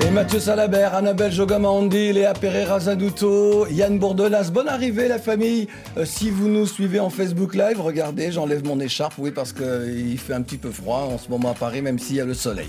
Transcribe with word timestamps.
Et 0.00 0.10
Mathieu 0.10 0.40
Salabert, 0.40 0.94
Annabelle 0.94 1.32
Jogamandi, 1.32 2.12
Léa 2.12 2.34
Pereira 2.34 2.78
Zaduto, 2.80 3.66
Yann 3.68 3.98
Bourdelas. 3.98 4.50
Bonne 4.52 4.68
arrivée 4.68 5.08
la 5.08 5.18
famille. 5.18 5.68
Euh, 5.96 6.04
si 6.04 6.28
vous 6.30 6.48
nous 6.48 6.66
suivez 6.66 7.00
en 7.00 7.08
Facebook 7.08 7.54
Live, 7.54 7.80
regardez, 7.80 8.30
j'enlève 8.30 8.64
mon 8.64 8.78
écharpe, 8.78 9.14
oui, 9.18 9.30
parce 9.30 9.54
qu'il 9.54 10.18
fait 10.18 10.34
un 10.34 10.42
petit 10.42 10.58
peu 10.58 10.70
froid 10.70 11.08
en 11.10 11.18
ce 11.18 11.30
moment 11.30 11.50
à 11.50 11.54
Paris, 11.54 11.80
même 11.80 11.98
s'il 11.98 12.16
y 12.16 12.20
a 12.20 12.26
le 12.26 12.34
soleil. 12.34 12.68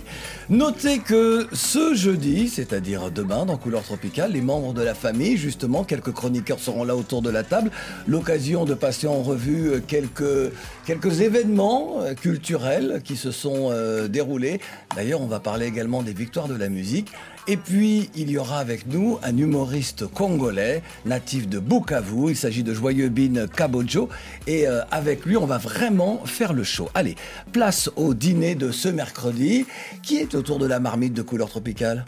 Notez 0.49 0.99
que 0.99 1.48
ce 1.52 1.94
jeudi, 1.94 2.48
c'est-à-dire 2.48 3.12
demain, 3.12 3.46
dans 3.46 3.57
Couleur 3.57 3.84
Tropicale, 3.84 4.32
les 4.32 4.41
membres 4.41 4.73
de 4.73 4.82
la 4.82 4.96
famille, 4.96 5.35
justement, 5.35 5.84
quelques 5.84 6.13
chroniqueurs 6.13 6.59
seront 6.59 6.85
là 6.85 6.96
autour 6.96 7.21
de 7.21 7.30
la 7.30 7.44
table. 7.44 7.71
L'occasion 8.07 8.63
de 8.63 8.73
passer 8.73 9.07
en 9.07 9.21
revue 9.21 9.73
euh, 9.73 9.80
quelques, 9.85 10.54
quelques 10.88 11.20
événements 11.20 11.98
euh, 12.00 12.14
culturels 12.14 13.02
qui 13.04 13.18
se 13.18 13.30
sont 13.32 13.70
euh, 13.72 14.08
déroulés. 14.08 14.62
D'ailleurs, 14.96 15.22
on 15.22 15.27
va 15.27 15.41
parler 15.41 15.66
également 15.66 16.02
des 16.02 16.13
victoires 16.13 16.48
de 16.48 16.55
la 16.55 16.70
musique. 16.70 17.12
Et 17.50 17.58
puis, 17.58 18.10
il 18.16 18.32
y 18.32 18.38
aura 18.38 18.60
avec 18.60 18.88
nous 18.88 19.20
un 19.22 19.38
humoriste 19.38 20.08
congolais, 20.08 20.82
natif 21.05 21.48
de 21.50 21.60
Bukavu. 21.60 22.30
Il 22.30 22.38
s'agit 22.38 22.63
de 22.63 22.73
Joyeux 22.73 23.10
Bin 23.10 23.48
Kabojo. 23.48 24.08
Et 24.48 24.66
euh, 24.66 24.82
avec 24.90 25.26
lui, 25.26 25.36
on 25.36 25.46
va 25.46 25.58
vraiment 25.58 26.22
faire 26.26 26.54
le 26.54 26.63
show. 26.63 26.90
Allez, 26.96 27.16
place 27.52 27.90
au 27.98 28.13
dîner 28.13 28.55
de 28.55 28.71
ce 28.71 28.88
mercredi. 28.88 29.65
Qui 30.04 30.18
est 30.18 30.35
autour 30.35 30.58
de 30.58 30.68
la 30.68 30.80
marmite 30.80 31.13
de 31.13 31.21
couleur 31.21 31.49
tropicale? 31.49 32.05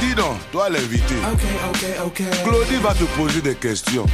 Dis 0.00 0.14
donc, 0.14 0.36
toi 0.52 0.70
l'invité. 0.70 1.14
Claudie 2.44 2.82
va 2.82 2.94
te 2.94 3.04
poser 3.14 3.42
des 3.42 3.54
questions. 3.54 4.06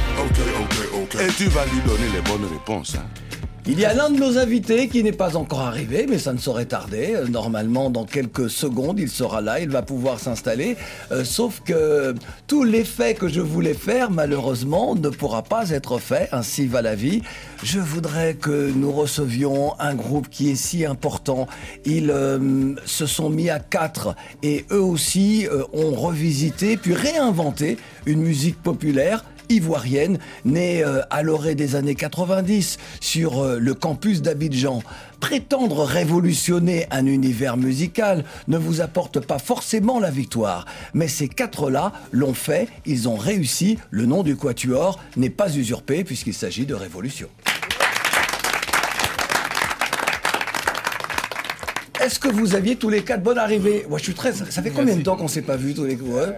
Et 1.21 1.31
tu 1.37 1.45
vas 1.45 1.65
lui 1.65 1.79
donner 1.87 2.09
les 2.13 2.21
bonnes 2.21 2.49
réponses. 2.51 2.95
hein. 2.95 3.32
Il 3.65 3.79
y 3.79 3.85
a 3.85 3.93
l'un 3.93 4.09
de 4.09 4.19
nos 4.19 4.37
invités 4.37 4.89
qui 4.89 5.03
n'est 5.03 5.13
pas 5.13 5.37
encore 5.37 5.61
arrivé, 5.61 6.05
mais 6.09 6.19
ça 6.19 6.33
ne 6.33 6.37
saurait 6.37 6.65
tarder. 6.65 7.13
Euh, 7.15 7.27
Normalement, 7.29 7.89
dans 7.89 8.03
quelques 8.03 8.49
secondes, 8.49 8.99
il 8.99 9.09
sera 9.09 9.39
là, 9.39 9.61
il 9.61 9.69
va 9.69 9.81
pouvoir 9.81 10.19
s'installer. 10.19 10.75
Euh, 11.13 11.23
sauf 11.23 11.61
que 11.63 12.13
tout 12.45 12.65
l'effet 12.65 13.13
que 13.13 13.29
je 13.29 13.39
voulais 13.39 13.73
faire, 13.73 14.11
malheureusement, 14.11 14.95
ne 14.95 15.07
pourra 15.07 15.43
pas 15.43 15.69
être 15.69 15.97
fait. 15.97 16.27
Ainsi 16.33 16.67
va 16.67 16.81
la 16.81 16.95
vie. 16.95 17.21
Je 17.63 17.79
voudrais 17.79 18.33
que 18.33 18.69
nous 18.75 18.91
recevions 18.91 19.79
un 19.79 19.95
groupe 19.95 20.27
qui 20.29 20.49
est 20.49 20.55
si 20.55 20.83
important. 20.83 21.47
Ils 21.85 22.11
euh, 22.11 22.75
se 22.85 23.05
sont 23.05 23.29
mis 23.29 23.49
à 23.49 23.59
quatre 23.59 24.13
et 24.43 24.65
eux 24.71 24.83
aussi 24.83 25.47
euh, 25.47 25.63
ont 25.71 25.91
revisité 25.91 26.75
puis 26.75 26.93
réinventé 26.93 27.77
une 28.05 28.21
musique 28.21 28.61
populaire 28.61 29.23
ivoirienne, 29.49 30.19
née 30.45 30.83
euh, 30.83 31.01
à 31.09 31.23
l'orée 31.23 31.55
des 31.55 31.75
années 31.75 31.95
90 31.95 32.77
sur 32.99 33.39
euh, 33.39 33.59
le 33.59 33.73
campus 33.73 34.21
d'Abidjan. 34.21 34.81
Prétendre 35.19 35.83
révolutionner 35.83 36.87
un 36.91 37.05
univers 37.05 37.57
musical 37.57 38.25
ne 38.47 38.57
vous 38.57 38.81
apporte 38.81 39.19
pas 39.19 39.39
forcément 39.39 39.99
la 39.99 40.11
victoire. 40.11 40.65
Mais 40.93 41.07
ces 41.07 41.27
quatre-là 41.27 41.93
l'ont 42.11 42.33
fait, 42.33 42.67
ils 42.85 43.07
ont 43.07 43.15
réussi, 43.15 43.77
le 43.91 44.05
nom 44.05 44.23
du 44.23 44.35
quatuor 44.35 44.99
n'est 45.15 45.29
pas 45.29 45.55
usurpé 45.55 46.03
puisqu'il 46.03 46.33
s'agit 46.33 46.65
de 46.65 46.75
révolution. 46.75 47.29
Est-ce 52.03 52.19
que 52.19 52.27
vous 52.27 52.53
aviez 52.53 52.75
tous 52.75 52.89
les 52.89 53.01
quatre 53.01 53.23
bonne 53.23 53.37
arrivée 53.37 53.85
Moi, 53.87 53.97
je 53.97 54.03
suis 54.03 54.13
très. 54.13 54.33
Ça 54.33 54.61
fait 54.61 54.71
combien 54.71 54.97
de 54.97 55.03
temps 55.03 55.15
qu'on 55.15 55.29
s'est 55.29 55.41
pas 55.41 55.55
vu 55.55 55.73
tous 55.73 55.85
les 55.85 55.95
ouais, 55.95 56.33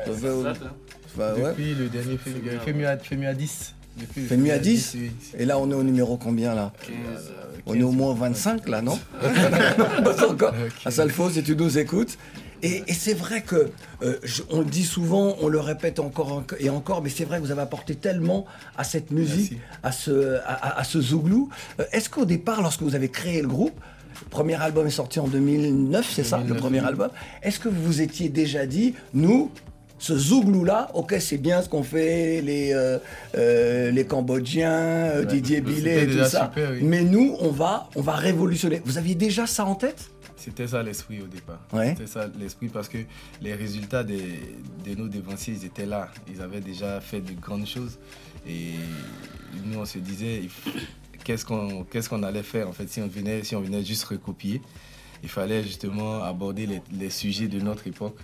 Bah, 1.18 1.34
ouais. 1.36 1.44
Depuis 1.50 1.74
le 1.76 1.88
dernier 1.90 2.18
fait, 2.18 2.30
euh, 2.31 2.74
mieux 2.74 2.88
à, 2.88 2.98
mieux 3.16 3.28
à 3.28 3.34
10. 3.34 3.74
Depuis 4.00 4.22
le 4.22 4.28
Fait 4.28 4.38
mieux 4.38 4.52
à 4.52 4.58
10 4.59 4.92
oui. 4.96 5.12
Et 5.38 5.46
là, 5.46 5.58
on 5.58 5.70
est 5.72 5.74
au 5.74 5.84
numéro 5.84 6.18
combien 6.18 6.53
là 6.53 6.74
On 7.66 7.74
est 7.74 7.84
au 7.84 7.92
moins 7.92 8.14
25 8.14 8.68
là, 8.68 8.81
non 8.81 9.00
Pas 10.03 10.28
encore. 10.30 10.53
À 10.84 10.92
Salfo, 10.92 11.30
si 11.30 11.44
tu 11.44 11.56
nous 11.56 11.78
écoutes. 11.78 12.18
Et, 12.64 12.84
et 12.88 12.94
c'est 12.94 13.14
vrai 13.14 13.42
que, 13.42 13.70
euh, 14.02 14.18
je- 14.24 14.42
on 14.50 14.59
le 14.59 14.66
dit 14.66 14.84
souvent, 14.86 15.36
on 15.42 15.48
le 15.50 15.59
répète 15.59 16.00
encore 16.00 16.31
en- 16.31 16.44
et 16.59 16.70
encore, 16.70 17.02
mais 17.03 17.09
c'est 17.09 17.26
vrai 17.26 17.38
que 17.40 17.44
vous 17.44 17.52
avez 17.52 17.62
apporté 17.62 17.96
tellement 17.96 18.46
à 18.78 18.84
cette 18.84 19.12
musique, 19.12 19.59
à 19.84 19.92
ce, 19.92 20.40
à, 20.46 20.84
ce 20.84 21.00
zouglou. 21.02 21.50
Euh, 21.80 21.84
Est-ce 21.92 22.09
qu'au 22.09 22.26
départ, 22.26 22.62
lorsque 22.62 22.82
vous 22.82 22.96
avez 22.96 23.09
créé 23.09 23.42
le 23.42 23.47
groupe, 23.47 23.80
le 24.24 24.30
premier 24.30 24.56
album 24.56 24.88
est 24.88 24.92
sorti 24.92 25.20
en 25.20 25.28
2009, 25.28 26.09
c'est 26.12 26.24
ça, 26.24 26.38
le 26.38 26.44
2009, 26.44 26.62
premier 26.62 26.80
album, 26.86 27.09
est-ce 27.44 27.59
que 27.59 27.68
vous 27.70 27.84
vous 27.84 28.02
étiez 28.02 28.30
déjà 28.30 28.66
dit, 28.66 28.96
nous, 29.14 29.52
ce 29.98 30.18
zouglou-là, 30.18 30.90
ok, 30.94 31.16
c'est 31.20 31.38
bien 31.38 31.62
ce 31.62 31.70
qu'ont 31.70 31.84
fait 31.84 32.42
les, 32.42 32.74
euh, 32.74 33.00
euh, 33.38 33.92
les 33.92 34.06
Cambodgiens, 34.06 34.72
euh, 34.72 35.20
Ouais, 35.22 35.26
Didier 35.26 35.62
Billet 35.62 36.04
et 36.04 36.08
tout 36.08 36.24
ça. 36.26 36.46
super, 36.50 36.72
oui. 36.72 36.80
Mais 36.84 37.02
nous, 37.04 37.36
on 37.40 37.50
va, 37.50 37.90
on 37.96 38.02
va 38.02 38.14
révolutionner. 38.16 38.82
Vous 38.86 38.98
aviez 38.98 39.16
déjà 39.16 39.48
ça 39.48 39.66
en 39.66 39.76
tête? 39.76 40.10
C'était 40.36 40.68
ça 40.68 40.84
l'esprit 40.84 41.22
au 41.22 41.28
départ. 41.28 41.60
Ouais. 41.74 41.96
C'était 41.98 42.08
ça 42.08 42.28
l'esprit 42.40 42.68
parce 42.68 42.88
que 42.90 43.00
les 43.42 43.54
résultats 43.56 44.04
des, 44.04 44.22
de 44.86 44.94
nos 44.96 45.08
dévanciers, 45.08 45.56
ils 45.60 45.66
étaient 45.66 45.88
là. 45.88 46.10
Ils 46.32 46.42
avaient 46.42 46.60
déjà 46.62 47.00
fait 47.02 47.22
de 47.22 47.32
grandes 47.34 47.66
choses. 47.66 47.98
Et 48.48 48.74
nous, 49.66 49.80
on 49.80 49.86
se 49.86 49.98
disait, 49.98 50.44
qu'est-ce 51.24 51.46
qu'on 51.46 51.84
qu'est-ce 51.86 52.10
qu'on 52.10 52.22
allait 52.22 52.44
faire 52.44 52.68
en 52.70 52.74
fait 52.74 52.88
si 52.88 53.02
on 53.02 53.08
venait, 53.08 53.44
si 53.44 53.56
on 53.56 53.62
venait 53.62 53.84
juste 53.84 54.04
recopier? 54.04 54.62
Il 55.24 55.30
fallait 55.30 55.64
justement 55.64 56.22
aborder 56.22 56.68
les, 56.68 56.82
les 56.92 57.10
sujets 57.10 57.48
de 57.48 57.60
notre 57.60 57.88
époque. 57.88 58.18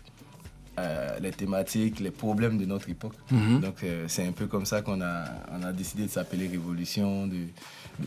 Euh, 0.80 1.20
les 1.20 1.32
thématiques, 1.32 2.00
les 2.00 2.12
problèmes 2.12 2.58
de 2.58 2.66
notre 2.66 2.90
époque. 2.90 3.14
Donc 3.30 3.84
euh, 3.84 4.06
c'est 4.08 4.26
un 4.26 4.32
peu 4.32 4.48
comme 4.48 4.66
ça 4.66 4.82
qu'on 4.82 5.02
a, 5.02 5.26
on 5.52 5.64
a 5.64 5.74
décidé 5.74 6.04
de 6.04 6.10
s'appeler 6.10 6.48
Révolution, 6.48 7.28
de, 7.28 7.48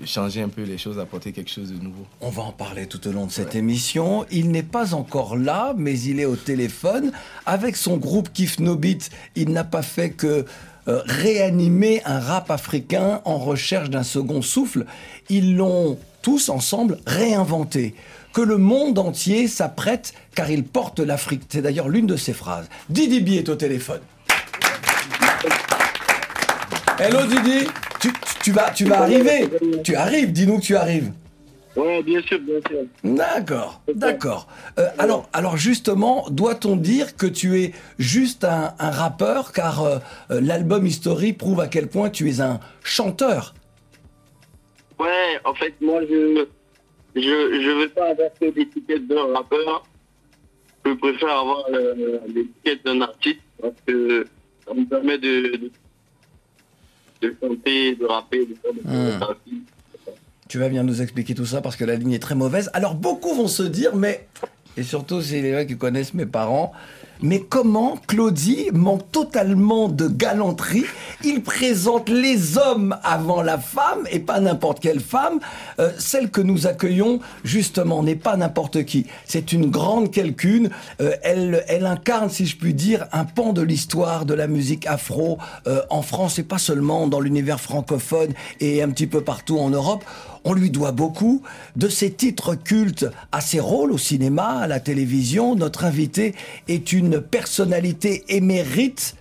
de 0.00 0.06
changer 0.06 0.40
un 0.42 0.48
peu 0.48 0.62
les 0.62 0.78
choses, 0.78 0.98
apporter 0.98 1.32
quelque 1.32 1.50
chose 1.50 1.70
de 1.72 1.78
nouveau. 1.78 2.06
On 2.20 2.30
va 2.30 2.42
en 2.42 2.52
parler 2.52 2.86
tout 2.86 3.06
au 3.06 3.12
long 3.12 3.26
de 3.26 3.30
cette 3.30 3.54
émission. 3.54 4.24
Il 4.30 4.50
n'est 4.50 4.62
pas 4.62 4.94
encore 4.94 5.36
là, 5.36 5.74
mais 5.76 5.98
il 6.00 6.20
est 6.20 6.24
au 6.24 6.36
téléphone. 6.36 7.12
Avec 7.44 7.76
son 7.76 7.98
groupe 7.98 8.32
Kif 8.32 8.58
No 8.58 8.76
Beat, 8.76 9.10
il 9.36 9.50
n'a 9.50 9.64
pas 9.64 9.82
fait 9.82 10.10
que 10.10 10.46
euh, 10.86 11.02
réanimer 11.06 12.02
un 12.04 12.18
rap 12.18 12.50
africain 12.50 13.20
en 13.24 13.38
recherche 13.38 13.90
d'un 13.90 14.02
second 14.02 14.42
souffle. 14.42 14.86
Ils 15.28 15.56
l'ont 15.56 15.98
tous 16.22 16.48
ensemble 16.48 16.98
réinventé. 17.06 17.94
Que 18.34 18.40
le 18.42 18.58
monde 18.58 18.98
entier 18.98 19.46
s'apprête 19.46 20.12
car 20.34 20.50
il 20.50 20.64
porte 20.64 20.98
l'Afrique. 20.98 21.42
C'est 21.48 21.62
d'ailleurs 21.62 21.88
l'une 21.88 22.06
de 22.06 22.16
ses 22.16 22.32
phrases. 22.32 22.68
Didi 22.90 23.20
B 23.20 23.28
est 23.38 23.48
au 23.48 23.54
téléphone. 23.54 24.00
Hello 26.98 27.20
Didi, 27.26 27.66
tu, 28.00 28.12
tu- 28.42 28.52
vas, 28.52 28.70
tu 28.70 28.84
vas 28.86 29.02
arriver. 29.02 29.48
Tu 29.84 29.94
arrives, 29.94 30.32
dis-nous 30.32 30.58
que 30.58 30.64
tu 30.64 30.76
arrives. 30.76 31.12
Ouais, 31.76 32.02
bien 32.04 32.20
sûr, 32.22 32.38
bien 32.40 32.58
sûr. 32.68 32.78
D'accord, 33.02 33.80
d'accord. 33.94 34.46
Euh, 34.78 34.86
alors, 34.98 35.28
alors 35.32 35.56
justement, 35.56 36.24
doit-on 36.30 36.76
dire 36.76 37.16
que 37.16 37.26
tu 37.26 37.60
es 37.60 37.72
juste 37.98 38.44
un, 38.44 38.74
un 38.78 38.90
rappeur, 38.90 39.52
car 39.52 39.82
euh, 39.82 39.98
euh, 40.30 40.40
l'album 40.40 40.86
History 40.86 41.32
prouve 41.32 41.60
à 41.60 41.66
quel 41.66 41.88
point 41.88 42.10
tu 42.10 42.30
es 42.30 42.40
un 42.40 42.60
chanteur? 42.84 43.54
Ouais, 45.00 45.40
en 45.44 45.54
fait, 45.54 45.74
moi, 45.80 46.00
je 46.08 46.46
je, 47.14 47.20
je 47.20 47.80
veux 47.80 47.88
pas 47.88 48.10
avoir 48.10 48.28
que 48.40 48.46
l'étiquette 48.46 49.06
d'un 49.06 49.32
rappeur. 49.32 49.86
Je 50.86 50.92
préfère 50.92 51.30
avoir 51.30 51.64
euh, 51.70 52.18
l'étiquette 52.28 52.84
d'un 52.84 53.00
artiste 53.00 53.40
parce 53.60 53.74
que 53.86 54.26
ça 54.66 54.74
me 54.74 54.84
permet 54.84 55.18
de, 55.18 55.56
de, 55.56 55.70
de 57.22 57.36
chanter, 57.40 57.94
de 57.94 58.04
rapper, 58.04 58.46
de 58.46 58.54
faire 58.54 58.72
des 58.74 58.80
chorégraphies. 58.80 59.62
Tu 60.48 60.58
vas 60.58 60.68
venir 60.68 60.84
nous 60.84 61.00
expliquer 61.00 61.34
tout 61.34 61.46
ça 61.46 61.62
parce 61.62 61.76
que 61.76 61.84
la 61.84 61.96
ligne 61.96 62.12
est 62.12 62.18
très 62.18 62.34
mauvaise. 62.34 62.70
Alors 62.74 62.94
beaucoup 62.94 63.34
vont 63.34 63.48
se 63.48 63.62
dire, 63.62 63.96
mais, 63.96 64.26
et 64.76 64.82
surtout 64.82 65.22
c'est 65.22 65.40
les 65.40 65.52
gens 65.52 65.66
qui 65.66 65.78
connaissent 65.78 66.14
mes 66.14 66.26
parents, 66.26 66.72
mais 67.22 67.40
comment 67.40 67.96
Claudie 68.06 68.68
manque 68.72 69.10
totalement 69.10 69.88
de 69.88 70.08
galanterie 70.08 70.84
Il 71.24 71.42
présente 71.42 72.08
les 72.08 72.58
hommes 72.58 72.96
avant 73.02 73.42
la 73.42 73.58
femme, 73.58 74.06
et 74.10 74.18
pas 74.18 74.40
n'importe 74.40 74.80
quelle 74.80 75.00
femme. 75.00 75.40
Euh, 75.78 75.90
celle 75.98 76.30
que 76.30 76.40
nous 76.40 76.66
accueillons, 76.66 77.20
justement, 77.44 78.02
n'est 78.02 78.14
pas 78.16 78.36
n'importe 78.36 78.84
qui. 78.84 79.06
C'est 79.26 79.52
une 79.52 79.70
grande 79.70 80.10
quelqu'une. 80.10 80.70
Euh, 81.00 81.14
elle, 81.22 81.86
incarne, 81.86 82.30
si 82.30 82.46
je 82.46 82.56
puis 82.56 82.74
dire, 82.74 83.06
un 83.12 83.24
pan 83.24 83.52
de 83.52 83.62
l'histoire 83.62 84.26
de 84.26 84.34
la 84.34 84.46
musique 84.46 84.86
afro 84.86 85.38
euh, 85.66 85.82
en 85.90 86.02
France, 86.02 86.38
et 86.38 86.42
pas 86.42 86.58
seulement 86.58 87.06
dans 87.06 87.20
l'univers 87.20 87.60
francophone 87.60 88.32
et 88.60 88.82
un 88.82 88.90
petit 88.90 89.06
peu 89.06 89.22
partout 89.22 89.58
en 89.58 89.70
Europe. 89.70 90.04
On 90.44 90.52
lui 90.52 90.70
doit 90.70 90.92
beaucoup 90.92 91.42
de 91.76 91.88
ses 91.88 92.12
titres 92.12 92.54
cultes 92.54 93.06
à 93.32 93.40
ses 93.40 93.60
rôles 93.60 93.92
au 93.92 93.98
cinéma, 93.98 94.58
à 94.58 94.66
la 94.66 94.80
télévision. 94.80 95.56
Notre 95.56 95.84
invité 95.84 96.34
est 96.68 96.92
une 96.92 97.20
personnalité 97.20 98.24
émérite 98.28 99.16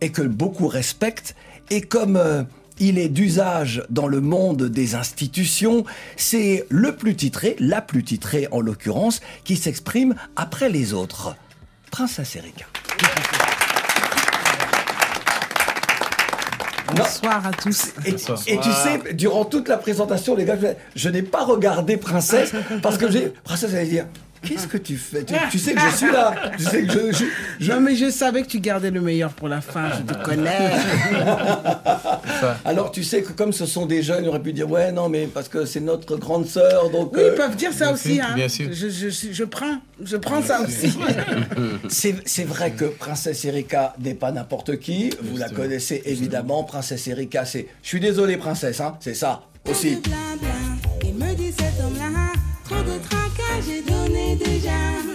et 0.00 0.10
que 0.10 0.22
beaucoup 0.22 0.68
respectent. 0.68 1.36
Et 1.70 1.82
comme 1.82 2.16
euh, 2.16 2.42
il 2.78 2.98
est 2.98 3.08
d'usage 3.08 3.84
dans 3.90 4.08
le 4.08 4.20
monde 4.20 4.64
des 4.64 4.94
institutions. 4.94 5.84
C'est 6.16 6.66
le 6.68 6.96
plus 6.96 7.14
titré, 7.14 7.56
la 7.58 7.80
plus 7.80 8.02
titrée 8.02 8.48
en 8.50 8.60
l'occurrence, 8.60 9.20
qui 9.44 9.56
s'exprime 9.56 10.14
après 10.36 10.68
les 10.68 10.92
autres. 10.92 11.36
Princesse 11.90 12.36
Erika. 12.36 12.66
Bonsoir 16.96 17.46
à 17.46 17.50
tous. 17.50 17.92
Et, 18.04 18.10
et 18.52 18.58
tu 18.58 18.70
sais, 18.70 19.14
durant 19.14 19.44
toute 19.44 19.68
la 19.68 19.76
présentation, 19.76 20.34
les 20.36 20.44
gars, 20.44 20.56
je, 20.60 20.68
je 20.94 21.08
n'ai 21.08 21.22
pas 21.22 21.44
regardé 21.44 21.96
Princesse 21.96 22.52
parce 22.82 22.98
que 22.98 23.10
j'ai. 23.10 23.32
Princesse 23.42 23.72
allait 23.74 23.86
dire 23.86 24.06
Qu'est-ce 24.44 24.66
que 24.68 24.76
tu 24.78 24.96
fais? 24.96 25.24
Tu, 25.24 25.34
tu 25.50 25.58
sais 25.58 25.74
que 25.74 25.80
je 25.80 25.96
suis 25.96 26.12
là. 26.12 26.34
Tu 26.58 26.64
sais 26.64 26.82
que 26.84 26.92
je, 26.92 27.12
je- 27.12 27.24
je- 27.60 27.72
Non, 27.72 27.80
mais 27.80 27.96
je 27.96 28.10
savais 28.10 28.42
que 28.42 28.48
tu 28.48 28.60
gardais 28.60 28.90
le 28.90 29.00
meilleur 29.00 29.30
pour 29.32 29.48
la 29.48 29.60
fin, 29.60 29.90
je 29.98 30.02
te 30.14 30.22
connais. 30.24 30.70
Alors 32.64 32.90
tu 32.90 33.02
sais 33.04 33.22
que 33.22 33.32
comme 33.32 33.52
ce 33.52 33.66
sont 33.66 33.86
des 33.86 34.02
jeunes, 34.02 34.24
ils 34.24 34.28
auraient 34.28 34.42
pu 34.42 34.52
dire 34.52 34.70
Ouais, 34.70 34.92
non, 34.92 35.08
mais 35.08 35.26
parce 35.26 35.48
que 35.48 35.64
c'est 35.64 35.80
notre 35.80 36.16
grande 36.16 36.46
sœur, 36.46 36.90
donc. 36.90 37.12
Oui, 37.14 37.20
euh, 37.22 37.30
ils 37.32 37.36
peuvent 37.36 37.56
dire 37.56 37.72
ça 37.72 37.86
bien 37.86 37.94
aussi. 37.94 38.14
sûr, 38.16 38.24
hein. 38.24 38.34
bien 38.34 38.48
sûr. 38.48 38.68
Je, 38.72 38.88
je, 39.32 39.44
prends, 39.44 39.78
je 40.02 40.16
prends 40.16 40.42
ça 40.42 40.60
aussi. 40.62 40.96
C'est 41.88 42.16
c'est 42.26 42.44
vrai 42.44 42.72
que 42.72 42.84
Princesse 42.86 43.44
Erika 43.44 43.94
n'est 44.00 44.14
pas 44.14 44.32
n'importe 44.32 44.78
qui. 44.78 45.10
Vous 45.22 45.36
la 45.36 45.48
connaissez 45.48 46.02
évidemment. 46.06 46.64
Princesse 46.64 47.06
Erika, 47.08 47.44
c'est. 47.44 47.66
Je 47.82 47.88
suis 47.88 48.00
désolé, 48.00 48.36
Princesse, 48.36 48.80
hein, 48.80 48.96
c'est 49.00 49.14
ça 49.14 49.42
aussi. 49.68 49.96
Blabla, 49.96 50.54
il 51.04 51.14
me 51.14 51.34
dit 51.34 51.52
cet 51.52 51.84
homme-là, 51.84 52.32
trop 52.68 52.82
de 52.82 52.98
tracas, 53.08 53.33
j'ai 53.60 53.82
donné 53.82 54.36
déjà. 54.36 55.13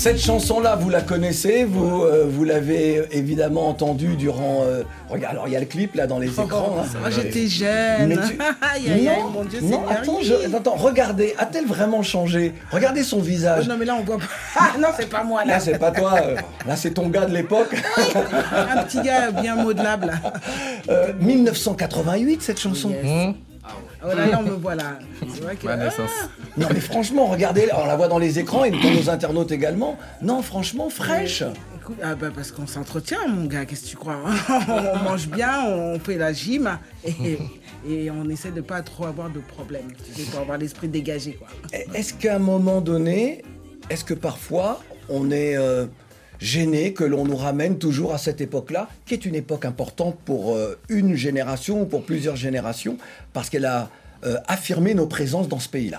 Cette 0.00 0.18
chanson-là, 0.18 0.76
vous 0.76 0.88
la 0.88 1.02
connaissez, 1.02 1.64
vous, 1.64 2.04
euh, 2.04 2.24
vous 2.26 2.42
l'avez 2.44 3.02
évidemment 3.12 3.68
entendue 3.68 4.16
durant. 4.16 4.62
euh, 4.64 4.82
regarde, 5.10 5.34
alors 5.34 5.46
il 5.46 5.52
y 5.52 5.56
a 5.56 5.60
le 5.60 5.66
clip 5.66 5.94
là 5.94 6.06
dans 6.06 6.18
les 6.18 6.28
écrans. 6.30 6.78
hein. 6.80 6.86
Moi, 7.00 7.10
j'étais 7.10 7.46
jeune. 7.46 8.08
Mais 8.08 8.14
tu- 8.16 8.38
Aïe, 8.62 8.90
aïe, 8.92 9.08
aïe, 9.08 9.18
non, 9.20 9.28
mon 9.28 9.44
Dieu, 9.44 9.60
non, 9.60 9.68
Seigneur. 9.72 9.90
attends, 9.92 10.18
je- 10.22 10.56
attends, 10.56 10.74
regardez, 10.76 11.34
a-t-elle 11.36 11.66
vraiment 11.66 12.02
changé? 12.02 12.54
Regardez 12.72 13.02
son 13.02 13.18
Oh, 13.18 13.20
visage. 13.20 13.68
non, 13.68 13.76
mais 13.78 13.84
là, 13.84 13.94
on 14.00 14.02
voit 14.02 14.16
pas. 14.16 14.24
Ah, 14.56 14.70
non, 14.80 14.88
c'est 14.96 15.10
pas 15.10 15.22
moi, 15.22 15.44
là. 15.44 15.54
Là, 15.54 15.60
c'est 15.60 15.78
pas 15.78 15.90
toi, 15.90 16.14
euh, 16.24 16.36
là, 16.66 16.76
c'est 16.76 16.92
ton 16.92 17.08
gars 17.10 17.26
de 17.26 17.34
l'époque. 17.34 17.74
Un 18.56 18.82
petit 18.84 19.02
gars 19.02 19.30
bien 19.32 19.54
modelable. 19.56 20.06
là. 20.06 20.32
Euh, 20.88 21.12
1988, 21.20 22.40
cette 22.40 22.58
chanson. 22.58 22.90
Hum, 23.04 23.34
Oh 24.02 24.08
là, 24.08 24.26
là, 24.26 24.40
on 24.40 24.42
me 24.42 24.54
voit 24.54 24.74
là. 24.74 24.98
C'est 25.20 25.42
vrai 25.42 25.56
que. 25.56 25.66
Ma 25.66 25.76
naissance. 25.76 26.10
Non, 26.56 26.68
mais 26.72 26.80
franchement, 26.80 27.26
regardez, 27.26 27.68
on 27.76 27.86
la 27.86 27.96
voit 27.96 28.08
dans 28.08 28.18
les 28.18 28.38
écrans 28.38 28.64
et 28.64 28.70
dans 28.70 28.90
nos 28.90 29.10
internautes 29.10 29.52
également. 29.52 29.98
Non, 30.22 30.42
franchement, 30.42 30.88
fraîche. 30.88 31.42
Écoute, 31.76 31.96
ah 32.02 32.14
bah 32.14 32.28
parce 32.34 32.50
qu'on 32.52 32.66
s'entretient, 32.66 33.26
mon 33.28 33.44
gars, 33.44 33.64
qu'est-ce 33.64 33.82
que 33.84 33.88
tu 33.88 33.96
crois 33.96 34.16
On 34.68 34.98
mange 35.04 35.28
bien, 35.28 35.64
on 35.66 35.98
fait 35.98 36.16
la 36.16 36.32
gym 36.32 36.78
et, 37.04 37.38
et 37.88 38.10
on 38.10 38.28
essaie 38.28 38.50
de 38.50 38.60
pas 38.60 38.82
trop 38.82 39.06
avoir 39.06 39.30
de 39.30 39.40
problèmes, 39.40 39.92
tu 40.06 40.12
sais, 40.22 40.30
pour 40.30 40.40
avoir 40.40 40.58
l'esprit 40.58 40.88
dégagé, 40.88 41.34
quoi. 41.34 41.48
Est-ce 41.94 42.14
qu'à 42.14 42.36
un 42.36 42.38
moment 42.38 42.80
donné, 42.80 43.42
est-ce 43.88 44.04
que 44.04 44.14
parfois 44.14 44.82
on 45.08 45.30
est 45.30 45.56
euh, 45.56 45.86
gêné 46.40 46.92
que 46.92 47.04
l'on 47.04 47.24
nous 47.24 47.36
ramène 47.36 47.78
toujours 47.78 48.14
à 48.14 48.18
cette 48.18 48.40
époque-là, 48.40 48.88
qui 49.06 49.14
est 49.14 49.24
une 49.24 49.34
époque 49.34 49.64
importante 49.64 50.18
pour 50.24 50.54
euh, 50.54 50.78
une 50.88 51.14
génération 51.14 51.82
ou 51.82 51.86
pour 51.86 52.04
plusieurs 52.04 52.36
générations, 52.36 52.96
parce 53.32 53.50
qu'elle 53.50 53.66
a 53.66 53.90
euh, 54.24 54.36
affirmé 54.46 54.94
nos 54.94 55.06
présences 55.06 55.48
dans 55.48 55.60
ce 55.60 55.68
pays-là. 55.68 55.98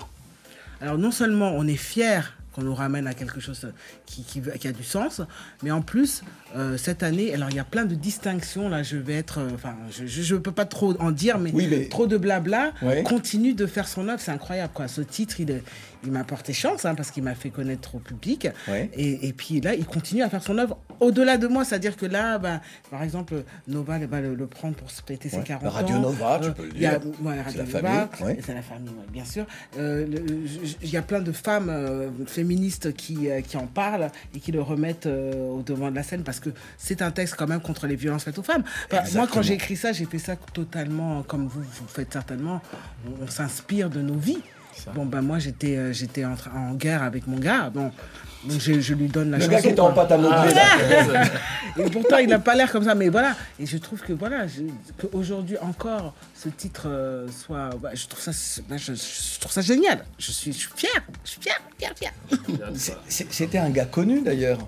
Alors 0.82 0.98
non 0.98 1.12
seulement 1.12 1.54
on 1.56 1.68
est 1.68 1.76
fier 1.76 2.38
qu'on 2.54 2.64
nous 2.64 2.76
ramène 2.76 3.08
à 3.08 3.14
quelque 3.14 3.40
chose 3.40 3.72
qui, 4.06 4.24
qui, 4.24 4.42
qui 4.60 4.68
a 4.68 4.72
du 4.72 4.84
sens, 4.84 5.22
mais 5.64 5.72
en 5.72 5.82
plus, 5.82 6.24
euh, 6.56 6.78
cette 6.78 7.04
année, 7.04 7.34
alors 7.34 7.50
il 7.50 7.56
y 7.56 7.60
a 7.60 7.64
plein 7.64 7.86
de 7.86 7.96
distinctions, 7.96 8.68
là 8.70 8.84
je 8.84 8.98
vais 8.98 9.14
être, 9.14 9.40
euh, 9.40 9.50
enfin 9.56 9.76
je 9.90 10.34
ne 10.34 10.40
peux 10.40 10.52
pas 10.52 10.66
trop 10.66 10.94
en 11.00 11.12
dire, 11.12 11.38
mais, 11.40 11.52
Oui, 11.54 11.68
mais- 11.70 11.86
trop 11.88 12.08
de 12.08 12.18
blabla, 12.18 12.74
Ouais. 12.82 13.04
continue 13.04 13.54
de 13.54 13.66
faire 13.66 13.88
son 13.88 14.08
œuvre, 14.10 14.20
c'est 14.22 14.32
incroyable 14.32 14.72
quoi. 14.74 14.88
Ce 14.88 15.02
titre, 15.02 15.40
il, 15.40 15.52
est- 15.52 15.64
il 16.04 16.12
m'a 16.12 16.24
porté 16.24 16.52
chance, 16.54 16.84
hein, 16.86 16.96
parce 16.96 17.12
qu'il 17.12 17.24
m'a 17.24 17.36
fait 17.36 17.52
connaître 17.52 17.96
au 17.96 18.00
public, 18.00 18.48
Ouais. 18.68 18.90
et, 18.94 19.28
et 19.28 19.34
puis 19.34 19.62
là, 19.62 19.76
il 19.76 19.86
continue 19.86 20.24
à 20.24 20.30
faire 20.30 20.44
son 20.44 20.58
œuvre 20.58 20.78
au-delà 21.00 21.38
de 21.38 21.48
moi, 21.48 21.64
c'est-à-dire 21.64 21.96
que 21.96 22.06
là, 22.06 22.38
ben, 22.38 22.60
par 22.90 23.02
exemple, 23.04 23.44
Nova 23.68 23.98
va 24.00 24.20
le, 24.22 24.36
le 24.36 24.48
prendre 24.48 24.76
pour 24.76 24.92
se 24.92 25.02
fêter 25.06 25.30
ses 25.30 25.38
Ouais. 25.38 25.44
40 25.44 25.66
ans. 25.66 25.70
Radio 25.70 25.98
Nova, 26.00 26.40
tu 26.42 26.50
Euh, 26.50 26.52
peux 26.52 26.66
le 26.66 26.72
dire. 26.74 27.00
C'est 27.02 27.58
la 27.58 27.64
Nova, 27.64 28.08
famille, 28.10 28.38
c'est 28.46 28.54
la 28.54 28.62
famille, 28.62 28.92
bien 29.12 29.26
sûr. 29.26 29.46
Il 29.78 30.90
y 30.90 30.98
a 30.98 31.02
plein 31.02 31.22
de 31.22 31.32
femmes 31.32 31.72
féministes 32.28 32.94
qui, 32.94 33.28
qui 33.48 33.58
en 33.58 33.68
parlent 33.68 34.10
et 34.36 34.40
qui 34.40 34.52
le 34.52 34.62
remettent 34.62 35.06
au 35.08 35.62
devant 35.66 35.90
de 35.90 35.96
la 35.96 36.04
scène 36.04 36.24
parce 36.24 36.40
que 36.42 36.50
c'est 36.78 37.02
un 37.02 37.12
texte 37.12 37.36
quand 37.38 37.48
même 37.48 37.62
contre 37.62 37.88
les 37.88 37.96
violences 37.96 38.24
faites 38.24 38.38
aux 38.38 38.44
femmes. 38.44 38.64
Enfin, 38.92 39.04
moi, 39.14 39.28
quand 39.32 39.42
j'ai 39.42 39.54
écrit 39.54 39.76
ça, 39.76 39.94
j'ai 39.94 40.06
fait 40.06 40.20
ça 40.20 40.36
totalement 40.54 41.24
comme 41.24 41.48
vous, 41.48 41.62
vous 41.62 41.88
faites 41.88 42.12
certainement. 42.12 42.62
On, 43.08 43.24
on 43.24 43.28
s'inspire 43.28 43.90
de 43.90 44.02
nos 44.02 44.18
vies. 44.18 44.42
Bon, 44.94 45.06
ben 45.06 45.22
moi, 45.22 45.40
j'étais 45.40 45.76
euh, 45.78 45.94
j'étais 45.94 46.26
en, 46.26 46.74
guerre 46.74 47.04
avec 47.04 47.28
mon 47.28 47.38
gars. 47.38 47.70
Bon, 47.70 47.92
donc 48.44 48.60
je, 48.60 48.80
je 48.80 48.94
lui 48.94 49.08
donne 49.08 49.32
la 49.32 49.38
Le 49.38 49.44
chanson. 49.44 49.56
gars 49.56 49.62
qui 49.62 49.68
était 49.70 49.80
en 49.80 49.94
pâte 49.94 50.12
à 50.12 50.18
modeler. 50.18 50.54
là. 50.54 51.24
Et 51.78 51.90
pourtant, 51.90 52.18
il 52.18 52.28
n'a 52.28 52.40
pas 52.40 52.56
l'air 52.56 52.72
comme 52.72 52.84
ça, 52.84 52.96
mais 52.96 53.10
voilà. 53.10 53.36
Et 53.60 53.66
je 53.66 53.78
trouve 53.78 54.02
que 54.02 54.14
voilà, 54.14 54.46
qu'aujourd'hui 55.00 55.58
encore, 55.60 56.14
ce 56.36 56.50
titre 56.50 56.88
euh, 56.88 57.28
soit, 57.30 57.70
bah, 57.82 57.92
je 57.94 58.08
trouve 58.08 58.22
ça, 58.22 58.32
bah, 58.68 58.78
je, 58.78 58.94
je 58.94 59.40
trouve 59.40 59.52
ça 59.52 59.62
génial. 59.62 60.04
Je 60.18 60.32
suis, 60.32 60.52
je 60.54 60.58
suis 60.58 60.70
fier, 60.76 60.90
je 61.24 61.30
suis 61.32 61.42
fier, 61.42 61.62
fier, 61.78 61.94
fier. 61.96 62.12
C'était 63.08 63.60
un 63.60 63.70
gars 63.70 63.86
connu 63.86 64.22
d'ailleurs. 64.22 64.60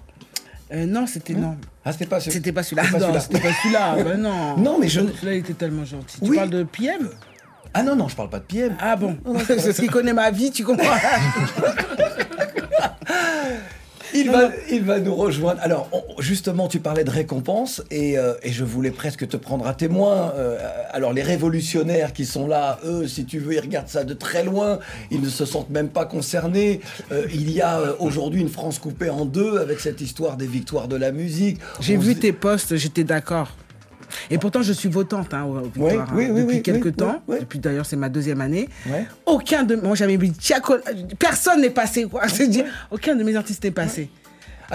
Euh, 0.73 0.85
non, 0.87 1.05
c'était 1.05 1.33
non, 1.33 1.55
Ah, 1.85 1.91
c'était 1.91 2.05
pas 2.07 2.19
celui- 2.19 2.31
c'était 2.33 2.51
pas 2.51 2.63
celui-là. 2.63 2.83
C'était 2.83 2.97
pas 2.99 2.99
Non, 2.99 3.05
celui-là. 3.13 3.19
c'était 3.21 3.39
pas 3.39 3.53
celui-là. 3.61 3.95
Ben 4.03 4.17
non. 4.21 4.57
Non, 4.57 4.77
mais 4.79 4.87
je. 4.87 5.01
Celui-là, 5.01 5.33
il 5.33 5.37
était 5.39 5.53
tellement 5.53 5.85
gentil. 5.85 6.17
Tu 6.23 6.33
parles 6.35 6.49
de 6.49 6.63
PM 6.63 7.09
Ah 7.75 7.83
non, 7.83 7.95
non, 7.95 8.07
je 8.07 8.15
parle 8.15 8.29
pas 8.29 8.39
de 8.39 8.45
PM. 8.45 8.75
Ah 8.79 8.95
bon 8.95 9.17
C'est 9.47 9.59
ce 9.73 9.81
qui 9.81 9.87
connaît 9.87 10.13
ma 10.13 10.31
vie, 10.31 10.49
tu 10.51 10.63
comprends 10.63 10.85
Il 14.15 14.29
va, 14.31 14.49
il 14.69 14.83
va 14.83 14.99
nous 14.99 15.15
rejoindre. 15.15 15.59
Alors, 15.61 15.89
on- 15.91 16.21
justement, 16.21 16.67
tu 16.67 16.79
parlais 16.79 17.03
de 17.03 17.09
récompense 17.09 17.81
et, 17.91 18.17
euh, 18.17 18.33
et 18.43 18.51
je 18.51 18.63
voulais 18.63 18.91
presque 18.91 19.27
te 19.27 19.37
prendre 19.37 19.65
à 19.67 19.73
témoin. 19.73 20.33
Euh, 20.35 20.57
alors, 20.91 21.13
les 21.13 21.23
révolutionnaires 21.23 22.13
qui 22.13 22.25
sont 22.25 22.47
là, 22.47 22.79
eux, 22.85 23.07
si 23.07 23.25
tu 23.25 23.39
veux, 23.39 23.53
ils 23.53 23.59
regardent 23.59 23.87
ça 23.89 24.03
de 24.03 24.13
très 24.13 24.43
loin. 24.43 24.79
Ils 25.11 25.21
ne 25.21 25.29
se 25.29 25.45
sentent 25.45 25.69
même 25.69 25.89
pas 25.89 26.05
concernés. 26.05 26.81
Euh, 27.11 27.25
il 27.33 27.49
y 27.51 27.61
a 27.61 27.79
aujourd'hui 27.99 28.41
une 28.41 28.49
France 28.49 28.79
coupée 28.79 29.09
en 29.09 29.25
deux 29.25 29.57
avec 29.57 29.79
cette 29.79 30.01
histoire 30.01 30.37
des 30.37 30.47
victoires 30.47 30.87
de 30.87 30.95
la 30.95 31.11
musique. 31.11 31.59
J'ai 31.79 31.97
On 31.97 31.99
vu 31.99 32.13
se- 32.13 32.19
tes 32.19 32.33
posts, 32.33 32.75
j'étais 32.75 33.03
d'accord. 33.03 33.49
Et 34.29 34.37
pourtant, 34.37 34.61
je 34.61 34.73
suis 34.73 34.89
votante 34.89 35.33
hein, 35.33 35.47
oui, 35.77 35.93
hein, 35.93 36.05
oui, 36.13 36.27
depuis 36.29 36.61
quelques 36.61 36.95
temps. 36.95 37.21
Depuis 37.27 37.59
d'ailleurs, 37.59 37.85
c'est 37.85 37.95
ma 37.95 38.09
deuxième 38.09 38.41
année. 38.41 38.69
Aucun 39.25 39.63
de. 39.63 39.75
Moi, 39.75 39.95
j'avais 39.95 40.17
Tiako- 40.17 40.81
Personne 41.19 41.61
n'est 41.61 41.69
passé, 41.69 42.05
quoi. 42.05 42.21
Aucun 42.91 43.15
de 43.15 43.23
mes 43.23 43.35
artistes 43.35 43.63
n'est 43.63 43.71
passé. 43.71 44.09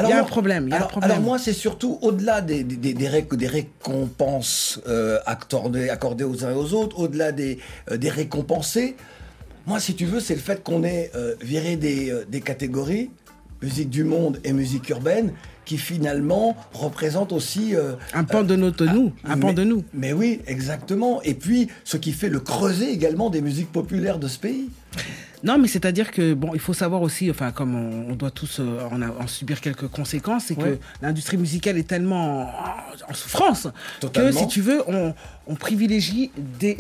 il 0.01 0.09
y 0.09 0.13
a 0.13 0.21
un 0.21 0.25
problème. 0.25 0.65
Il 0.67 0.71
y 0.71 0.73
a 0.73 0.77
alors, 0.77 0.89
un 0.89 0.91
problème. 0.91 1.11
alors 1.13 1.23
moi, 1.23 1.39
c'est 1.39 1.53
surtout 1.53 1.99
au-delà 2.03 2.41
des, 2.41 2.63
des, 2.65 2.77
des, 2.77 2.95
des 2.95 3.09
ré- 3.09 3.27
des 3.31 3.47
récompenses 3.47 4.81
euh, 4.87 5.19
accordées, 5.27 5.89
accordées 5.91 6.25
aux 6.25 6.45
uns 6.45 6.51
et 6.51 6.55
aux 6.55 6.73
autres, 6.75 6.99
au-delà 6.99 7.33
des, 7.33 7.59
euh, 7.91 7.97
des 7.97 8.11
récompensés, 8.11 8.97
moi, 9.67 9.81
si 9.81 9.95
tu 9.95 10.07
veux, 10.07 10.21
c'est 10.21 10.35
le 10.35 10.41
fait 10.41 10.63
qu'on 10.63 10.83
ait 10.85 11.11
euh, 11.15 11.35
viré 11.43 11.77
des, 11.77 12.13
des 12.29 12.41
catégories, 12.41 13.11
musique 13.63 13.91
du 13.91 14.03
monde 14.05 14.41
et 14.45 14.53
musique 14.53 14.89
urbaine, 14.89 15.33
qui 15.69 15.77
finalement 15.79 16.57
représentent 16.73 17.33
aussi... 17.33 17.77
euh, 17.77 17.93
un 18.15 18.25
pan 18.25 18.43
de 18.43 18.57
notre 18.57 18.87
nous. 18.87 19.13
Un 19.23 19.37
pan 19.37 19.49
mais- 19.49 19.55
de 19.55 19.65
nous. 19.65 19.85
Mais 19.93 20.13
oui, 20.15 20.41
exactement. 20.47 21.21
Et 21.23 21.35
puis, 21.35 21.69
ce 21.85 21.99
qui 21.99 22.13
fait 22.13 22.31
le 22.31 22.41
creuset 22.41 22.91
également 22.91 23.29
des 23.29 23.43
musiques 23.43 23.71
populaires 23.71 24.19
de 24.19 24.29
ce 24.29 24.39
pays. 24.39 24.71
Non, 25.45 25.59
mais 25.59 25.69
c'est-à-dire 25.69 26.11
que, 26.11 26.33
bon, 26.33 26.51
il 26.55 26.59
faut 26.61 26.73
savoir 26.73 27.03
aussi, 27.03 27.31
enfin, 27.31 27.53
comme 27.53 27.75
on, 27.77 28.11
on 28.13 28.15
doit 28.17 28.31
tous 28.31 28.59
euh, 28.61 28.81
en, 29.21 29.27
subir 29.27 29.61
quelques 29.61 29.87
conséquences, 29.89 30.45
c'est 30.47 30.59
Ouais. 30.59 30.71
que 30.71 30.79
l'industrie 31.03 31.37
musicale 31.37 31.77
est 31.77 31.87
tellement 31.87 32.45
en, 32.49 33.11
en 33.11 33.15
souffrance 33.15 33.69
Totalement. 34.01 34.31
que, 34.33 34.37
si 34.37 34.47
tu 34.49 34.63
veux, 34.63 34.83
on, 34.89 35.15
on 35.47 35.55
privilégie 35.55 36.31
des 36.59 36.77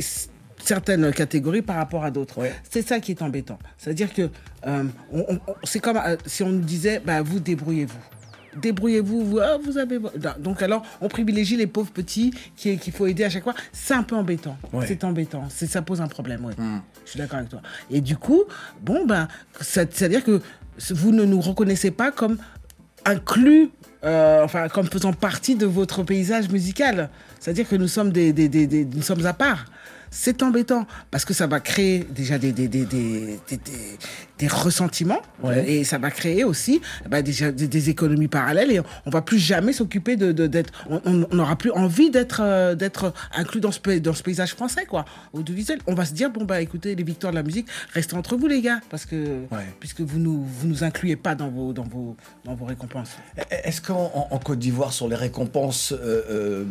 certaines 0.60 1.12
catégories 1.12 1.62
par 1.62 1.76
rapport 1.76 2.04
à 2.04 2.10
d'autres. 2.10 2.38
Ouais. 2.40 2.52
C'est 2.68 2.86
ça 2.88 2.98
qui 3.00 3.12
est 3.12 3.22
embêtant. 3.22 3.58
C'est-à-dire 3.76 4.12
que 4.12 4.28
euh, 4.66 4.84
c'est 5.62 5.78
comme 5.78 5.98
euh, 5.98 6.16
si 6.26 6.42
on 6.42 6.48
nous 6.48 6.64
disait, 6.64 7.00
bah, 7.04 7.20
vous 7.22 7.38
débrouillez-vous. 7.38 7.98
Débrouillez-vous, 8.56 9.24
vous, 9.24 9.38
ah, 9.40 9.58
vous 9.62 9.78
avez. 9.78 9.98
Donc 10.38 10.62
alors, 10.62 10.82
on 11.00 11.08
privilégie 11.08 11.56
les 11.56 11.66
pauvres 11.66 11.90
petits 11.92 12.32
qui- 12.56 12.78
qu'il 12.78 12.92
faut 12.92 13.06
aider 13.06 13.24
à 13.24 13.30
chaque 13.30 13.44
fois. 13.44 13.54
C'est 13.72 13.94
un 13.94 14.02
peu 14.02 14.16
embêtant. 14.16 14.56
Ouais. 14.72 14.84
C'est 14.86 15.04
embêtant. 15.04 15.48
Ça 15.50 15.82
pose 15.82 16.00
un 16.00 16.08
problème, 16.08 16.44
ouais. 16.44 16.54
Je 17.04 17.10
suis 17.10 17.18
d'accord 17.18 17.38
avec 17.38 17.50
toi. 17.50 17.60
Et 17.90 18.00
du 18.00 18.16
coup, 18.16 18.42
bon, 18.82 19.06
ben, 19.06 19.28
c'est-à-dire 19.60 20.24
que 20.24 20.40
vous 20.90 21.12
ne 21.12 21.24
nous 21.24 21.40
reconnaissez 21.40 21.90
pas 21.90 22.10
comme 22.10 22.38
inclus, 23.04 23.70
euh, 24.04 24.44
enfin, 24.44 24.68
comme 24.68 24.86
faisant 24.86 25.12
partie 25.12 25.54
de 25.54 25.66
votre 25.66 26.02
paysage 26.02 26.48
musical. 26.48 27.10
C'est-à-dire 27.40 27.68
que 27.68 27.76
nous 27.76 27.88
sommes, 27.88 28.12
des, 28.12 28.32
des- 28.32 28.48
des- 28.48 28.66
des- 28.66 28.84
nous 28.84 29.02
sommes 29.02 29.24
à 29.26 29.32
part. 29.32 29.64
C'est 30.10 30.42
embêtant 30.42 30.86
parce 31.10 31.24
que 31.24 31.34
ça 31.34 31.46
va 31.46 31.60
créer 31.60 32.06
déjà 32.10 32.38
des, 32.38 32.52
des, 32.52 32.68
des, 32.68 32.84
des, 32.84 33.38
des, 34.38 34.46
ressentiments 34.48 35.20
Ouais. 35.42 35.70
et 35.70 35.84
ça 35.84 35.98
va 35.98 36.10
créer 36.10 36.42
aussi 36.44 36.80
bah, 37.08 37.22
déjà 37.22 37.52
des, 37.52 37.90
économies 37.90 38.28
parallèles 38.28 38.72
et 38.72 38.80
on 39.06 39.10
va 39.10 39.22
plus 39.22 39.38
jamais 39.38 39.72
s'occuper 39.72 40.16
de 40.16 40.32
d'être 40.46 40.72
on- 40.90 41.00
n'aura 41.34 41.56
plus 41.56 41.70
envie 41.70 42.10
d'être 42.10 42.40
euh, 42.42 42.74
d'être 42.74 43.12
inclus 43.34 43.60
dans 43.60 43.70
ce 43.72 43.78
dans 43.98 44.14
ce 44.14 44.22
paysage 44.22 44.54
français 44.54 44.84
quoi 44.86 45.04
audiovisuel. 45.32 45.78
On 45.86 45.94
va 45.94 46.04
se 46.04 46.12
dire 46.12 46.30
bon 46.30 46.44
bah 46.44 46.60
écoutez 46.60 46.94
les 46.94 47.02
victoires 47.04 47.32
de 47.32 47.36
la 47.38 47.42
musique 47.44 47.66
restez 47.92 48.14
entre 48.16 48.36
vous 48.36 48.46
les 48.48 48.60
gars 48.60 48.80
parce 48.90 49.06
que 49.06 49.42
puisque 49.80 50.00
vous 50.00 50.18
nous 50.18 50.42
vous 50.44 50.66
nous 50.66 50.82
incluez 50.84 51.16
pas 51.16 51.34
dans 51.34 51.48
vos 51.50 51.72
dans 51.72 51.84
vos 51.84 52.16
dans 52.44 52.54
vos 52.54 52.64
récompenses. 52.64 53.10
Est-ce 53.64 53.80
qu'en 53.80 54.10
en- 54.14 54.28
en 54.34 54.38
Côte 54.38 54.58
d'Ivoire, 54.58 54.92
sur 54.92 55.08
les 55.08 55.16
récompenses 55.16 55.92
euh, 55.92 56.22
euh, 56.30 56.64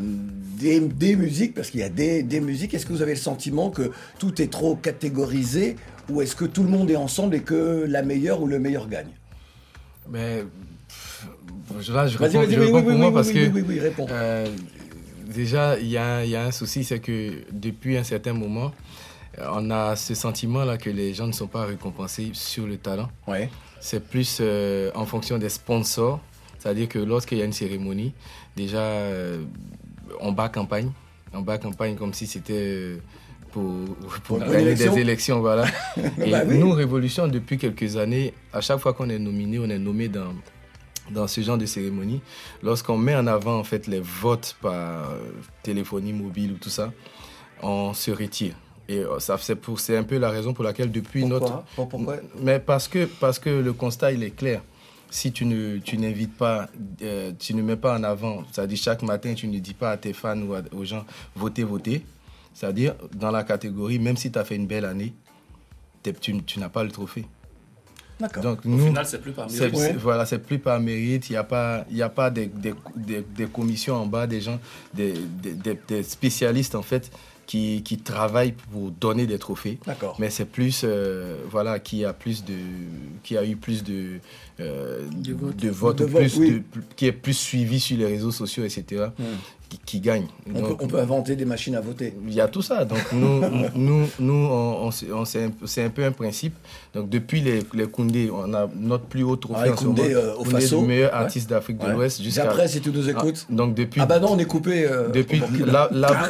des, 0.60 0.80
des 0.80 1.16
musiques, 1.16 1.54
parce 1.54 1.70
qu'il 1.70 1.80
y 1.80 1.84
a 1.84 1.90
des, 1.90 2.24
des 2.24 2.40
musiques, 2.40 2.74
est-ce 2.74 2.86
que 2.86 2.94
vous 2.94 3.02
avez 3.02 3.14
le 3.14 3.20
sentiment 3.30 3.70
que 3.70 3.92
tout 4.20 4.42
est 4.42 4.52
trop 4.60 4.76
catégorisé 4.76 5.76
ou 6.10 6.22
est-ce 6.22 6.36
que 6.36 6.46
tout 6.46 6.64
le 6.68 6.70
monde 6.70 6.90
est 6.90 7.02
ensemble 7.08 7.36
et 7.36 7.42
que 7.42 7.86
la 7.88 8.02
meilleure 8.02 8.42
ou 8.42 8.48
le 8.48 8.60
meilleur 8.60 8.88
gagne? 8.88 9.14
Mais 10.10 10.44
là, 11.90 12.08
je 12.08 12.18
réponds, 12.18 12.44
je 12.44 12.60
oui, 12.60 12.66
réponds 12.66 12.78
oui, 12.78 12.84
pour 12.84 12.92
oui, 12.92 12.98
moi 12.98 13.08
oui, 13.10 13.14
parce 13.14 13.32
que 13.32 14.12
euh, 14.12 14.48
déjà, 15.42 15.78
il 15.80 15.88
y 15.88 15.98
a, 15.98 16.24
il 16.24 16.30
y 16.30 16.36
a 16.36 16.44
un 16.44 16.52
souci, 16.52 16.84
c'est 16.84 17.00
que 17.00 17.34
depuis 17.52 17.98
un 17.98 18.04
certain 18.04 18.34
moment, 18.34 18.72
euh, 19.40 19.48
on 19.54 19.70
a 19.72 19.96
ce 19.96 20.16
sentiment-là 20.16 20.78
que 20.78 20.90
les 20.90 21.14
gens 21.14 21.28
ne 21.28 21.32
sont 21.34 21.48
pas 21.48 21.66
récompensés 21.66 22.32
sur 22.34 22.66
le 22.66 22.78
talent. 22.78 23.10
Ouais. 23.28 23.50
C'est 23.80 24.04
plus 24.04 24.40
euh, 24.42 24.92
en 24.96 25.06
fonction 25.06 25.38
des 25.38 25.50
sponsors. 25.50 26.20
C'est-à-dire 26.58 26.90
que 26.90 27.00
lorsqu'il 27.00 27.38
y 27.38 27.42
a 27.42 27.46
une 27.46 27.54
cérémonie, 27.54 28.14
déjà, 28.56 28.82
euh, 28.82 29.44
on 30.20 30.32
bat 30.32 30.50
campagne. 30.50 30.92
On 31.34 31.42
bat 31.42 31.58
campagne 31.58 31.96
comme 31.96 32.14
si 32.14 32.26
c'était 32.28 32.54
euh, 32.54 32.98
pour, 33.52 34.40
gagner 34.40 34.62
élection. 34.62 34.94
des 34.94 35.02
élections. 35.02 35.40
Voilà. 35.42 35.66
Et 36.24 36.32
Bah 36.32 36.42
oui. 36.48 36.58
nous, 36.58 36.72
Révolution, 36.72 37.28
depuis 37.28 37.58
quelques 37.58 37.98
années, 37.98 38.34
à 38.54 38.62
chaque 38.62 38.80
fois 38.80 38.94
qu'on 38.94 39.10
est 39.10 39.20
nominé, 39.20 39.60
on 39.60 39.70
est 39.70 39.80
nommé 39.80 40.08
dans, 40.08 40.34
dans 41.12 41.28
ce 41.28 41.42
genre 41.42 41.58
de 41.58 41.66
cérémonie. 41.66 42.22
Lorsqu'on 42.64 42.98
met 42.98 43.16
en 43.16 43.28
avant 43.28 43.58
en 43.60 43.64
fait, 43.64 43.88
les 43.88 44.00
votes 44.00 44.56
par 44.62 45.12
téléphonie 45.64 46.14
mobile 46.14 46.54
ou 46.54 46.58
tout 46.58 46.70
ça, 46.70 46.92
on 47.62 47.94
se 47.94 48.12
retire. 48.12 48.54
Et 48.90 49.00
euh, 49.00 49.20
ça, 49.20 49.38
c'est, 49.42 49.56
pour, 49.56 49.80
c'est 49.82 49.98
un 49.98 50.04
peu 50.04 50.18
la 50.18 50.30
raison 50.30 50.54
pour 50.54 50.64
laquelle 50.64 50.92
depuis 50.92 51.22
Pourquoi? 51.22 51.40
notre... 51.40 51.64
Pour- 51.76 51.90
pourquoi? 51.90 52.18
Mais 52.42 52.60
parce 52.60 52.88
que, 52.88 53.06
parce 53.20 53.38
que 53.38 53.50
le 53.50 53.74
constat, 53.74 54.14
il 54.14 54.24
est 54.24 54.32
clair. 54.32 54.62
Si 55.10 55.32
tu, 55.32 55.46
ne, 55.46 55.78
tu 55.78 55.98
n'invites 55.98 56.36
pas, 56.36 56.68
euh, 57.02 57.32
tu 57.40 57.54
ne 57.54 57.62
mets 57.62 57.78
pas 57.78 57.98
en 57.98 58.04
avant, 58.04 58.44
c'est-à-dire 58.52 58.78
chaque 58.78 59.02
matin, 59.04 59.34
tu 59.34 59.48
ne 59.48 59.58
dis 59.60 59.74
pas 59.74 59.92
à 59.92 59.98
tes 59.98 60.12
fans 60.14 60.40
ou 60.42 60.54
à- 60.54 60.62
aux 60.74 60.84
gens, 60.84 61.06
votez, 61.36 61.64
votez. 61.64 62.04
C'est-à-dire, 62.54 62.94
dans 63.16 63.32
la 63.32 63.44
catégorie, 63.44 64.00
même 64.00 64.18
si 64.18 64.32
tu 64.32 64.38
as 64.40 64.44
fait 64.44 64.56
une 64.56 64.68
belle 64.68 64.86
année, 64.86 65.14
tu, 66.22 66.42
tu 66.44 66.60
n'as 66.60 66.70
pas 66.70 66.84
le 66.84 66.92
trophée. 66.92 67.26
D'accord. 68.20 68.42
Donc, 68.44 68.66
Au 68.66 68.70
nous, 68.70 68.88
final, 68.88 69.06
c'est 69.06 69.22
plus 69.22 69.32
par 69.32 69.48
mérite. 69.50 69.76
c'est- 69.76 69.80
Ouais. 69.80 69.94
Voilà, 69.94 70.26
c'est 70.26 70.40
plus 70.40 70.58
par 70.60 70.80
mérite. 70.80 71.30
Il 71.30 71.34
n'y 71.34 71.38
a 71.38 71.44
pas, 71.44 71.86
il 71.92 71.98
y 71.98 72.02
a 72.02 72.10
pas 72.10 72.30
des, 72.32 72.48
des, 72.48 72.74
des- 72.96 73.22
des 73.22 73.46
commissions 73.46 73.96
en 73.96 74.08
bas, 74.08 74.26
des 74.28 74.42
gens, 74.42 74.60
des 74.94 75.14
spécialistes 76.04 76.76
en 76.76 76.82
fait 76.82 77.12
qui, 77.48 77.82
qui 77.82 77.98
travaillent 77.98 78.52
pour 78.72 78.92
donner 78.92 79.26
des 79.26 79.40
trophées. 79.40 79.80
D'accord. 79.88 80.16
Mais 80.20 80.30
c'est 80.30 80.46
plus, 80.46 80.82
euh, 80.84 81.38
voilà, 81.50 81.80
qui 81.80 82.06
a 82.06 82.14
plus 82.14 82.44
de, 82.44 82.54
qui 83.24 83.36
a 83.38 83.44
eu 83.46 83.56
plus 83.56 83.84
de, 83.84 84.20
euh, 84.60 85.08
de 85.12 85.34
votes, 85.34 85.56
De 85.56 85.70
ou 85.70 85.74
votes, 85.74 86.06
plus 86.06 86.38
oui. 86.38 86.52
de- 86.52 86.64
qui 86.96 87.06
est 87.08 87.12
plus 87.14 87.34
suivi 87.38 87.80
sur 87.80 87.98
les 87.98 88.06
réseaux 88.06 88.32
sociaux, 88.32 88.64
etc. 88.66 89.06
Qui, 89.70 89.80
qui 89.86 90.00
gagne. 90.00 90.28
On 90.50 90.54
peut, 90.54 90.62
Donc, 90.70 90.82
on 90.84 90.88
peut 90.88 91.00
inventer 91.00 91.36
des 91.36 91.44
machines 91.44 91.76
à 91.76 91.82
voter. 91.82 92.14
il 92.26 92.34
y 92.34 92.40
a 92.40 92.48
tout 92.48 92.62
ça. 92.62 92.86
Donc, 92.86 93.00
nous, 93.12 93.42
nous, 93.76 94.08
nous 94.18 94.34
on, 94.50 94.88
on 94.88 95.26
c'est 95.26 95.84
un, 95.84 95.90
peu 95.90 96.06
un 96.06 96.12
principe. 96.14 96.56
Donc, 96.94 97.10
depuis 97.10 97.42
les, 97.42 97.60
les 97.74 97.86
Koundé, 97.86 98.30
on 98.32 98.54
a 98.54 98.70
notre 98.78 99.04
plus 99.06 99.24
haut 99.24 99.36
trophée 99.36 99.60
Ah, 99.64 99.66
les 99.66 99.72
en 99.74 99.76
ce 99.78 99.84
Koundé, 99.84 100.02
moment. 100.04 100.14
euh, 100.16 100.34
au 100.36 100.44
Koundé 100.44 100.52
Faso. 100.62 100.80
du 100.82 100.88
meilleur 100.88 101.12
Ouais. 101.12 101.18
artiste 101.18 101.50
d'Afrique 101.50 101.80
de 101.80 101.86
Ouais. 101.86 101.92
l'Ouest. 101.92 102.22
jusqu'à- 102.24 102.44
Après, 102.44 102.68
si 102.70 102.80
tu 102.80 102.92
nous 102.92 103.10
écoutes. 103.10 103.46
Ah, 103.50 103.54
donc, 103.54 103.76
depuis. 103.76 104.00
Ah 104.00 104.06
bah 104.06 104.20
non, 104.20 104.30
on 104.32 104.40
est 104.40 104.46
coupé. 104.46 104.86
euh, 104.90 105.10
Depuis 105.10 105.42
au 105.42 105.48
Burkina. 105.48 105.72
là, 105.74 105.90
là, 105.92 106.28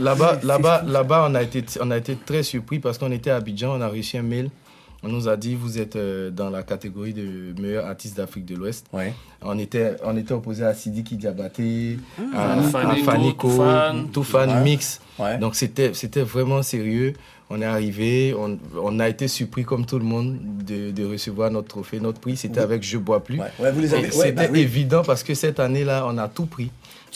là-bas, 0.00 0.40
là-bas, 0.42 0.82
là-bas, 0.86 1.26
on 1.30 1.34
a 1.34 1.42
été, 1.42 1.64
on 1.80 1.90
a 1.90 1.96
été 1.98 2.16
très 2.16 2.42
surpris 2.42 2.78
parce 2.78 2.98
qu'on 2.98 3.12
était 3.12 3.30
à 3.30 3.36
Abidjan, 3.36 3.76
on 3.76 3.80
a 3.80 3.88
reçu 3.88 4.16
un 4.16 4.22
mail. 4.22 4.50
On 5.02 5.08
nous 5.08 5.28
a 5.28 5.36
dit 5.36 5.54
vous 5.54 5.78
êtes 5.78 5.96
euh, 5.96 6.30
dans 6.30 6.50
la 6.50 6.62
catégorie 6.62 7.14
de 7.14 7.54
meilleur 7.60 7.86
artiste 7.86 8.16
d'Afrique 8.18 8.44
de 8.44 8.54
l'Ouest. 8.54 8.86
On 9.42 9.58
était, 9.58 9.96
on 10.04 10.14
était 10.16 10.32
opposé 10.34 10.62
à 10.64 10.74
Sidiki 10.74 11.16
Diabaté, 11.16 11.98
à, 12.36 12.56
Mmh. 12.56 12.76
À 12.76 12.94
Fanny 12.96 13.34
Ko, 13.36 13.48
Ko, 13.48 13.62
Toufan. 14.12 14.48
Ouais. 14.48 14.60
Mix. 14.62 15.00
Donc 15.40 15.54
c'était, 15.54 15.92
c'était 15.94 16.22
vraiment 16.22 16.62
sérieux. 16.62 17.14
On 17.52 17.60
est 17.62 17.64
arrivé, 17.66 18.32
on, 18.38 18.58
on 18.80 19.00
a 19.00 19.08
été 19.08 19.26
surpris 19.26 19.64
comme 19.64 19.84
tout 19.84 19.98
le 19.98 20.04
monde 20.04 20.38
de, 20.64 20.92
de 20.92 21.04
recevoir 21.04 21.50
notre 21.50 21.66
trophée, 21.68 21.98
notre 21.98 22.20
prix. 22.20 22.36
C'était 22.36 22.58
Oui. 22.60 22.64
avec 22.64 22.82
Je 22.84 22.96
bois 22.98 23.24
plus. 23.24 23.40
Ouais, 23.40 23.72
vous 23.72 23.80
les 23.80 23.92
avez- 23.94 24.04
ouais, 24.04 24.10
c'était 24.12 24.32
bah 24.32 24.42
oui. 24.52 24.60
évident 24.60 25.02
parce 25.02 25.22
que 25.24 25.34
cette 25.34 25.58
année-là, 25.58 26.04
on 26.06 26.16
a 26.18 26.28
tout 26.28 26.46
pris. 26.46 26.70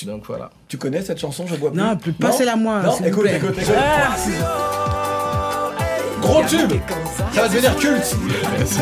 Donc 0.07 0.25
voilà. 0.27 0.51
Tu 0.67 0.77
connais 0.77 1.03
cette 1.03 1.21
chanson, 1.21 1.47
je 1.47 1.55
bois 1.55 1.71
plus? 1.71 1.79
Non, 1.81 1.97
plus- 1.97 2.13
passez-la 2.15 2.57
moi, 2.57 2.83
Non, 2.83 2.97
écoute, 3.07 3.27
écoute, 3.29 3.55
écoute. 3.57 3.75
Ah, 3.77 4.17
Gros 6.21 6.43
tube 6.49 6.73
Ça 7.35 7.43
va 7.43 7.49
devenir 7.49 7.77
culte 7.77 8.17
Merci. 8.59 8.81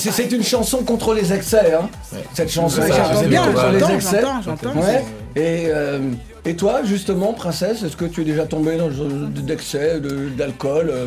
C'est- 0.00 0.32
une 0.32 0.42
chanson 0.42 0.78
contre 0.84 1.14
les 1.14 1.32
excès, 1.32 1.72
hein 1.74 1.88
Cette 2.34 2.50
chanson, 2.50 2.80
Ouais, 2.80 2.88
ça, 2.90 3.22
bien, 3.26 3.44
contre 3.44 3.68
les 3.68 3.94
excès. 3.94 4.20
j'entends, 4.20 4.42
j'entends. 4.42 4.80
Ouais. 4.80 5.04
Et, 5.36 5.66
euh, 5.68 6.00
et 6.44 6.56
toi, 6.56 6.80
justement, 6.84 7.32
princesse, 7.32 7.82
est-ce 7.82 7.96
que 7.96 8.04
tu 8.06 8.22
es 8.22 8.24
déjà 8.24 8.46
tombée 8.46 8.76
dans 8.76 8.88
le 8.88 9.28
d'excès, 9.28 10.00
de- 10.00 10.28
d'alcool, 10.30 10.90
euh, 10.90 11.06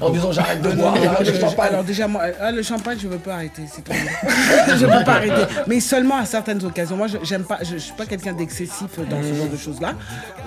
en 0.00 0.10
disant 0.10 0.32
j'arrête 0.32 0.60
de 0.62 0.70
Ah, 0.72 0.74
boire, 0.76 0.96
j'arrête 1.02 1.26
je- 1.26 1.30
de 1.30 1.36
je- 1.36 1.40
champagne? 1.40 1.68
Alors 1.70 1.84
déjà, 1.84 2.06
moi, 2.08 2.22
euh, 2.40 2.50
le 2.50 2.62
champagne, 2.62 2.98
je 3.00 3.08
veux 3.08 3.18
pas 3.18 3.34
arrêter, 3.34 3.62
c'est 3.70 3.82
tout. 3.82 3.92
je 4.68 4.84
veux 4.84 5.04
pas 5.04 5.12
arrêter, 5.14 5.42
mais 5.66 5.80
seulement 5.80 6.16
à 6.16 6.24
certaines 6.26 6.64
occasions. 6.64 6.96
Moi, 6.96 7.06
je 7.06 7.18
j'aime 7.22 7.44
pas, 7.44 7.58
je, 7.62 7.74
je 7.74 7.78
suis 7.78 7.92
pas 7.94 8.06
quelqu'un 8.06 8.32
d'excessif 8.32 8.98
dans 9.10 9.22
ce 9.22 9.34
genre 9.34 9.48
de 9.50 9.56
choses-là. 9.56 9.94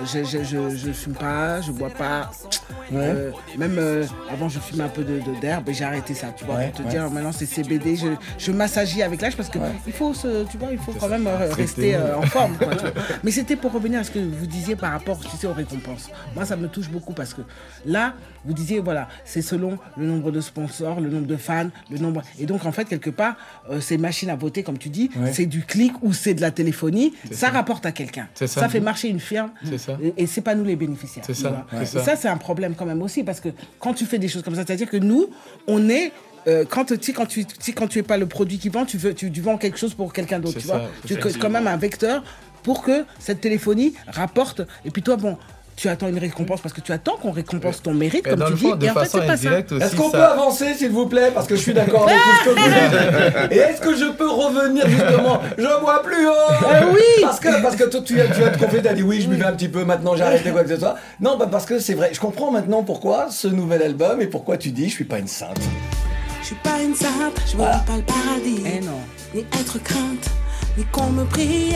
Je, 0.06 0.24
je, 0.24 0.44
je, 0.44 0.75
je 0.75 0.91
fume 0.91 1.13
pas, 1.13 1.62
je 1.62 1.72
bois 1.72 1.89
pas. 1.89 2.29
Euh, 2.94 3.32
même 3.58 3.75
euh, 3.77 4.06
avant, 4.32 4.48
je 4.50 4.60
fumais 4.60 4.84
un 4.84 4.89
peu 4.89 5.03
de 5.03 5.15
de- 5.20 5.39
d'herbe 5.41 5.67
et 5.70 5.74
j'ai 5.74 5.84
arrêté 5.84 6.13
ça. 6.13 6.27
Tu 6.36 6.46
vois, 6.46 6.56
Ouais, 6.56 6.67
pour 6.67 6.77
te 6.82 6.84
ouais. 6.84 6.89
dire, 6.89 7.10
maintenant 7.10 7.32
c'est 7.32 7.46
CBD. 7.46 7.96
Je, 7.96 8.08
je 8.38 8.51
m'assagie 8.51 9.01
avec 9.03 9.22
l'âge 9.22 9.36
parce 9.36 9.50
que 9.50 9.58
il 9.86 9.94
faut, 9.94 10.13
se, 10.13 10.44
tu 10.46 10.58
vois, 10.58 10.70
il 10.72 10.77
faut 10.77 10.94
quand 10.94 11.08
même 11.10 11.27
euh, 11.27 11.51
rester 11.53 11.96
euh, 11.96 12.17
en 12.17 12.22
forme. 12.24 12.56
quoi, 12.58 12.75
tu 12.75 12.82
vois. 12.82 12.91
Mais 13.24 13.32
c'était 13.32 13.56
pour 13.56 13.72
revenir 13.74 14.00
à 14.00 14.03
ce 14.03 14.12
que 14.12 14.20
vous 14.29 14.48
disiez 14.48 14.75
par 14.75 14.91
rapport, 14.91 15.19
tu 15.19 15.36
sais, 15.38 15.48
aux 15.48 15.53
récompenses. 15.53 16.10
Moi, 16.36 16.46
ça 16.46 16.55
me 16.55 16.67
touche 16.67 16.89
beaucoup 16.89 17.13
parce 17.13 17.34
que 17.34 17.41
là, 17.86 18.13
vous 18.46 18.53
disiez, 18.53 18.79
voilà, 18.79 19.07
c'est 19.25 19.41
selon 19.41 19.77
le 19.98 20.05
nombre 20.05 20.31
de 20.31 20.41
sponsors, 20.41 21.00
le 21.01 21.10
nombre 21.10 21.27
de 21.27 21.36
fans, 21.38 21.69
le 21.91 21.98
nombre. 21.98 22.22
Et 22.39 22.46
donc, 22.46 22.65
en 22.65 22.72
fait, 22.72 22.86
quelque 22.86 23.10
part, 23.10 23.36
euh, 23.69 23.81
ces 23.81 23.98
machines 23.98 24.29
à 24.29 24.36
voter, 24.36 24.63
comme 24.63 24.77
tu 24.77 24.89
dis, 24.89 25.10
Ouais. 25.17 25.34
c'est 25.34 25.46
du 25.46 25.63
clic 25.63 25.93
ou 26.01 26.13
c'est 26.13 26.34
de 26.34 26.41
la 26.41 26.51
téléphonie. 26.51 27.13
Ça, 27.31 27.48
ça. 27.48 27.50
rapporte 27.50 27.86
à 27.86 27.91
quelqu'un. 27.91 28.27
Ça. 28.36 28.69
fait 28.69 28.79
marcher 28.79 29.10
une 29.10 29.19
firme. 29.19 29.51
C'est 29.63 29.77
ça. 29.77 29.98
Et, 30.01 30.13
et 30.17 30.27
c'est 30.27 30.41
pas 30.41 30.55
nous 30.55 30.63
les 30.65 30.75
bénéficiaires. 30.75 31.24
C'est 31.25 31.34
ça, 31.34 31.65
c'est 31.72 31.81
Et 31.81 31.86
ça. 31.86 32.03
ça, 32.03 32.15
c'est 32.15 32.27
un 32.27 32.38
problème 32.38 32.75
quand 32.75 32.86
même 32.86 33.01
aussi 33.01 33.24
parce 33.24 33.39
que 33.39 33.50
quand 33.79 33.93
tu 33.93 34.05
fais 34.05 34.19
des 34.19 34.27
choses 34.27 34.43
comme 34.43 34.55
ça, 34.55 34.63
c'est-à-dire 34.65 34.89
que 34.89 34.98
nous, 34.98 35.27
on 35.67 35.89
est. 35.89 36.12
euh, 36.48 36.63
quand, 36.69 36.86
tu 36.86 36.96
sais, 37.01 37.12
quand 37.13 37.25
tu 37.25 37.46
quand 37.75 37.88
tu 37.88 38.00
es 38.00 38.03
pas 38.03 38.17
le 38.17 38.25
produit 38.25 38.57
qui 38.57 38.69
vend, 38.69 38.86
tu, 38.86 38.98
veux, 38.98 39.13
tu, 39.13 39.29
tu 39.31 39.41
vends 39.41 39.57
quelque 39.57 39.77
chose 39.77 39.93
pour 39.93 40.13
quelqu'un 40.13 40.39
d'autre. 40.39 40.60
Tu 40.60 40.67
vois, 40.67 40.84
tu 41.05 41.13
es 41.15 41.17
quand 41.17 41.50
même 41.50 41.67
un 41.67 41.75
vecteur 41.75 42.24
pour 42.68 42.84
que 42.84 43.06
cette 43.18 43.40
téléphonie 43.40 43.94
rapporte. 44.08 44.62
Et 44.84 44.92
puis 44.92 45.02
toi, 45.02 45.16
bon, 45.16 45.38
tu 45.78 45.88
attends 45.88 46.08
une 46.10 46.18
récompense 46.18 46.60
parce 46.60 46.74
que 46.74 46.82
tu 46.82 46.92
attends 46.92 47.16
qu'on 47.16 47.32
récompense 47.32 47.82
ton 47.82 47.94
mérite, 47.94 48.26
Mais 48.26 48.32
comme 48.36 48.46
tu 48.50 48.54
dis. 48.56 48.86
et 48.86 48.90
en 48.90 48.94
fait, 48.96 49.06
c'est 49.10 49.26
pas 49.26 49.38
ça. 49.38 49.60
Est-ce 49.60 49.96
qu'on 49.96 50.12
ça- 50.12 50.18
peut 50.18 50.24
avancer, 50.26 50.74
s'il 50.74 50.90
vous 50.90 51.06
plaît 51.06 51.32
Parce 51.34 51.48
que 51.48 51.56
je 51.56 51.62
suis 51.62 51.74
d'accord 51.74 52.10
avec 52.10 52.18
tout 52.18 52.30
ce 52.44 52.46
que 52.46 52.60
vous 52.60 53.48
dites. 53.48 53.52
Et 53.54 53.58
est-ce 53.60 53.80
que 53.80 53.96
je 53.96 54.06
peux 54.12 54.30
revenir 54.30 54.86
justement? 54.90 55.40
Je 55.58 55.80
bois 55.80 56.02
plus 56.04 56.28
haut 56.28 56.34
Ah 56.70 56.82
oui 56.94 57.00
Parce 57.22 57.40
que, 57.40 57.62
parce 57.62 57.76
que 57.78 57.86
toi, 57.86 58.02
tu, 58.04 58.20
as- 58.20 58.28
tu 58.28 58.44
as 58.44 58.50
te 58.50 58.58
confier, 58.60 58.82
tu 58.82 58.88
as 58.90 58.94
dit 58.94 59.04
oui, 59.04 59.22
je 59.22 59.28
buvais 59.30 59.46
un 59.46 59.54
petit 59.54 59.70
peu, 59.70 59.86
maintenant 59.86 60.16
j'ai 60.18 60.24
arrêté 60.24 60.52
quoi 60.52 60.64
que 60.64 60.70
ce 60.70 60.78
soit. 60.78 60.96
Non, 61.22 61.38
bah 61.38 61.48
parce 61.50 61.66
que 61.66 61.80
c'est 61.80 61.94
vrai. 61.94 62.10
Je 62.12 62.20
comprends 62.20 62.52
maintenant 62.52 62.84
pourquoi 62.84 63.28
ce 63.30 63.48
nouvel 63.48 63.82
album 63.82 64.22
et 64.22 64.28
pourquoi 64.28 64.58
tu 64.58 64.72
dis 64.72 64.90
je 64.90 64.94
suis 64.96 65.06
pas 65.06 65.20
une 65.20 65.28
sainte. 65.28 65.60
Je 66.42 66.48
suis 66.48 66.56
pas 66.64 66.82
une 66.84 66.96
sainte, 66.96 67.40
je 67.46 67.52
veux 67.56 67.64
pas 67.64 67.82
le 67.96 68.04
paradis. 68.04 68.64
Eh 68.66 68.84
non. 68.84 69.00
Ni 69.36 69.42
être 69.42 69.78
crainte, 69.84 70.28
ni 70.77 70.86
qu'on 70.86 71.10
me 71.10 71.24
prie. 71.25 71.74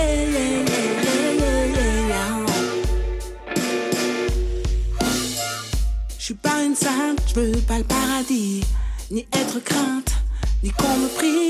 Je 6.17 6.23
suis 6.23 6.33
pas 6.35 6.63
une 6.63 6.75
sainte, 6.75 7.19
je 7.27 7.39
veux 7.39 7.61
pas 7.61 7.79
le 7.79 7.83
paradis. 7.83 8.63
Ni 9.09 9.25
être 9.33 9.59
crainte, 9.63 10.11
ni 10.63 10.69
qu'on 10.71 10.95
me 10.97 11.07
prie. 11.17 11.49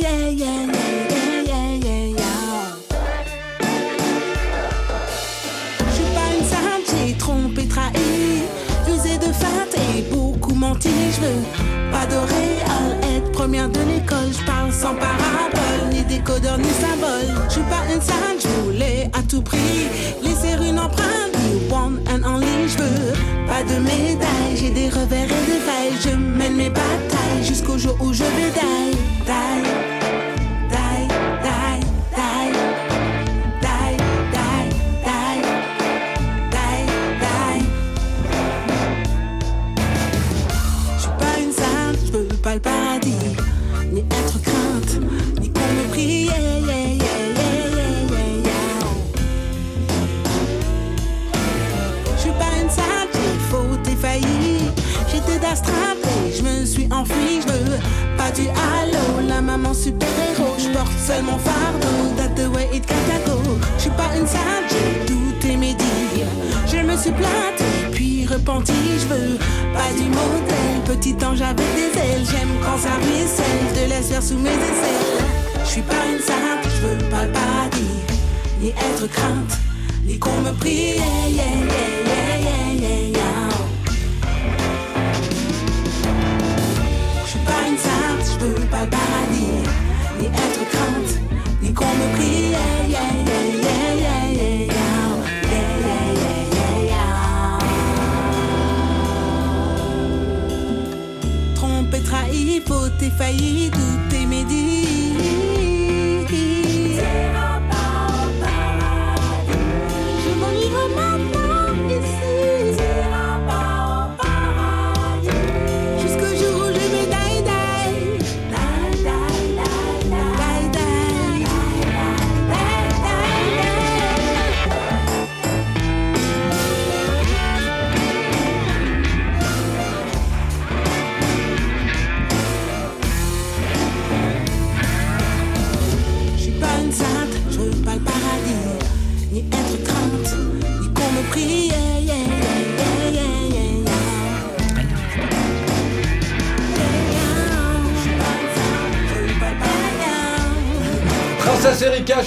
Je 5.79 5.93
suis 5.93 6.11
pas 6.15 6.29
une 6.37 6.45
sainte, 6.45 6.85
j'ai 7.05 7.13
trompé, 7.17 7.67
trahi, 7.67 8.43
usé 8.87 9.17
de 9.17 9.31
feinte 9.33 9.75
et 9.75 10.01
beaucoup 10.13 10.55
menti. 10.55 10.89
Je 11.15 11.21
veux 11.21 11.91
pas 11.91 12.03
être 12.05 13.00
première 13.41 13.69
de 13.69 13.79
l'école. 13.79 14.31
sans 14.71 14.93
parabole, 14.93 15.89
ni 15.91 16.03
décodeur, 16.03 16.59
ni 16.59 16.69
symbole. 16.83 17.33
Je 17.47 17.53
suis 17.53 17.61
pas 17.73 17.83
une 17.91 17.99
sainte, 17.99 18.39
je 18.39 18.47
voulais 18.61 19.09
à 19.13 19.23
tout 19.23 19.41
prix 19.41 19.87
laisser 20.21 20.53
une 20.63 20.79
empreinte. 20.79 21.33
You 21.51 21.59
one 21.73 21.99
and 22.07 22.23
only, 22.23 22.67
je 22.67 22.77
veux 22.77 23.13
pas 23.47 23.63
de 23.63 23.79
médaille. 23.79 24.55
J'ai 24.55 24.69
des 24.69 24.89
revers 24.89 25.25
et 25.25 25.45
des 25.49 25.59
failles. 25.67 25.97
Je 26.03 26.15
mène 26.15 26.55
mes 26.55 26.69
batailles 26.69 27.43
jusqu'au 27.43 27.79
jour 27.79 27.97
où 27.99 28.13
je 28.13 28.23
vais 28.23 28.51
die, 28.53 28.95
die, 29.25 30.00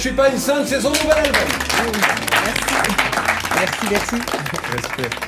suis 0.07 0.13
pas 0.15 0.29
une 0.29 0.37
sainte, 0.37 0.67
c'est 0.67 0.79
son 0.79 0.91
nouvel 0.91 1.17
album. 1.17 1.33
Merci, 3.55 3.87
merci. 3.89 4.15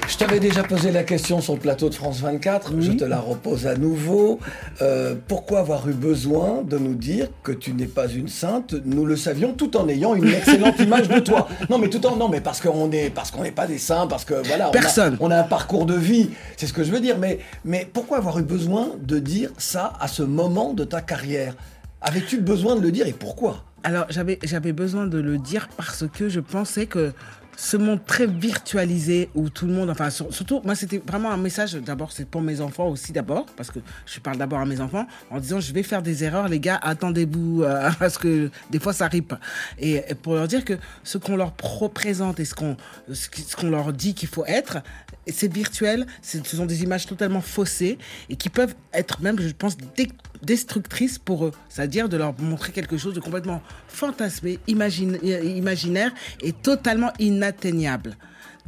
Je 0.07 0.17
t'avais 0.17 0.39
déjà 0.39 0.61
posé 0.61 0.91
la 0.91 1.03
question 1.03 1.41
sur 1.41 1.53
le 1.55 1.59
plateau 1.59 1.89
de 1.89 1.95
France 1.95 2.19
24, 2.19 2.73
je 2.79 2.91
te 2.91 3.03
la 3.03 3.19
repose 3.19 3.65
à 3.65 3.75
nouveau. 3.75 4.39
Euh, 4.83 5.15
pourquoi 5.27 5.61
avoir 5.61 5.89
eu 5.89 5.93
besoin 5.93 6.61
de 6.61 6.77
nous 6.77 6.93
dire 6.93 7.29
que 7.41 7.51
tu 7.51 7.73
n'es 7.73 7.87
pas 7.87 8.07
une 8.07 8.27
sainte? 8.27 8.75
Nous 8.85 9.03
le 9.07 9.15
savions 9.15 9.53
tout 9.53 9.75
en 9.77 9.89
ayant 9.89 10.13
une 10.13 10.27
excellente 10.27 10.77
image 10.79 11.09
de 11.09 11.21
toi. 11.21 11.47
Non 11.71 11.79
mais 11.79 11.89
tout 11.89 12.05
en 12.05 12.15
non 12.15 12.29
mais 12.29 12.41
parce 12.41 12.61
qu'on 12.61 12.91
est 12.91 13.09
parce 13.09 13.31
qu'on 13.31 13.41
n'est 13.41 13.51
pas 13.51 13.65
des 13.65 13.79
saints 13.79 14.05
parce 14.05 14.25
que 14.25 14.35
voilà 14.45 14.67
on 14.67 14.69
a- 14.69 14.73
Personne. 14.73 15.17
On, 15.19 15.31
a, 15.31 15.39
un 15.39 15.43
parcours 15.43 15.87
de 15.87 15.95
vie, 15.95 16.29
c'est 16.55 16.67
ce 16.67 16.73
que 16.73 16.83
je 16.83 16.91
veux 16.91 16.99
dire. 16.99 17.17
Mais 17.17 17.39
mais 17.65 17.89
pourquoi 17.91 18.17
avoir 18.17 18.37
eu 18.37 18.43
besoin 18.43 18.91
de 19.01 19.17
dire 19.17 19.49
ça 19.57 19.93
à 19.99 20.07
ce 20.07 20.21
moment 20.21 20.73
de 20.73 20.83
ta 20.83 21.01
carrière? 21.01 21.55
Avais-tu 21.99 22.41
besoin 22.41 22.75
de 22.75 22.81
le 22.81 22.91
dire 22.91 23.07
et 23.07 23.13
pourquoi? 23.13 23.63
Alors, 23.83 24.05
j'avais, 24.09 24.39
j'avais 24.43 24.73
besoin 24.73 25.07
de 25.07 25.17
le 25.19 25.37
dire 25.37 25.69
parce 25.77 26.05
que 26.11 26.29
je 26.29 26.39
pensais 26.39 26.87
que 26.87 27.13
ce 27.59 27.75
monde 27.75 27.99
très 28.05 28.27
virtualisé 28.27 29.29
où 29.33 29.49
tout 29.49 29.65
le 29.65 29.73
monde, 29.73 29.89
enfin, 29.89 30.11
sur- 30.11 30.31
surtout, 30.31 30.61
moi, 30.63 30.75
c'était 30.75 31.01
vraiment 31.07 31.31
un 31.31 31.37
message. 31.37 31.73
D'abord, 31.73 32.11
c'est 32.11 32.25
pour 32.27 32.41
mes 32.41 32.61
enfants 32.61 32.87
aussi, 32.89 33.11
d'abord, 33.13 33.47
parce 33.55 33.71
que 33.71 33.79
je 34.05 34.19
parle 34.19 34.37
d'abord 34.37 34.59
à 34.59 34.65
mes 34.65 34.79
enfants 34.79 35.07
en 35.31 35.39
disant 35.39 35.59
je 35.59 35.73
vais 35.73 35.81
faire 35.81 36.03
des 36.03 36.23
erreurs, 36.23 36.49
les 36.49 36.59
gars, 36.59 36.79
attendez-vous 36.83 37.63
euh, 37.63 37.89
parce 37.99 38.17
que 38.19 38.51
des 38.69 38.79
fois, 38.79 38.93
ça 38.93 39.07
ripe. 39.07 39.33
Et, 39.79 40.03
et 40.07 40.13
pour 40.15 40.35
leur 40.35 40.47
dire 40.47 40.63
que 40.65 40.73
ce 41.03 41.17
qu'on 41.17 41.35
leur 41.35 41.53
pro- 41.53 41.89
présente 41.89 42.39
et 42.39 42.45
ce 42.45 42.53
qu'on, 42.53 42.77
ce 43.11 43.55
qu'on 43.55 43.69
leur 43.71 43.91
dit 43.91 44.13
qu'il 44.13 44.29
faut 44.29 44.45
être, 44.45 44.77
c'est 45.31 45.51
virtuel, 45.51 46.05
ce 46.21 46.43
sont 46.43 46.65
des 46.65 46.83
images 46.83 47.05
totalement 47.05 47.41
faussées 47.41 47.97
et 48.29 48.35
qui 48.35 48.49
peuvent 48.49 48.75
être 48.93 49.21
même, 49.21 49.39
je 49.39 49.49
pense, 49.53 49.77
destructrices 50.41 51.19
pour 51.19 51.45
eux. 51.45 51.51
C'est-à-dire 51.69 52.09
de 52.09 52.17
leur 52.17 52.39
montrer 52.39 52.71
quelque 52.71 52.97
chose 52.97 53.13
de 53.13 53.19
complètement 53.19 53.61
fantasmé, 53.87 54.59
euh, 54.69 55.53
imaginaire 55.55 56.11
et 56.41 56.53
totalement 56.53 57.11
inatteignable. 57.19 58.15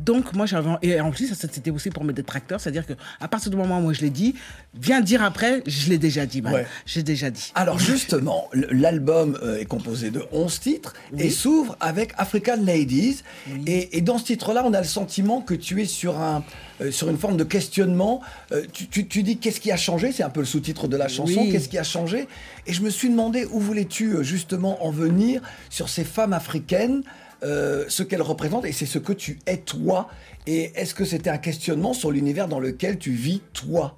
Donc 0.06 0.34
moi 0.34 0.46
j'avais 0.46 0.70
et 0.82 1.00
en 1.02 1.12
plus 1.12 1.34
c'était 1.34 1.72
aussi 1.72 1.90
pour 1.90 2.04
mes 2.04 2.14
détracteurs, 2.14 2.60
c'est-à-dire 2.62 2.86
que 2.86 2.94
à 3.20 3.28
partir 3.28 3.52
du 3.52 3.58
moment 3.58 3.82
où 3.82 3.94
je 3.94 4.02
l'ai 4.02 4.10
dit, 4.10 4.36
viens 4.80 5.02
dire 5.02 5.22
après, 5.24 5.62
je 5.68 5.90
l'ai 5.90 5.98
déjà 5.98 6.26
dit, 6.26 6.42
man. 6.42 6.54
Ouais. 6.54 6.68
j'ai 6.86 7.04
déjà 7.04 7.30
dit. 7.30 7.52
Alors 7.56 7.80
justement, 7.80 8.50
l'album 8.54 9.38
euh, 9.44 9.60
est 9.60 9.66
composé 9.66 10.10
de 10.10 10.24
11 10.32 10.60
titres 10.60 10.94
et 11.18 11.30
s'ouvre 11.30 11.76
avec 11.80 12.14
African 12.18 12.58
Ladies. 12.64 13.24
Et, 13.68 13.98
et 13.98 14.02
dans 14.02 14.18
ce 14.18 14.26
titre-là, 14.26 14.64
on 14.66 14.74
a 14.74 14.80
le 14.82 14.88
sentiment 14.88 15.42
que 15.42 15.54
tu 15.54 15.82
es 15.82 15.86
sur, 15.86 16.20
un, 16.20 16.44
euh, 16.82 16.92
sur 16.92 17.10
une 17.10 17.18
forme 17.18 17.38
de 17.38 17.44
questionnement. 17.44 18.22
Euh, 18.52 18.64
tu, 18.72 18.88
tu- 18.88 19.08
tu 19.08 19.24
dis 19.24 19.38
qu'est-ce 19.38 19.60
qui 19.60 19.72
a 19.72 19.78
changé? 19.78 20.12
C'est 20.12 20.24
un 20.24 20.30
peu 20.30 20.40
le 20.40 20.46
sous-titre 20.46 20.88
de 20.88 20.98
la 20.98 21.08
chanson. 21.08 21.42
Oui. 21.42 21.52
Qu'est-ce 21.52 21.70
qui 21.70 21.78
a 21.78 21.84
changé? 21.84 22.28
Et 22.68 22.74
je 22.74 22.82
me 22.82 22.90
suis 22.90 23.10
demandé 23.10 23.46
où 23.52 23.60
voulais-tu 23.60 24.14
euh, 24.16 24.24
justement 24.24 24.86
en 24.86 24.92
venir 24.92 25.42
sur 25.70 25.90
ces 25.90 26.04
femmes 26.04 26.34
africaines 26.34 27.04
euh, 27.44 27.86
ce 27.88 28.04
qu'elles 28.04 28.22
représentent 28.22 28.66
et 28.66 28.72
c'est 28.72 28.86
ce 28.86 29.00
que 29.00 29.14
tu 29.14 29.40
es 29.46 29.58
toi. 29.58 30.10
Et 30.48 30.72
est-ce 30.76 30.94
que 30.94 31.06
c'était 31.06 31.30
un 31.30 31.38
questionnement 31.38 31.94
sur 31.94 32.12
l'univers 32.12 32.48
dans 32.48 32.60
lequel 32.60 32.98
tu 32.98 33.12
vis 33.12 33.42
toi? 33.54 33.98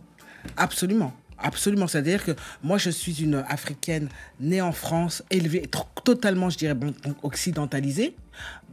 Absolument. 0.57 1.13
Absolument, 1.43 1.87
c'est-à-dire 1.87 2.23
que 2.23 2.33
moi 2.61 2.77
je 2.77 2.91
suis 2.91 3.23
une 3.23 3.43
africaine 3.47 4.09
née 4.39 4.61
en 4.61 4.71
France, 4.71 5.23
élevée 5.31 5.63
totalement, 6.03 6.51
je 6.51 6.57
dirais, 6.57 6.75
occidentalisée, 7.23 8.15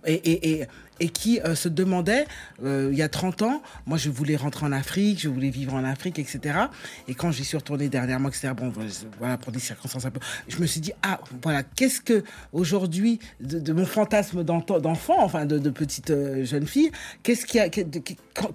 et, 0.06 0.50
et, 0.60 0.66
et 1.00 1.08
qui 1.08 1.40
euh, 1.40 1.54
se 1.54 1.68
demandait, 1.68 2.26
euh, 2.64 2.88
il 2.92 2.98
y 2.98 3.02
a 3.02 3.08
30 3.08 3.42
ans, 3.42 3.62
moi 3.86 3.98
je 3.98 4.10
voulais 4.10 4.36
rentrer 4.36 4.66
en 4.66 4.72
Afrique, 4.72 5.20
je 5.20 5.28
voulais 5.28 5.50
vivre 5.50 5.74
en 5.74 5.84
Afrique, 5.84 6.18
etc. 6.18 6.58
Et 7.08 7.14
quand 7.14 7.30
j'y 7.30 7.44
suis 7.44 7.56
retournée 7.56 7.88
dernièrement, 7.88 8.28
etc., 8.28 8.52
bon, 8.56 8.72
voilà, 9.18 9.36
pour 9.38 9.52
des 9.52 9.58
circonstances 9.60 10.04
un 10.06 10.10
peu, 10.10 10.20
je 10.48 10.58
me 10.58 10.66
suis 10.66 10.80
dit, 10.80 10.92
ah, 11.02 11.20
voilà, 11.42 11.62
qu'est-ce 11.62 12.00
que 12.00 12.24
aujourd'hui, 12.52 13.18
de, 13.40 13.72
mon 13.72 13.86
fantasme 13.86 14.44
d'enfant, 14.44 15.16
enfin 15.22 15.46
de, 15.46 15.70
petite 15.70 16.10
euh, 16.10 16.44
jeune 16.44 16.66
fille, 16.66 16.90
qu'est-ce 17.22 17.46
qu'il 17.46 17.60
y 17.60 17.62
a, 17.62 17.68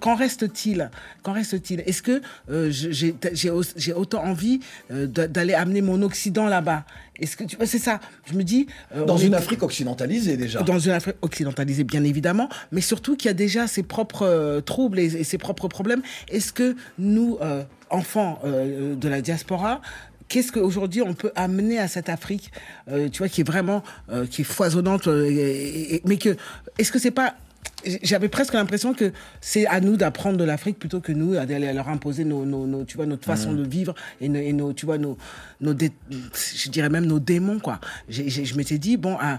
qu'en 0.00 0.14
reste-t-il? 0.14 0.90
Qu'en 1.22 1.32
reste-t-il? 1.32 1.80
Est-ce 1.86 2.02
que 2.02 2.20
euh, 2.50 2.70
j'ai 2.70 3.14
j'ai 3.32 3.50
au- 3.50 3.62
j'ai 3.76 3.92
autant 3.92 4.22
envie 4.24 4.60
d'a- 4.90 5.28
d'aller 5.28 5.54
amener 5.54 5.80
mon 5.82 6.02
Occident 6.02 6.46
là-bas? 6.46 6.84
Est-ce 7.20 7.36
que 7.36 7.44
tu 7.44 7.56
vois, 7.56 7.66
c'est 7.66 7.78
ça 7.78 8.00
Je 8.26 8.34
me 8.34 8.42
dis 8.42 8.66
euh, 8.94 9.04
dans 9.04 9.16
une 9.16 9.34
est- 9.34 9.36
Afrique 9.36 9.62
occidentalisée 9.62 10.36
déjà. 10.36 10.62
dans 10.62 10.78
une 10.78 10.92
Afrique 10.92 11.16
occidentalisée, 11.22 11.84
bien 11.84 12.02
évidemment, 12.04 12.48
mais 12.72 12.80
surtout 12.80 13.16
qu'il 13.16 13.28
y 13.28 13.30
a 13.30 13.34
déjà 13.34 13.66
ses 13.66 13.82
propres 13.84 14.26
euh, 14.26 14.60
troubles 14.60 14.98
et, 14.98 15.04
et 15.06 15.24
ses 15.24 15.38
propres 15.38 15.68
problèmes. 15.68 16.02
Est-ce 16.28 16.52
que 16.52 16.74
nous, 16.98 17.38
euh, 17.40 17.62
enfants 17.90 18.40
de 18.44 19.08
la 19.08 19.20
diaspora, 19.20 19.80
Qu'est-ce 20.26 20.50
qu'aujourd'hui 20.52 21.02
on 21.02 21.12
peut 21.12 21.30
amener 21.36 21.78
à 21.78 21.86
cette 21.86 22.08
Afrique, 22.08 22.50
euh, 22.90 23.10
tu 23.10 23.18
vois, 23.18 23.28
qui 23.28 23.42
est 23.42 23.46
vraiment, 23.46 23.84
euh, 24.10 24.26
qui 24.26 24.40
est 24.40 24.44
foisonnante, 24.44 25.06
euh, 25.06 25.26
et- 25.28 25.34
et- 25.34 25.94
et- 25.96 26.02
mais 26.06 26.16
que, 26.16 26.34
est-ce 26.78 26.90
que 26.90 26.98
c'est 26.98 27.10
pas 27.10 27.34
j'avais 28.02 28.28
presque 28.28 28.54
l'impression 28.54 28.94
que 28.94 29.12
c'est 29.40 29.66
à 29.66 29.80
nous 29.80 29.96
d'apprendre 29.96 30.36
de 30.38 30.44
l'Afrique 30.44 30.78
plutôt 30.78 31.00
que 31.00 31.12
nous 31.12 31.34
d'aller 31.34 31.72
leur 31.72 31.88
imposer 31.88 32.24
nos, 32.24 32.44
nos, 32.44 32.66
nos- 32.66 32.84
tu 32.84 32.96
vois, 32.96 33.06
notre 33.06 33.24
façon 33.24 33.52
Mhm. 33.52 33.58
de 33.58 33.68
vivre 33.68 33.94
et 34.20 34.28
nos, 34.28 34.40
et 34.40 34.52
nos- 34.52 34.72
tu 34.72 34.86
vois, 34.86 34.98
nos, 34.98 35.16
nos 35.60 35.74
dé- 35.74 35.92
je 36.56 36.70
dirais 36.70 36.88
même 36.88 37.06
nos 37.06 37.20
démons, 37.20 37.58
quoi. 37.60 37.80
Je 38.08 38.56
m'étais 38.56 38.78
dit, 38.78 38.96
bon, 38.96 39.16
ah, 39.20 39.38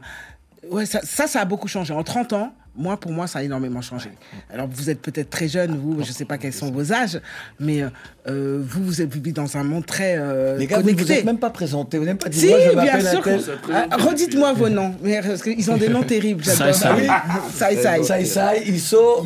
ouais, 0.71 0.85
ça, 0.85 0.99
ça, 1.03 1.27
ça 1.27 1.41
a 1.41 1.45
beaucoup 1.45 1.67
changé. 1.67 1.93
En 1.93 2.03
30 2.03 2.33
ans, 2.33 2.53
moi, 2.77 2.97
pour 2.97 3.13
moi, 3.13 3.25
ça 3.25 3.39
a 3.39 3.43
énormément 3.43 3.81
changé. 3.81 4.09
Alors, 4.53 4.67
vous 4.69 4.89
êtes 4.89 5.01
peut-être 5.01 5.29
très 5.29 5.47
jeune, 5.47 5.77
vous, 5.81 6.03
je 6.03 6.11
sais 6.11 6.25
pas 6.25 6.37
quels 6.37 6.51
sont 6.51 6.71
vos 6.71 6.91
âges, 6.91 7.21
mais 7.57 7.83
euh, 8.27 8.61
vous, 8.67 8.83
vous 8.83 9.01
êtes 9.01 9.13
vivez 9.13 9.31
dans 9.31 9.55
un 9.55 9.63
monde 9.63 9.85
très 9.85 10.17
euh, 10.17 10.57
Les 10.57 10.67
gars, 10.67 10.75
vous 10.79 10.81
connecté. 10.83 11.03
vous 11.05 11.11
êtes 11.13 11.23
même 11.23 11.37
pas 11.39 11.51
présenté, 11.51 11.97
vous 11.97 12.03
n'avez 12.03 12.17
pas 12.17 12.27
dit 12.27 12.37
Si, 12.37 12.47
moi, 12.49 12.57
je 12.59 12.71
bien 12.81 12.99
sûr. 12.99 13.21
Ah, 13.73 13.95
Redites-moi 13.95 14.51
vos 14.51 14.67
noms, 14.67 14.93
mais 15.01 15.21
parce 15.21 15.41
qu'ils 15.41 15.71
ont 15.71 15.77
des 15.77 15.87
noms 15.87 16.03
terribles. 16.03 16.43
j'adore. 16.43 16.75
Sai 16.75 17.77
Sai 17.77 17.77
Sai. 17.81 18.03
Sai 18.03 18.25
Sai, 18.25 18.63
Isso. 18.67 19.23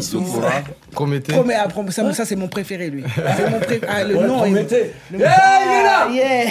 Promettez. 0.92 1.34
Promets, 1.34 1.56
ah, 1.60 1.68
prom- 1.68 1.90
ça, 1.90 2.14
ça, 2.14 2.26
c'est 2.26 2.36
mon 2.36 2.48
préféré, 2.50 2.90
lui. 2.92 3.04
C'est 3.36 3.50
mon 3.50 3.60
pré- 3.60 3.82
ah, 3.88 4.04
le 4.04 4.16
Ouais, 4.16 4.28
nom 4.28 4.46
est- 4.46 4.50
Prométhée. 4.52 4.94
le- 5.12 5.20
Hey, 5.22 5.26
il 5.66 5.72
est 5.72 5.84
là 5.84 6.06
Ah, 6.06 6.12
yeah. 6.12 6.46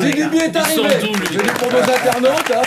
Didi 0.00 0.36
est 0.38 0.50
Il 0.50 0.58
arrivé. 0.58 1.12
lui 1.12 1.26
Je 1.32 1.38
dis 1.38 1.50
pour 1.58 1.72
nos 1.72 1.78
internautes. 1.78 2.52
hein. 2.56 2.62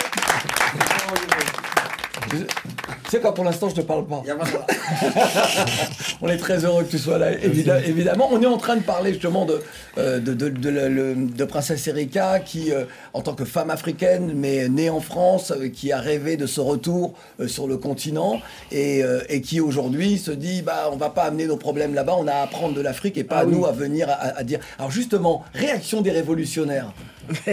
Tu 3.08 3.12
sais 3.12 3.20
quoi, 3.22 3.34
pour 3.34 3.46
l'instant, 3.46 3.70
je 3.70 3.76
te 3.76 3.82
parle 3.82 4.06
pas. 4.06 4.22
on 6.22 6.28
est 6.28 6.38
très 6.38 6.66
heureux 6.66 6.84
que 6.84 6.90
tu 6.92 6.98
sois 6.98 7.18
là, 7.18 7.32
évidemment. 7.42 7.80
évidemment. 7.86 8.30
On 8.34 8.42
est 8.42 8.46
en 8.46 8.58
train 8.58 8.76
de 8.76 8.82
parler 8.82 9.14
justement 9.14 9.46
de, 9.46 9.62
euh, 9.98 10.20
de, 10.20 10.34
de, 10.34 10.50
de 10.50 10.70
la- 10.70 10.90
le- 10.90 11.16
de 11.16 11.46
Princesse 11.46 11.88
Erika, 11.88 12.40
qui, 12.42 12.72
euh, 12.74 12.84
en 13.14 13.22
tant 13.22 13.34
que 13.34 13.46
femme 13.46 13.70
africaine, 13.70 14.34
mais 14.36 14.68
née 14.68 14.90
en 14.90 15.00
France, 15.00 15.52
euh, 15.52 15.70
qui 15.70 15.94
a 15.94 16.00
rêvé 16.02 16.36
de 16.36 16.46
ce 16.48 16.60
retour 16.60 17.14
euh, 17.40 17.48
sur 17.48 17.66
le 17.68 17.78
continent, 17.78 18.42
et, 18.74 19.04
euh, 19.04 19.22
et 19.30 19.40
qui 19.42 19.62
aujourd'hui 19.62 20.18
se 20.18 20.32
dit, 20.32 20.62
bah, 20.62 20.90
on 20.92 20.98
va 20.98 21.10
pas 21.10 21.24
amener 21.24 21.46
nos 21.48 21.58
problèmes 21.58 21.94
là-bas, 21.94 22.16
on 22.20 22.28
a 22.28 22.34
à 22.34 22.42
apprendre 22.44 22.74
de 22.76 22.82
l'Afrique 22.82 23.18
et 23.18 23.24
pas 23.24 23.38
Ah 23.38 23.42
à 23.42 23.46
oui. 23.46 23.54
nous 23.56 23.66
à 23.66 23.72
venir 23.72 24.10
à, 24.10 24.38
à 24.38 24.44
dire. 24.44 24.60
Alors 24.80 24.92
justement, 24.92 25.46
réaction 25.54 26.02
des 26.02 26.12
révolutionnaires. 26.12 26.92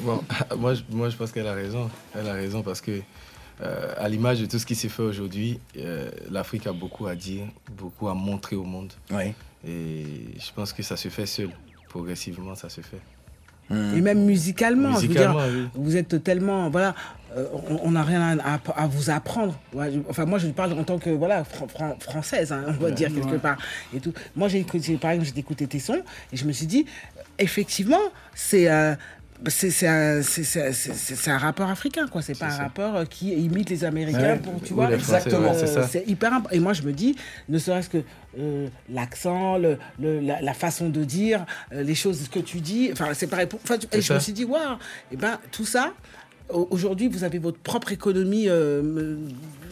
Bon, 0.00 0.20
moi, 0.58 0.74
je, 0.74 0.80
moi, 0.90 1.08
je 1.10 1.16
pense 1.16 1.32
qu'elle 1.32 1.46
a 1.46 1.54
raison. 1.54 1.90
Elle 2.18 2.28
a 2.28 2.32
raison 2.34 2.62
parce 2.62 2.80
que, 2.80 2.92
euh, 3.62 3.92
à 3.96 4.08
l'image 4.08 4.40
de 4.40 4.46
tout 4.46 4.58
ce 4.58 4.66
qui 4.66 4.74
s'est 4.74 4.88
fait 4.88 5.02
aujourd'hui, 5.02 5.58
euh, 5.78 6.10
l'Afrique 6.30 6.66
a 6.66 6.72
beaucoup 6.72 7.06
à 7.06 7.14
dire, 7.14 7.44
beaucoup 7.76 8.08
à 8.08 8.14
montrer 8.14 8.56
au 8.56 8.64
monde. 8.64 8.92
Oui. 9.10 9.32
Et 9.66 10.04
je 10.38 10.52
pense 10.54 10.72
que 10.72 10.82
ça 10.82 10.96
se 10.96 11.08
fait 11.08 11.26
seul. 11.26 11.50
Progressivement, 11.88 12.54
ça 12.54 12.68
se 12.68 12.80
fait. 12.82 13.00
Et 13.68 14.00
même 14.00 14.24
musicalement, 14.24 14.92
je 15.00 15.06
veux 15.08 15.14
dire, 15.14 15.32
Musicalement, 15.34 15.62
oui. 15.64 15.68
vous 15.74 15.96
êtes 15.96 16.22
tellement, 16.22 16.70
voilà, 16.70 16.94
euh, 17.36 17.46
on- 17.82 17.90
n'a 17.90 18.04
rien 18.04 18.38
à, 18.38 18.60
à 18.76 18.86
vous 18.86 19.10
apprendre. 19.10 19.58
Ouais, 19.72 19.90
je- 19.90 19.98
enfin, 20.08 20.24
moi, 20.24 20.38
je 20.38 20.46
parle 20.48 20.72
en 20.74 20.84
tant 20.84 20.98
que, 20.98 21.10
voilà, 21.10 21.42
fran- 21.42 21.66
fran- 21.66 21.96
française, 21.98 22.52
hein, 22.52 22.62
on 22.68 22.72
va 22.74 22.92
dire 22.92 23.08
quelque 23.12 23.26
Ouais. 23.32 23.38
part. 23.38 23.58
Et 23.92 23.98
tout. 23.98 24.12
Moi, 24.36 24.46
j'ai 24.46 24.60
écouté, 24.60 24.96
par 24.98 25.10
exemple, 25.12 25.32
j'ai 25.34 25.40
écouté 25.40 25.66
tes 25.66 25.80
sons 25.80 26.00
et 26.32 26.36
je 26.36 26.44
me 26.44 26.52
suis 26.52 26.66
dit, 26.66 26.86
effectivement, 27.40 27.98
c'est. 28.34 28.70
euh, 28.70 28.94
c'est 29.48 29.70
c'est 29.70 29.86
un, 29.88 30.20
un 31.34 31.38
rappeur 31.38 31.68
africain, 31.68 32.06
quoi. 32.08 32.22
C'est 32.22 32.38
pas 32.38 32.46
un 32.46 32.56
rappeur 32.56 32.96
euh, 32.96 33.04
qui 33.04 33.32
imite 33.32 33.70
les 33.70 33.84
Américains 33.84 34.18
Ouais. 34.34 34.38
pour, 34.38 34.54
tu 34.62 34.72
Oui, 34.72 34.86
vois. 34.86 34.92
Exactement. 34.92 35.52
c'est 35.54 35.66
ça. 35.66 35.86
c'est 35.86 36.04
hyper 36.06 36.32
important. 36.32 36.56
Et 36.56 36.60
moi, 36.60 36.72
je 36.72 36.82
me 36.82 36.92
dis, 36.92 37.16
ne 37.48 37.58
serait-ce 37.58 37.88
que 37.88 37.98
euh, 38.38 38.68
l'accent, 38.90 39.56
le, 39.58 39.78
le- 40.00 40.20
la, 40.20 40.40
la 40.42 40.54
façon 40.54 40.88
de 40.88 41.04
dire, 41.04 41.44
euh, 41.72 41.82
les 41.82 41.94
choses 41.94 42.28
que 42.28 42.38
tu 42.38 42.60
dis, 42.60 42.90
enfin, 42.92 43.08
c'est 43.14 43.26
pareil. 43.26 43.46
Pour, 43.46 43.60
enfin, 43.62 43.78
tu- 43.78 43.86
et 43.92 44.00
je 44.00 44.12
me 44.12 44.18
suis 44.18 44.32
dit, 44.32 44.44
waouh, 44.44 44.76
et 45.12 45.16
ben, 45.16 45.38
tout 45.52 45.64
ça, 45.66 45.92
aujourd'hui, 46.50 47.08
vous 47.08 47.24
avez 47.24 47.38
votre 47.38 47.58
propre 47.58 47.92
économie 47.92 48.48
euh, 48.48 49.16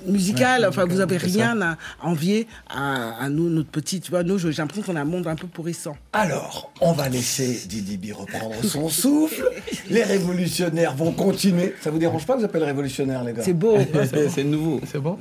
musicale. 0.07 0.67
enfin, 0.69 0.85
vous 0.85 1.01
avez 1.01 1.19
c'est 1.19 1.27
rien 1.27 1.61
à 1.63 1.77
envier 2.03 2.47
à, 2.69 3.23
à 3.23 3.29
nous, 3.29 3.49
notre 3.49 3.71
petit. 3.71 4.01
Tu 4.01 4.11
vois, 4.11 4.23
nous, 4.23 4.39
j'ai 4.39 4.51
l'impression 4.53 4.83
qu'on 4.83 4.97
a 4.97 5.01
un 5.03 5.05
monde 5.05 5.27
un 5.27 5.37
peu 5.37 5.47
pourrissant. 5.47 5.97
Alors, 6.13 6.73
on 6.81 6.93
va 6.93 7.09
laisser 7.09 7.63
Didi 7.67 7.97
B 7.97 8.15
reprendre 8.15 8.55
son 8.65 8.89
souffle. 8.89 9.51
Les 9.91 10.03
révolutionnaires 10.03 10.95
vont 10.95 11.13
continuer. 11.13 11.75
Ça 11.81 11.91
vous 11.91 11.99
dérange 11.99 12.27
pas 12.27 12.35
que 12.35 12.41
j'appelle 12.41 12.65
révolutionnaire, 12.65 13.25
les 13.25 13.33
gars 13.33 13.43
C'est 13.43 13.53
beau. 13.53 13.77
C'est 14.31 14.45
nouveau. 14.45 14.81
C'est 14.87 14.99
bon 14.99 15.19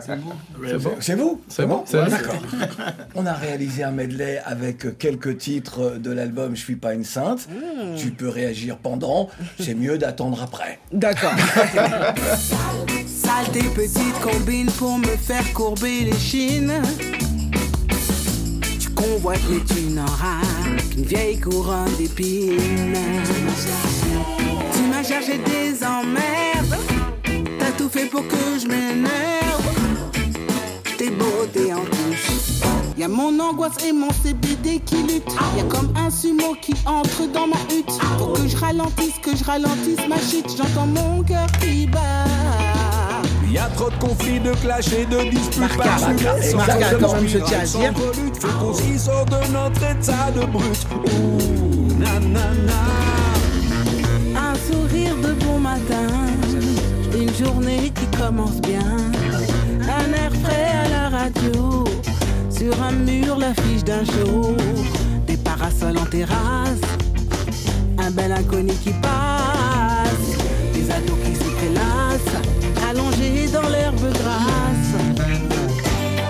C'est 0.00 0.16
bon 0.16 0.32
C'est 1.00 1.14
vous 1.14 1.40
C'est 1.48 1.66
bon, 1.66 1.84
c'est 1.86 2.02
nous. 2.02 2.10
D'accord. 2.10 2.42
On 3.14 3.26
a 3.26 3.32
réalisé 3.34 3.82
un 3.82 3.90
medley 3.92 4.40
avec 4.44 4.98
quelques 4.98 5.38
titres 5.38 5.98
de 5.98 6.10
l'album 6.10 6.54
Je 6.56 6.60
suis 6.60 6.76
pas 6.76 6.94
une 6.94 7.04
sainte. 7.04 7.48
Tu 7.96 8.10
peux 8.10 8.28
réagir 8.28 8.78
pendant. 8.78 9.28
C'est 9.60 9.74
mieux 9.74 9.98
d'attendre 9.98 10.42
après. 10.42 10.78
D'accord. 10.92 11.34
Saleté 13.06 13.62
petite 13.74 14.20
combine 14.20 14.70
pour 14.72 14.98
me 14.98 15.16
faire 15.16 15.52
courber 15.52 16.04
les 16.04 16.18
chines. 16.18 16.80
Tu 18.78 18.90
convoites 18.90 19.40
les 19.50 19.64
thunes 19.64 19.98
en 19.98 20.06
rare, 20.06 20.42
une 20.96 21.04
vieille 21.04 21.40
couronne 21.40 21.92
d'épines. 21.98 22.94
Tu 24.72 24.82
m'as 24.82 25.02
cherché 25.02 25.38
des 25.38 25.84
emmerdes, 25.84 26.76
t'as 27.58 27.72
tout 27.76 27.88
fait 27.88 28.06
pour 28.06 28.26
que 28.28 28.58
je 28.62 28.68
m'énerve. 28.68 29.62
T'es 30.96 31.10
beau, 31.10 31.46
t'es 31.52 31.72
en 31.72 31.84
touche. 31.84 32.45
Y'a 32.98 33.08
mon 33.08 33.38
angoisse 33.40 33.76
et 33.86 33.92
mon 33.92 34.08
CBD 34.10 34.80
qui 34.80 34.96
luttent. 35.02 35.34
Y'a 35.56 35.64
comme 35.64 35.92
un 35.96 36.10
sumo 36.10 36.56
qui 36.62 36.72
entre 36.86 37.30
dans 37.30 37.46
ma 37.46 37.56
hutte. 37.70 37.90
Faut 38.18 38.28
que 38.28 38.48
je 38.48 38.56
ralentisse, 38.56 39.18
que 39.22 39.36
je 39.36 39.44
ralentisse 39.44 40.08
ma 40.08 40.16
chute. 40.16 40.56
J'entends 40.56 40.86
mon 40.86 41.22
cœur 41.22 41.46
qui 41.60 41.86
bat. 41.86 41.98
Il 43.44 43.52
y 43.52 43.58
a 43.58 43.68
trop 43.76 43.90
de 43.90 43.96
conflits, 43.96 44.40
de 44.40 44.52
clashs 44.54 44.92
et 44.92 45.04
de 45.04 45.30
disputes 45.30 45.58
Marca. 45.58 45.84
Marca, 45.84 46.56
Marca, 46.56 46.94
quand 46.98 47.14
même, 47.14 47.28
je 47.28 47.38
tiens 47.38 47.60
à 47.60 47.64
dire. 47.64 47.92
faut 48.40 48.64
qu'on 48.64 48.72
s'y 48.72 48.98
sorte 48.98 49.28
de 49.30 49.52
notre 49.52 49.82
état 49.82 50.30
de 50.34 50.46
brut. 50.46 50.86
Ouh, 50.94 51.92
na 51.98 52.18
na 52.20 52.50
na. 52.64 52.82
Un 54.50 54.54
sourire 54.54 55.16
de 55.16 55.32
bon 55.44 55.58
matin, 55.58 56.08
une 57.14 57.34
journée 57.34 57.92
qui 57.94 58.06
commence 58.18 58.60
bien. 58.62 58.96
Un 59.82 60.12
air 60.12 60.32
frais 60.42 60.72
à 60.84 60.88
la 60.88 61.18
radio, 61.18 61.84
sur 62.58 62.82
un 62.82 62.92
mur 62.92 63.36
l'affiche 63.38 63.84
d'un 63.84 64.04
show. 64.04 64.56
Des 65.26 65.36
parasols 65.36 65.98
en 65.98 66.06
terrasse, 66.06 66.80
un 67.98 68.10
bel 68.10 68.32
inconnu 68.32 68.72
qui 68.82 68.92
passe. 68.92 70.26
Des 70.72 70.90
ados 70.90 71.18
qui 71.24 71.34
se 71.34 71.50
prélassent, 71.56 72.36
allongés 72.88 73.48
dans 73.52 73.68
l'herbe 73.68 74.12
grasse. 74.20 74.94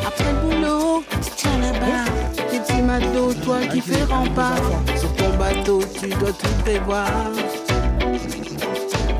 Après 0.06 0.32
le 0.32 0.38
boulot, 0.42 1.04
tu 1.22 1.30
tiens 1.36 1.58
là-bas, 1.58 2.10
des 2.50 2.60
petits 2.60 2.82
matelots, 2.82 3.34
toi 3.44 3.58
qui 3.72 3.80
fais 3.80 4.04
rempart. 4.04 4.56
Sur 4.98 5.12
ton 5.14 5.36
bateau, 5.36 5.80
tu 6.00 6.08
dois 6.08 6.32
tout 6.32 6.62
prévoir. 6.64 7.10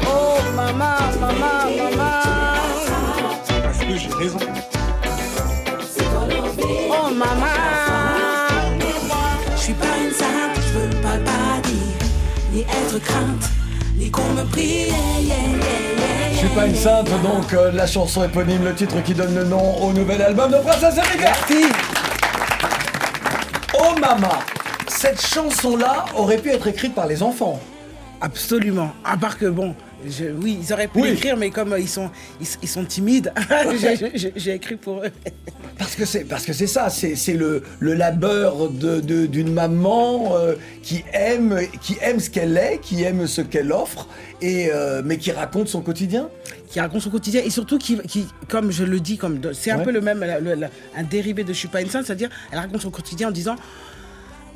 Oh 0.03 0.39
maman, 0.57 0.99
maman, 1.21 1.59
maman. 1.79 2.23
Parce 3.63 3.79
que 3.79 3.97
j'ai 3.97 4.15
raison. 4.15 4.39
Oh 7.09 7.11
maman. 7.15 7.47
Je 9.57 9.61
suis 9.63 9.73
pas 9.75 9.87
une 10.05 10.11
sainte, 10.13 10.57
je 10.57 10.79
veux 10.79 11.01
pas 11.03 11.17
le 11.17 11.23
paradis, 11.25 11.73
ni 12.53 12.61
être 12.63 12.99
crainte, 13.03 13.51
ni 13.97 14.11
qu'on 14.11 14.25
me 14.33 14.43
prie. 14.45 14.87
Yeah, 14.89 14.97
yeah, 15.21 15.37
yeah, 15.37 15.37
yeah, 15.59 16.33
Je 16.33 16.37
suis 16.39 16.49
pas 16.49 16.67
une 16.67 16.75
sainte, 16.75 17.09
donc 17.23 17.53
euh, 17.55 17.71
la 17.73 17.87
chanson 17.87 18.25
éponyme, 18.25 18.65
le 18.65 18.75
titre 18.75 19.03
qui 19.03 19.15
donne 19.15 19.35
le 19.35 19.45
nom 19.45 19.77
au 19.83 19.93
nouvel 19.93 20.23
album 20.23 20.51
de 20.51 20.59
Princesse 20.59 20.97
Erika. 20.99 21.33
Oh 23.79 23.95
Mama 24.01 24.39
Cette 24.89 25.21
chanson-là 25.25 26.07
aurait 26.17 26.39
pu 26.39 26.51
être 26.51 26.67
écrite 26.67 26.95
par 26.95 27.07
les 27.07 27.23
enfants. 27.23 27.61
Absolument. 28.21 28.93
À 29.05 29.17
part 29.17 29.37
que 29.39 29.47
bon, 29.47 29.75
je- 30.09 30.33
oui, 30.43 30.59
ils 30.63 30.73
auraient 30.73 30.89
pu 30.89 31.01
Oui. 31.03 31.11
l'écrire, 31.11 31.37
mais 31.37 31.51
comme 31.51 31.73
euh, 31.75 31.79
ils 31.79 31.89
sont, 31.89 32.11
ils, 32.41 32.47
ils 32.63 32.69
sont 32.69 32.85
timides, 32.85 33.33
j'ai 34.37 34.55
écrit 34.55 34.77
pour 34.77 35.03
eux. 35.05 35.11
Parce 35.79 35.95
que 35.95 36.07
c'est 36.07 36.25
parce 36.25 36.47
que 36.47 36.55
c'est 36.55 36.67
ça, 36.67 36.89
c'est 36.89 37.35
le, 37.35 37.63
le 37.81 37.93
labeur 37.93 38.71
de- 38.71 39.01
de- 39.01 39.27
d'une 39.27 39.53
maman 39.53 40.35
euh, 40.37 40.55
qui 40.83 41.05
aime 41.13 41.59
qui 41.83 41.97
aime 42.01 42.19
ce 42.19 42.31
qu'elle 42.31 42.57
est, 42.57 42.79
qui 42.81 43.03
aime 43.03 43.27
ce 43.27 43.43
qu'elle 43.43 43.71
offre, 43.73 44.09
et 44.41 44.71
euh, 44.73 45.03
mais 45.05 45.19
qui 45.19 45.33
raconte 45.33 45.69
son 45.69 45.83
quotidien. 45.83 46.31
qui 46.71 46.81
raconte 46.81 47.03
son 47.03 47.11
quotidien 47.11 47.43
et 47.45 47.51
surtout 47.51 47.77
qui, 47.79 47.99
qui 48.09 48.27
comme 48.49 48.71
je 48.71 48.85
le 48.85 49.01
dis, 49.01 49.19
comme 49.19 49.39
c'est 49.53 49.71
un 49.71 49.79
Ouais. 49.79 49.85
peu 49.85 49.91
le 49.93 50.01
même, 50.01 50.21
le- 50.43 50.67
un 50.97 51.03
dérivé 51.03 51.45
de 51.45 51.53
Je 51.53 51.59
suis 51.59 51.69
pas 51.69 51.83
une 51.83 51.91
c'est-à-dire 51.91 52.31
elle 52.51 52.59
raconte 52.59 52.81
son 52.81 52.91
quotidien 52.91 53.29
en 53.29 53.33
disant, 53.33 53.57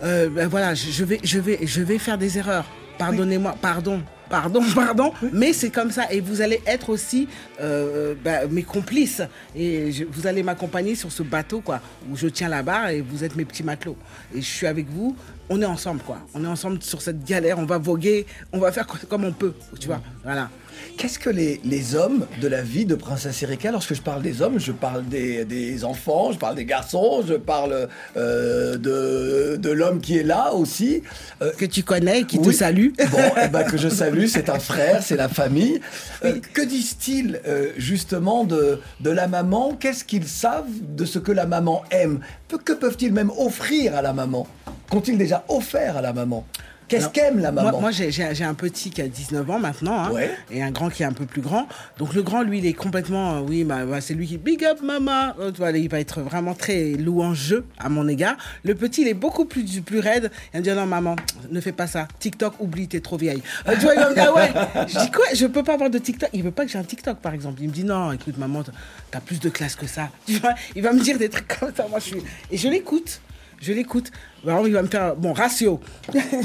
euh, 0.02 0.28
ben 0.30 0.48
voilà, 0.48 0.74
je 0.74 1.04
vais, 1.04 1.20
je 1.22 1.38
vais, 1.38 1.58
je 1.62 1.82
vais 1.82 1.98
faire 1.98 2.16
des 2.16 2.38
erreurs. 2.38 2.64
Pardonnez-moi, 3.00 3.56
pardon. 3.60 4.00
Pardon, 4.28 4.60
pardon, 4.76 5.12
mais 5.32 5.52
c'est 5.52 5.70
comme 5.70 5.90
ça. 5.90 6.04
Et 6.12 6.20
vous 6.20 6.40
allez 6.40 6.60
être 6.64 6.90
aussi 6.90 7.26
euh, 7.60 8.14
bah, 8.24 8.46
mes 8.48 8.62
complices. 8.62 9.22
Et 9.56 9.90
je- 9.90 10.04
vous 10.04 10.28
allez 10.28 10.44
m'accompagner 10.44 10.94
sur 10.94 11.10
ce 11.10 11.24
bateau, 11.24 11.60
quoi, 11.60 11.80
où 12.08 12.16
je 12.16 12.28
tiens 12.28 12.48
la 12.48 12.62
barre 12.62 12.90
et 12.90 13.00
vous 13.00 13.24
êtes 13.24 13.34
mes 13.34 13.44
petits 13.44 13.64
matelots. 13.64 13.96
Et 14.32 14.40
je 14.40 14.46
suis 14.46 14.68
avec 14.68 14.88
vous. 14.88 15.16
On 15.48 15.60
est 15.60 15.64
ensemble, 15.66 16.00
quoi. 16.02 16.18
On 16.32 16.44
est 16.44 16.48
ensemble 16.48 16.80
sur 16.80 17.02
cette 17.02 17.24
galère. 17.24 17.58
On 17.58 17.64
va 17.66 17.78
voguer. 17.78 18.24
On 18.52 18.60
va 18.60 18.70
faire 18.70 18.86
co- 18.86 18.98
comme 19.08 19.24
on 19.24 19.32
peut, 19.32 19.52
tu 19.80 19.88
vois. 19.88 20.00
Voilà. 20.22 20.48
Qu'est-ce 20.96 21.18
que 21.18 21.28
les, 21.28 21.60
les 21.64 21.94
hommes 21.96 22.26
de 22.40 22.46
la 22.48 22.62
vie 22.62 22.84
de 22.86 22.94
Princesse 22.94 23.42
Erika 23.42 23.70
Lorsque 23.72 23.94
je 23.94 24.00
parle 24.00 24.22
des 24.22 24.40
hommes, 24.40 24.58
je 24.60 24.70
parle 24.72 25.04
des, 25.06 25.44
des 25.44 25.84
enfants, 25.84 26.30
je 26.32 26.38
parle 26.38 26.54
des 26.54 26.64
garçons, 26.64 27.22
je 27.26 27.34
parle 27.34 27.88
euh, 28.16 28.76
de, 28.78 29.56
de 29.56 29.70
l'homme 29.70 30.00
qui 30.00 30.16
est 30.18 30.22
là 30.22 30.54
aussi. 30.54 31.02
Euh, 31.42 31.50
que 31.58 31.64
tu 31.66 31.82
connais, 31.82 32.22
qui 32.24 32.38
te 32.38 32.48
oui. 32.48 32.54
Salue. 32.98 33.10
Bon, 33.10 33.32
eh 33.42 33.48
ben, 33.48 33.64
que 33.64 33.76
je 33.76 33.88
salue, 33.88 34.26
c'est 34.26 34.48
un 34.48 34.58
frère, 34.58 35.02
c'est 35.02 35.16
la 35.16 35.28
famille. 35.28 35.80
Euh, 36.24 36.40
que 36.52 36.62
disent-ils 36.62 37.40
euh, 37.46 37.72
justement 37.76 38.44
de, 38.44 38.80
de 39.00 39.10
la 39.10 39.28
maman? 39.28 39.74
Qu'est-ce 39.78 40.04
qu'ils 40.04 40.28
savent 40.28 40.66
de 40.80 41.04
ce 41.04 41.18
que 41.18 41.32
la 41.32 41.46
maman 41.46 41.82
aime? 41.90 42.20
Que 42.64 42.72
peuvent-ils 42.72 43.12
même 43.12 43.30
offrir 43.38 43.94
à 43.94 44.02
la 44.02 44.12
maman? 44.12 44.46
Qu'ont-ils 44.90 45.16
déjà 45.16 45.44
offert 45.48 45.96
à 45.96 46.00
la 46.00 46.12
maman? 46.12 46.44
Qu'est-ce 46.90 47.08
qu'aime 47.08 47.38
la 47.38 47.52
maman 47.52 47.70
Moi, 47.70 47.80
moi, 47.80 47.90
j'ai- 47.92 48.10
un 48.44 48.54
petit 48.54 48.90
qui 48.90 49.00
a 49.00 49.08
19 49.08 49.48
ans 49.48 49.58
maintenant, 49.58 50.04
hein, 50.04 50.10
Ouais. 50.10 50.30
et 50.50 50.62
un 50.62 50.70
grand 50.70 50.90
qui 50.90 51.02
est 51.02 51.06
un 51.06 51.12
peu 51.12 51.24
plus 51.24 51.40
grand. 51.40 51.68
Donc 51.98 52.14
le 52.14 52.22
grand, 52.22 52.42
lui, 52.42 52.58
il 52.58 52.66
est 52.66 52.72
complètement, 52.72 53.36
euh, 53.36 53.40
oui, 53.40 53.64
bah, 53.64 53.84
bah, 53.86 54.00
c'est 54.00 54.14
lui 54.14 54.26
qui 54.26 54.38
big 54.38 54.64
up 54.64 54.80
maman. 54.82 55.34
Euh, 55.38 55.52
il 55.76 55.88
va 55.88 56.00
être 56.00 56.20
vraiment 56.20 56.54
très 56.54 56.92
louangeux 56.92 57.64
à 57.78 57.88
mon 57.88 58.08
égard. 58.08 58.36
Le 58.64 58.74
petit, 58.74 59.02
il 59.02 59.08
est 59.08 59.14
beaucoup 59.14 59.44
plus 59.44 59.64
plus 59.80 60.00
raide. 60.00 60.30
Il 60.46 60.52
va 60.54 60.58
me 60.58 60.64
dire 60.64 60.74
non 60.76 60.86
maman, 60.86 61.16
ne 61.50 61.60
fais 61.60 61.72
pas 61.72 61.86
ça. 61.86 62.08
TikTok, 62.18 62.54
oublie, 62.60 62.88
t'es 62.88 63.00
trop 63.00 63.16
vieille. 63.16 63.42
Euh, 63.68 63.74
tu 63.74 63.82
vois, 63.82 63.94
il 63.94 64.00
va 64.00 64.10
me 64.10 64.14
dire 64.14 64.34
ouais. 64.34 64.50
Je 64.88 64.98
dis 64.98 65.10
quoi? 65.10 65.26
Je 65.34 65.46
peux 65.46 65.62
pas 65.62 65.74
avoir 65.74 65.90
de 65.90 65.98
TikTok. 65.98 66.30
Il 66.32 66.42
veut 66.42 66.50
pas 66.50 66.64
que 66.64 66.70
j'ai 66.72 66.78
un 66.78 66.84
TikTok, 66.84 67.18
par 67.18 67.34
exemple. 67.34 67.60
Il 67.62 67.68
me 67.68 67.72
dit 67.72 67.84
non, 67.84 68.10
écoute 68.12 68.36
maman, 68.36 68.62
t'as 69.10 69.20
plus 69.20 69.38
de 69.38 69.48
classe 69.48 69.76
que 69.76 69.86
ça. 69.86 70.08
Tu 70.26 70.38
vois, 70.38 70.54
il 70.74 70.82
va 70.82 70.92
me 70.92 71.00
dire 71.00 71.18
des 71.18 71.28
trucs 71.28 71.46
comme 71.60 71.72
ça. 71.74 71.86
Moi, 71.88 71.98
je 72.00 72.04
suis 72.06 72.22
et 72.50 72.56
je 72.56 72.68
l'écoute. 72.68 73.20
Je 73.60 73.72
l'écoute. 73.74 74.10
Alors, 74.46 74.66
il 74.66 74.72
va 74.72 74.82
me 74.82 74.88
faire, 74.88 75.14
bon, 75.16 75.32
ratio. 75.32 75.80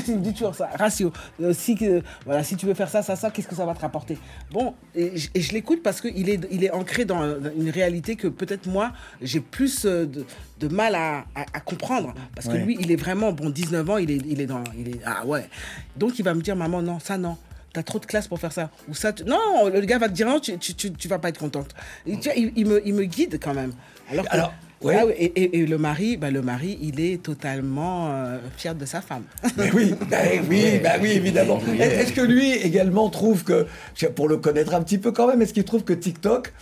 il 0.07 0.15
me 0.15 0.19
dit 0.19 0.33
toujours 0.33 0.53
ça, 0.55 0.69
ratio. 0.77 1.13
Euh, 1.41 1.53
si, 1.53 1.77
voilà, 2.25 2.43
si 2.43 2.55
tu 2.57 2.65
veux 2.65 2.73
faire 2.73 2.89
ça, 2.89 3.01
ça, 3.01 3.15
ça, 3.15 3.31
qu'est-ce 3.31 3.47
que 3.47 3.55
ça 3.55 3.65
va 3.65 3.73
te 3.73 3.79
rapporter? 3.81 4.17
Bon, 4.51 4.73
et, 4.93 5.15
je- 5.17 5.29
et 5.33 5.41
je 5.41 5.53
l'écoute 5.53 5.81
parce 5.81 6.01
qu'il 6.01 6.29
est, 6.29 6.39
il 6.51 6.63
est 6.63 6.71
ancré 6.71 7.05
dans 7.05 7.23
une 7.57 7.69
réalité 7.69 8.15
que 8.15 8.27
peut-être 8.27 8.67
moi, 8.67 8.91
j'ai 9.21 9.39
plus 9.39 9.85
euh, 9.85 10.05
de, 10.05 10.25
de 10.59 10.67
mal 10.67 10.95
à, 10.95 11.19
à- 11.35 11.45
à 11.53 11.59
comprendre. 11.61 12.13
Parce 12.35 12.47
que 12.47 12.53
lui, 12.65 12.77
il 12.79 12.91
est 12.91 12.95
vraiment, 12.97 13.31
bon, 13.31 13.49
19 13.49 13.89
ans, 13.89 13.97
il 13.97 14.11
est, 14.11 14.21
il 14.27 14.41
est 14.41 14.45
dans. 14.47 14.63
Il 14.77 14.89
est, 14.89 14.99
ah 15.05 15.25
ouais. 15.25 15.47
Donc, 15.95 16.19
il 16.19 16.23
va 16.23 16.33
me 16.33 16.41
dire, 16.41 16.55
maman, 16.55 16.81
non, 16.81 16.99
ça, 16.99 17.17
non. 17.17 17.37
T'as 17.73 17.83
trop 17.83 17.99
de 17.99 18.05
classe 18.05 18.27
pour 18.27 18.39
faire 18.39 18.53
ça. 18.53 18.69
Ou 18.89 18.93
ça, 18.93 19.11
tu- 19.13 19.23
non, 19.25 19.67
le 19.73 19.81
gars 19.81 19.97
va 19.99 20.07
te 20.09 20.13
dire, 20.13 20.27
non, 20.27 20.39
tu, 20.39 20.57
tu, 20.57 20.73
tu, 20.75 20.91
tu 20.93 21.07
vas 21.07 21.19
pas 21.19 21.29
être 21.29 21.39
contente. 21.39 21.73
Et 22.05 22.17
tu 22.17 22.29
vois, 22.29 22.33
il, 22.37 22.51
il 22.55 22.65
me, 22.65 22.85
il 22.87 22.93
me 22.93 23.03
guide 23.03 23.37
quand 23.41 23.53
même. 23.53 23.73
Alors, 24.11 24.25
que- 24.25 24.33
Alors, 24.33 24.53
ouais. 24.81 24.95
ah 24.99 25.05
oui, 25.05 25.13
et, 25.17 25.25
et- 25.43 25.59
et 25.59 25.65
le 25.65 25.77
mari, 25.77 26.17
bah, 26.17 26.31
le 26.31 26.41
mari, 26.41 26.77
il 26.81 26.99
est 26.99 27.21
totalement 27.21 28.07
euh, 28.11 28.37
fier 28.57 28.75
de 28.75 28.85
sa 28.85 29.01
femme. 29.01 29.23
Mais 29.57 29.71
oui, 29.73 29.93
bah 30.09 30.17
oui, 30.49 30.79
bah 30.83 30.93
oui, 31.01 31.11
évidemment. 31.11 31.59
Est-ce 31.79 32.13
que 32.13 32.21
lui 32.21 32.51
également 32.51 33.09
trouve 33.09 33.43
que, 33.43 33.67
pour 34.15 34.27
le 34.27 34.37
connaître 34.37 34.73
un 34.73 34.81
petit 34.83 34.97
peu 34.97 35.11
quand 35.11 35.27
même, 35.27 35.41
est-ce 35.41 35.53
qu'il 35.53 35.63
trouve 35.65 35.83
que 35.83 35.93
TikTok, 35.93 36.53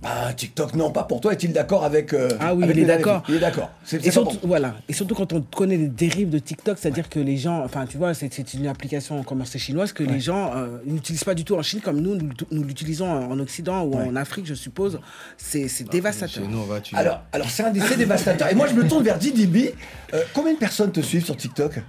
bah 0.00 0.32
TikTok 0.32 0.74
non, 0.74 0.92
pas 0.92 1.02
pour 1.02 1.20
toi, 1.20 1.32
est-il 1.32 1.52
d'accord 1.52 1.82
avec 1.82 2.12
euh, 2.12 2.28
Ah 2.38 2.54
oui, 2.54 2.62
avec 2.62 2.76
il 2.76 2.82
est 2.82 2.86
d'accord. 2.86 3.24
Il 3.28 3.34
est 3.34 3.40
d'accord. 3.40 3.70
C'est 3.84 4.06
Et 4.06 4.12
surtout, 4.12 4.38
bon. 4.40 4.48
voilà. 4.48 4.76
Et 4.88 4.92
surtout 4.92 5.16
quand 5.16 5.32
on 5.32 5.40
connaît 5.40 5.76
les 5.76 5.88
dérives 5.88 6.30
de 6.30 6.38
TikTok, 6.38 6.78
c'est-à-dire 6.78 7.08
que 7.08 7.18
les 7.18 7.36
gens, 7.36 7.64
enfin 7.64 7.84
tu 7.84 7.96
vois, 7.96 8.14
c'est 8.14 8.54
une 8.54 8.68
application 8.68 9.22
commerciale 9.24 9.60
chinoise 9.60 9.92
que 9.92 10.04
les 10.04 10.20
gens 10.20 10.52
euh, 10.54 10.78
n'utilisent 10.86 11.24
pas 11.24 11.34
du 11.34 11.44
tout 11.44 11.56
en 11.56 11.62
Chine 11.62 11.80
comme 11.80 12.00
nous, 12.00 12.14
nous, 12.14 12.28
nous 12.52 12.62
l'utilisons 12.62 13.10
en 13.10 13.38
Occident 13.40 13.82
ou 13.82 13.96
en 13.96 14.14
Afrique, 14.14 14.46
je 14.46 14.54
suppose. 14.54 15.00
C'est 15.36 15.66
c'est 15.66 15.88
dévastateur. 15.88 16.44
Chez 16.44 16.48
nous, 16.48 16.58
on 16.58 16.64
va. 16.64 16.78
Alors, 16.92 17.22
alors 17.32 17.50
c'est 17.50 17.64
un 17.64 17.70
décès 17.70 17.96
dévastateur. 17.96 18.50
Et 18.50 18.54
moi, 18.54 18.68
je 18.68 18.74
me 18.74 18.86
tourne 18.86 19.02
vers 19.02 19.18
Didi 19.18 19.46
B. 19.46 19.56
Euh, 20.14 20.22
combien 20.32 20.52
de 20.52 20.58
personnes 20.58 20.92
te 20.92 21.00
suivent 21.00 21.24
sur 21.24 21.36
TikTok? 21.36 21.80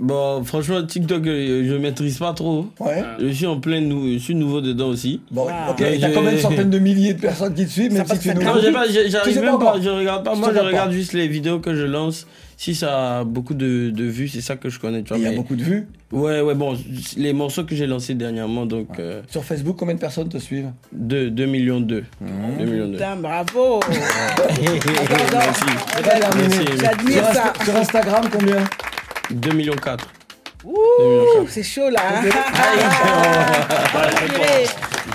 Bon, 0.00 0.42
franchement, 0.44 0.82
TikTok, 0.82 1.26
euh, 1.26 1.68
je 1.68 1.74
maîtrise 1.74 2.16
pas 2.18 2.32
trop. 2.32 2.66
Ouais. 2.80 3.04
Je 3.20 3.28
suis 3.28 3.46
en 3.46 3.60
plein, 3.60 3.82
nou- 3.82 4.10
je 4.14 4.18
suis 4.18 4.34
nouveau 4.34 4.62
dedans 4.62 4.88
aussi. 4.88 5.20
Bon, 5.30 5.46
Ah. 5.50 5.68
ok, 5.70 5.76
t'as 5.76 5.92
j'ai- 5.92 6.12
quand 6.14 6.22
même 6.22 6.34
une 6.34 6.40
centaine 6.40 6.70
de 6.70 6.78
milliers 6.78 7.12
de 7.12 7.20
personnes 7.20 7.52
qui 7.52 7.66
te 7.66 7.70
suivent, 7.70 7.92
même 7.92 8.06
Ça 8.06 8.14
si 8.16 8.20
tu 8.30 8.34
Non, 8.34 8.40
j'arrive 8.42 9.34
sais 9.34 9.40
même 9.42 9.50
pas 9.52 9.58
pas, 9.58 9.64
encore. 9.72 9.82
je 9.82 9.90
regarde 9.90 10.24
pas. 10.24 10.32
Tu 10.32 10.38
Moi, 10.38 10.52
je 10.54 10.58
regarde 10.60 10.88
pas. 10.88 10.94
juste 10.96 11.12
les 11.12 11.28
vidéos 11.28 11.58
que 11.58 11.74
je 11.74 11.84
lance. 11.84 12.26
Si 12.56 12.74
ça 12.74 13.20
a 13.20 13.24
beaucoup 13.24 13.54
de, 13.54 13.88
de 13.90 14.04
vues, 14.04 14.28
c'est 14.28 14.40
ça 14.42 14.56
que 14.56 14.68
je 14.70 14.78
connais. 14.78 15.02
Tu 15.02 15.08
vois, 15.08 15.18
Il 15.18 15.24
y 15.24 15.26
a 15.26 15.30
mais- 15.30 15.36
beaucoup 15.36 15.56
de 15.56 15.62
vues. 15.62 15.86
Ouais, 16.12 16.40
ouais, 16.42 16.54
bon, 16.54 16.76
les 17.16 17.32
morceaux 17.32 17.64
que 17.64 17.74
j'ai 17.74 17.86
lancés 17.86 18.14
dernièrement, 18.14 18.66
donc 18.66 18.88
euh, 18.98 19.20
Sur 19.30 19.44
Facebook, 19.44 19.76
combien 19.78 19.94
de 19.94 20.00
personnes 20.00 20.28
te 20.28 20.36
suivent? 20.38 20.70
2, 20.92 21.30
2 21.30 21.46
millions 21.46 21.80
2. 21.80 22.04
Mmh. 22.20 22.26
2 22.58 22.64
millions 22.64 22.86
2. 22.88 22.92
Putain, 22.94 23.16
bravo 23.16 23.80
Merci. 25.32 25.64
J'admire 26.80 27.24
ça. 27.32 27.52
Sur 27.64 27.76
Instagram, 27.76 28.24
combien? 28.30 28.56
2 29.30 29.52
millions 29.52 29.74
4. 29.76 30.06
Ouh, 30.64 30.72
c'est 31.48 31.62
chaud 31.62 31.88
là. 31.88 32.00
hein. 32.16 32.22
Purée. 34.26 34.66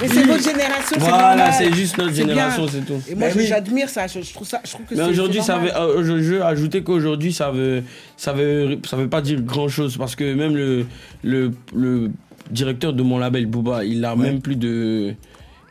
Mais 0.02 0.08
c'est 0.08 0.24
votre 0.24 0.44
génération, 0.44 0.84
c'est 0.92 1.00
Voilà, 1.00 1.52
c'est 1.52 1.72
juste 1.74 1.98
notre 1.98 2.14
génération, 2.14 2.68
c'est 2.68 2.86
tout. 2.86 3.00
Et 3.10 3.16
moi, 3.16 3.28
oui. 3.36 3.46
j'admire 3.46 3.88
ça. 3.88 4.08
Je, 4.08 4.22
je 4.22 4.34
trouve 4.34 4.48
ça. 4.48 4.60
Je 4.66 4.72
trouve 4.72 4.86
que 4.86 4.96
Mais 4.96 5.04
aujourd'hui, 5.04 5.42
ça 5.42 5.58
veut, 5.58 5.74
euh, 5.76 6.04
je, 6.04 6.22
je 6.22 6.34
veux 6.34 6.44
ajouter 6.44 6.84
qu'aujourd'hui, 6.84 7.32
ça 7.32 7.52
veut, 7.52 7.84
ça 8.18 8.34
veut, 8.34 8.80
ça 8.90 8.98
veut 8.98 9.08
pas 9.08 9.22
dire 9.22 9.42
grand 9.42 9.68
chose 9.68 9.98
parce 9.98 10.16
que 10.16 10.34
même 10.34 10.56
le, 10.56 10.86
le, 11.24 11.52
le 11.76 12.12
directeur 12.50 12.94
de 12.94 13.04
mon 13.04 13.18
label 13.20 13.46
Booba, 13.46 13.86
il 13.86 14.04
a 14.04 14.16
même 14.16 14.42
plus 14.42 14.56
de, 14.56 15.14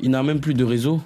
il 0.01 0.11
n'a 0.11 0.23
même 0.23 0.41
plus 0.41 0.55
de 0.55 0.65
réseau. 0.65 1.01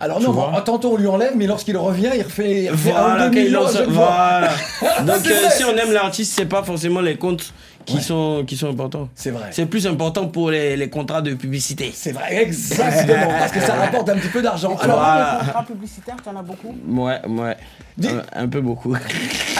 Alors 0.00 0.20
non, 0.20 0.30
bon, 0.32 0.46
tantôt 0.64 0.92
on 0.92 0.96
lui 0.96 1.06
enlève, 1.06 1.32
mais 1.36 1.46
lorsqu'il 1.46 1.76
revient, 1.76 2.10
il 2.14 2.22
refait, 2.22 2.64
il 2.64 2.70
refait 2.70 2.90
Voilà, 2.92 3.28
millions, 3.30 3.62
lance- 3.62 3.80
voilà. 3.88 4.50
Donc 5.06 5.26
euh, 5.26 5.48
si 5.56 5.64
on 5.64 5.74
aime 5.76 5.92
l'artiste, 5.92 6.32
c'est 6.36 6.46
pas 6.46 6.62
forcément 6.62 7.00
les 7.00 7.16
comptes 7.16 7.52
qui 7.86 8.02
sont, 8.02 8.44
qui 8.46 8.56
sont 8.56 8.68
importants. 8.68 9.08
C'est 9.14 9.30
vrai. 9.30 9.46
C'est 9.52 9.66
plus 9.66 9.86
important 9.86 10.26
pour 10.28 10.50
les, 10.50 10.76
les 10.76 10.90
contrats 10.90 11.22
de 11.22 11.34
publicité. 11.34 11.92
C'est 11.94 12.12
vrai, 12.12 12.42
exactement, 12.42 13.28
parce 13.38 13.52
que 13.52 13.60
ça 13.60 13.74
rapporte 13.80 14.08
un 14.10 14.16
petit 14.16 14.28
peu 14.28 14.42
d'argent. 14.42 14.76
Alors, 14.80 14.96
Voilà. 14.98 15.38
Les 15.40 15.46
contrats 15.46 15.64
publicitaires, 15.64 16.16
tu 16.22 16.28
en 16.28 16.36
as 16.38 16.42
beaucoup 16.42 16.74
Ouais, 16.88 17.20
ouais. 17.26 17.56
Dis- 17.96 18.08
Un, 18.08 18.42
un 18.42 18.48
peu 18.48 18.60
beaucoup. 18.60 18.94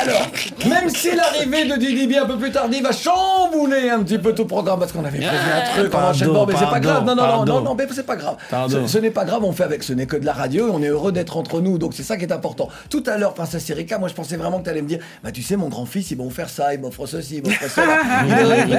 alors, 0.02 0.26
même 0.68 0.90
si 0.90 1.08
l'arrivée 1.16 1.64
de 1.66 1.76
Didi 1.76 2.06
B 2.06 2.16
un 2.22 2.26
peu 2.26 2.36
plus 2.36 2.50
tardive 2.52 2.82
va 2.82 2.92
chambouler 2.92 3.88
un 3.88 4.02
petit 4.02 4.18
peu 4.18 4.34
tout 4.34 4.42
le 4.42 4.48
programme, 4.48 4.78
parce 4.78 4.92
qu'on 4.92 5.04
avait 5.06 5.18
prévu 5.18 5.32
un 5.32 5.72
truc 5.80 5.94
en 5.94 6.10
enchaînement, 6.10 6.44
mais 6.44 6.54
c'est 6.58 6.66
pas 6.68 6.80
grave. 6.80 7.04
Non, 7.04 7.14
non, 7.14 7.22
non, 7.22 7.28
pardon. 7.28 7.54
non, 7.54 7.60
non, 7.62 7.74
mais 7.74 7.86
c'est 7.92 8.04
pas 8.04 8.16
grave. 8.16 8.36
Pardon. 8.50 8.86
Ce, 8.86 8.92
ce 8.92 8.98
n'est 8.98 9.10
pas 9.10 9.24
grave, 9.24 9.42
on 9.42 9.52
fait 9.52 9.64
avec, 9.64 9.82
ce 9.82 9.94
n'est 9.94 10.04
que 10.06 10.16
de 10.16 10.26
la 10.26 10.34
radio, 10.34 10.68
et 10.68 10.70
on 10.70 10.82
est 10.82 10.88
heureux 10.88 11.12
d'être 11.12 11.36
entre 11.38 11.60
nous, 11.62 11.78
donc 11.78 11.94
c'est 11.94 12.02
ça 12.02 12.18
qui 12.18 12.24
est 12.24 12.32
important. 12.32 12.68
Tout 12.90 13.02
à 13.06 13.16
l'heure, 13.16 13.32
Princesse 13.32 13.70
Erika, 13.70 13.98
moi 13.98 14.08
je 14.08 14.14
pensais 14.14 14.36
vraiment 14.36 14.58
que 14.58 14.64
tu 14.64 14.70
allais 14.70 14.82
me 14.82 14.88
dire, 14.88 14.98
bah 15.24 15.32
tu 15.32 15.40
sais, 15.42 15.56
mon 15.56 15.68
grand-fils, 15.68 16.10
il 16.10 16.18
m'a 16.18 16.24
offert 16.24 16.50
ça, 16.50 16.74
il 16.74 16.80
m'offre 16.80 17.06
ceci, 17.06 17.36
il 17.36 17.42
m'offre 17.42 17.70
cela. 17.70 17.86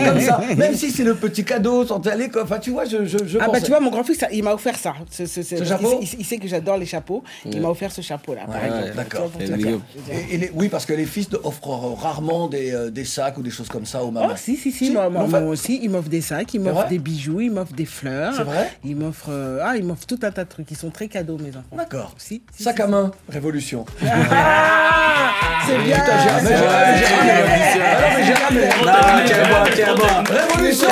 Comme 0.06 0.22
ça. 0.22 0.40
Même 0.58 0.76
si 0.76 0.92
c'est 0.92 1.04
le 1.04 1.16
petit 1.16 1.44
cadeau, 1.44 1.86
sans 1.86 2.06
aller. 2.08 2.30
Enfin, 2.42 2.60
tu 2.60 2.72
vois, 2.72 2.86
je, 2.86 3.06
je, 3.06 3.18
je 3.26 3.38
Ah 3.42 3.48
bah 3.52 3.60
tu 3.62 3.70
vois, 3.70 3.80
mon 3.80 3.90
grand-fils, 3.92 4.24
il 4.32 4.44
m'a 4.44 4.54
offert 4.54 4.78
ça. 4.78 4.94
Ce, 5.12 5.26
ce- 5.26 5.42
ce- 5.44 5.56
Ce 5.58 5.62
il 5.62 5.68
chapeau 5.68 6.00
il, 6.02 6.08
sait- 6.08 6.18
il 6.20 6.26
sait 6.26 6.38
que 6.38 6.48
j'adore 6.48 6.78
les 6.78 6.86
chapeaux. 6.86 7.24
Il 7.46 7.62
m'a 7.62 7.70
offert 7.70 7.92
ce 7.92 8.02
chapeau-là, 8.02 8.42
Ouais, 8.48 8.92
d'accord. 8.96 9.32
Oui, 10.56 10.70
parce 10.70 10.86
que 10.86 10.94
les 10.94 11.06
fils 11.06 11.30
offrent 11.44 11.96
rarement 12.02 12.48
des, 12.48 12.72
euh, 12.74 12.90
des 12.90 13.06
sacs 13.06 13.38
ou 13.38 13.42
des 13.42 13.50
choses 13.52 13.68
comme 13.70 13.86
ça 13.86 14.04
aux 14.04 14.12
mamans. 14.12 14.30
Oh, 14.32 14.36
si, 14.38 14.56
si, 14.58 14.72
si, 14.72 14.92
moi, 14.92 15.10
aussi, 15.42 15.80
il 15.84 15.90
m'offre 15.90 16.10
des 16.10 16.22
sacs, 16.22 16.54
il 16.54 16.62
vrai 16.62 16.72
m'offre 16.74 16.88
des 16.90 17.00
bijoux, 17.00 17.42
il 17.42 17.52
m'offre 17.52 17.74
des 17.74 17.86
fleurs. 17.86 18.34
C'est 18.36 18.44
vrai 18.44 18.70
Il 18.84 18.96
m'offre 18.96 19.28
euh, 19.30 19.60
ah, 19.64 19.74
tout 20.08 20.20
un 20.24 20.32
tas 20.32 20.44
de 20.44 20.50
trucs. 20.50 20.70
Ils 20.72 20.78
sont 20.78 20.90
très 20.90 21.08
cadeaux, 21.08 21.38
mes 21.38 21.50
enfants. 21.50 21.76
D'accord. 21.76 22.14
Si, 22.18 22.42
si, 22.56 22.64
Sac 22.64 22.78
si, 22.78 22.82
à 22.82 22.88
main, 22.88 23.12
révolution. 23.30 23.86
Ah, 24.00 25.62
c'est 25.68 25.78
bien. 25.84 25.96
Putain, 25.98 26.18
j'ai 26.24 26.30
ramé, 26.30 26.50
j'ai 28.26 28.34
ramé, 28.34 29.27
j'ai 29.28 29.34
ramé. 29.34 29.72
Ah 29.86 29.94
non, 30.50 30.58
mais 30.62 30.72
j'ai 30.72 30.88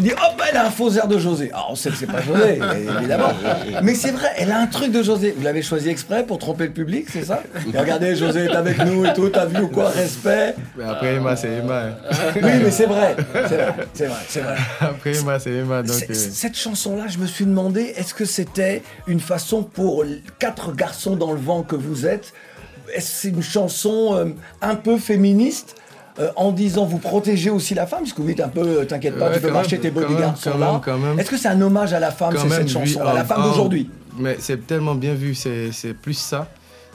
suis 0.00 0.02
dit, 0.02 0.12
hop, 0.12 0.42
elle 0.50 0.56
a 0.56 0.66
un 0.66 0.70
faux 0.70 0.90
air 0.92 1.08
de 1.08 1.18
José. 1.18 1.50
Alors 1.52 1.68
on 1.70 1.74
sait 1.74 1.90
que 1.90 1.96
c'est 1.96 2.06
pas 2.06 2.20
José, 2.22 2.60
évidemment. 2.98 3.32
Mais 3.82 3.94
c'est 3.94 4.10
vrai, 4.10 4.28
elle 4.36 4.50
a 4.52 4.58
un 4.58 4.66
truc 4.66 4.92
de 4.92 5.02
José. 5.02 5.34
Vous 5.36 5.42
l'avez 5.44 5.62
choisi 5.62 5.88
exprès 5.88 6.24
pour 6.24 6.38
tromper 6.38 6.64
le 6.66 6.72
public, 6.72 7.06
c'est 7.12 7.24
ça? 7.24 7.42
Et 7.72 7.78
regardez, 7.78 8.14
José 8.16 8.44
est 8.44 8.54
avec 8.54 8.78
nous 8.84 9.04
et 9.06 9.12
tout, 9.14 9.28
t'as 9.28 9.46
vu 9.46 9.60
ou 9.62 9.68
quoi 9.68 9.88
Respect. 9.90 10.54
Mais 10.76 10.84
après 10.84 11.14
Emma, 11.14 11.36
c'est 11.36 11.48
Emma. 11.48 11.82
hein. 11.84 11.96
Oui, 12.36 12.50
mais 12.62 12.70
c'est 12.70 12.86
vrai, 12.86 13.16
c'est 13.48 13.56
vrai, 13.56 13.74
c'est 13.94 14.06
vrai, 14.06 14.16
c'est 14.28 14.40
vrai. 14.40 14.56
Après 14.80 15.16
Emma, 15.16 15.38
c'est 15.38 15.52
Emma. 15.52 15.82
Donc, 15.82 15.96
euh, 16.10 16.14
Cette 16.14 16.56
chanson-là, 16.56 17.04
je 17.08 17.18
me 17.18 17.26
suis 17.26 17.44
demandé, 17.46 17.92
est-ce 17.96 18.14
que 18.14 18.24
c'était 18.24 18.82
une 19.06 19.20
façon 19.20 19.62
pour 19.62 20.04
quatre 20.38 20.72
garçons 20.72 21.16
dans 21.16 21.32
le 21.32 21.40
vent 21.40 21.62
que 21.62 21.76
vous 21.76 22.06
êtes? 22.06 22.32
Est-ce 22.94 23.06
que 23.10 23.16
c'est 23.16 23.28
une 23.28 23.42
chanson 23.42 24.14
euh, 24.16 24.24
un 24.62 24.74
peu 24.74 24.96
féministe? 24.98 25.74
Euh, 26.20 26.30
en 26.36 26.52
disant 26.52 26.84
vous 26.84 26.98
protégez 26.98 27.50
aussi 27.50 27.74
la 27.74 27.86
femme, 27.86 28.00
puisque 28.02 28.18
vous 28.20 28.26
dites 28.26 28.40
un 28.40 28.48
peu, 28.48 28.60
euh, 28.80 28.84
t'inquiète 28.84 29.18
pas, 29.18 29.28
Ouais, 29.28 29.34
tu 29.34 29.40
peux 29.40 29.50
marcher, 29.50 29.76
même, 29.76 29.82
tes 29.82 29.90
bodyguards 29.90 30.36
sont 30.36 30.50
quand 30.52 30.58
là. 30.58 30.80
Est-ce 31.18 31.30
que 31.30 31.36
c'est 31.36 31.48
un 31.48 31.60
hommage 31.60 31.92
à 31.92 32.00
la 32.00 32.10
femme, 32.10 32.34
c'est 32.36 32.48
cette 32.48 32.68
chanson, 32.68 33.00
à 33.00 33.14
la 33.14 33.24
femme 33.24 33.42
d'aujourd'hui? 33.42 33.90
Mais 34.18 34.36
c'est 34.40 34.66
tellement 34.66 34.94
bien 34.94 35.14
vu, 35.14 35.34
c'est 35.34 35.70
c'est 35.72 35.94
plus 35.94 36.14
ça. 36.18 36.48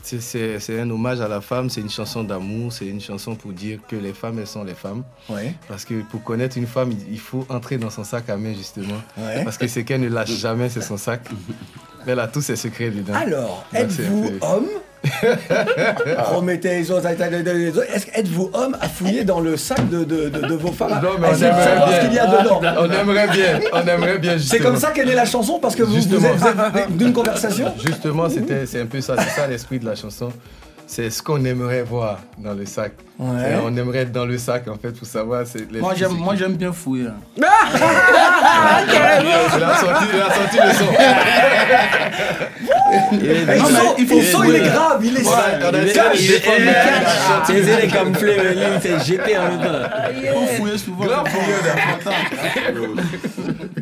C'est- 0.05 0.59
un 0.77 0.89
hommage 0.89 1.21
à 1.21 1.29
la 1.29 1.39
femme, 1.39 1.69
c'est 1.69 1.79
une 1.79 1.89
chanson 1.89 2.25
d'amour, 2.25 2.73
c'est 2.73 2.85
une 2.87 2.99
chanson 2.99 3.35
pour 3.35 3.53
dire 3.53 3.79
que 3.87 3.95
les 3.95 4.11
femmes, 4.11 4.37
elles 4.39 4.47
sont 4.47 4.65
les 4.65 4.73
femmes. 4.73 5.03
Ouais. 5.29 5.53
Parce 5.69 5.85
que 5.85 6.01
pour 6.11 6.21
connaître 6.23 6.57
une 6.57 6.67
femme, 6.67 6.91
il- 7.09 7.19
faut 7.19 7.45
entrer 7.47 7.77
dans 7.77 7.89
son 7.89 8.03
sac 8.03 8.29
à 8.29 8.35
main, 8.35 8.53
justement. 8.53 9.01
Ouais. 9.17 9.45
Parce 9.45 9.57
que 9.57 9.65
c'est 9.67 9.85
qu'elle 9.85 10.01
ne 10.01 10.09
lâche 10.09 10.31
jamais, 10.35 10.67
c'est 10.67 10.81
son 10.81 10.97
sac. 10.97 11.21
Elle 12.05 12.19
a 12.19 12.27
tous 12.27 12.41
ses 12.41 12.57
secrets 12.57 12.89
dedans. 12.89 13.13
Alors, 13.13 13.65
êtes-vous 13.73 14.31
homme? 14.41 14.67
Remettez 16.33 16.79
les 16.79 16.91
autres, 16.91 17.05
êtes-vous 17.07 18.49
homme 18.53 18.77
à 18.79 18.87
fouiller 18.87 19.23
dans 19.23 19.39
le 19.39 19.57
sac 19.57 19.89
de, 19.89 20.03
de, 20.03 20.29
de- 20.29 20.47
de 20.47 20.53
vos 20.55 20.71
femmes? 20.71 20.99
Non, 21.03 21.11
mais 21.19 21.27
on 21.31 21.35
aimerait 21.35 21.75
bien. 21.75 21.95
ce 22.01 22.05
qu'il 22.05 22.13
y 22.13 22.19
a 22.19 22.27
dedans? 22.27 22.61
On 22.79 22.91
aimerait 22.91 23.27
bien, 23.29 23.59
on 23.73 23.87
aimerait 23.87 24.19
bien, 24.19 24.37
C'est 24.39 24.59
comme 24.59 24.77
ça 24.77 24.91
qu'elle 24.91 25.09
est 25.09 25.15
la 25.15 25.25
chanson 25.25 25.59
parce 25.59 25.75
que 25.75 25.83
vous, 25.83 25.93
vous 25.95 26.25
êtes, 26.25 26.35
vous 26.35 26.47
êtes 26.47 26.97
d'une 26.97 27.13
conversation? 27.13 27.73
Justement, 27.85 28.29
c'était, 28.29 28.65
c'est 28.65 28.81
un 28.81 28.85
peu 28.85 29.01
ça, 29.01 29.15
c'est 29.17 29.41
ça 29.41 29.47
l'esprit 29.47 29.79
de 29.79 29.85
la 29.85 29.95
chanson. 29.95 30.31
C'est 30.95 31.09
ce 31.09 31.23
qu'on 31.23 31.43
aimerait 31.43 31.81
voir 31.81 32.19
dans 32.37 32.53
le 32.53 32.67
sac. 32.67 32.91
Ouais. 33.17 33.55
On 33.65 33.75
aimerait 33.75 33.97
être 33.99 34.11
dans 34.11 34.25
le 34.25 34.37
sac, 34.37 34.67
en 34.67 34.75
fait, 34.77 34.91
pour 34.91 35.07
savoir. 35.07 35.41
C'est 35.47 35.71
les- 35.71 35.79
Moi, 35.79 35.93
j'aime, 35.97 36.11
c'est- 36.11 36.17
moi, 36.23 36.35
j'aime 36.35 36.53
bien 36.53 36.71
fouiller. 36.71 37.07
hein. 37.07 37.15
Il 37.35 37.43
a 39.63 39.75
sorti, 39.75 40.05
il 40.13 40.21
a 40.21 40.31
sorti 40.31 40.57
le 40.57 40.71
son. 40.73 40.85
Et 42.93 43.15
Non, 43.15 43.33
le 43.33 43.45
mais 43.47 43.57
son, 43.57 43.95
il 43.97 44.05
faut 44.07 44.17
le 44.17 44.21
son, 44.23 44.43
il 44.43 44.55
est 44.55 44.59
grave, 44.69 45.03
il 45.03 45.17
est 45.17 45.25
On 45.25 45.31
a- 45.31 45.35
on 45.71 45.73
a 45.73 45.77
essayé 45.79 46.37
de 46.37 46.43
il 46.61 46.69
a 46.69 46.71
sorti 47.27 47.47
C'est 47.47 47.53
le 47.53 47.59
les 47.81 47.89
son. 47.89 47.95
camouflés, 47.95 48.37
mais 48.37 48.53
lui, 48.53 48.61
il 48.75 48.81
s'est 48.81 48.99
jeté 49.13 49.31
en 49.37 49.41
même 49.49 49.61
temps. 49.61 49.89
Il 50.15 50.27
faut 50.29 50.45
fouiller 50.57 50.77
souvent. 50.77 51.05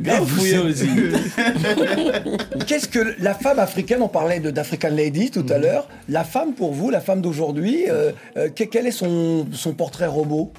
Grave 0.01 0.25
fouillé 0.27 0.57
aussi. 0.57 0.87
Qu'est-ce 2.67 2.87
que 2.87 3.15
la 3.19 3.33
femme 3.33 3.59
africaine, 3.59 4.01
on 4.01 4.07
parlait 4.07 4.39
de- 4.39 4.51
d'African 4.51 4.89
Lady 4.89 5.31
tout 5.31 5.45
à 5.49 5.57
l'heure, 5.57 5.87
la 6.09 6.23
femme 6.23 6.53
pour 6.53 6.73
vous, 6.73 6.89
la 6.89 7.01
femme 7.01 7.21
d'aujourd'hui, 7.21 7.85
euh, 7.89 8.11
euh, 8.37 8.49
que- 8.49 8.63
quel 8.63 8.87
est 8.87 8.91
son, 8.91 9.47
son 9.51 9.73
portrait 9.73 10.07
robot? 10.07 10.51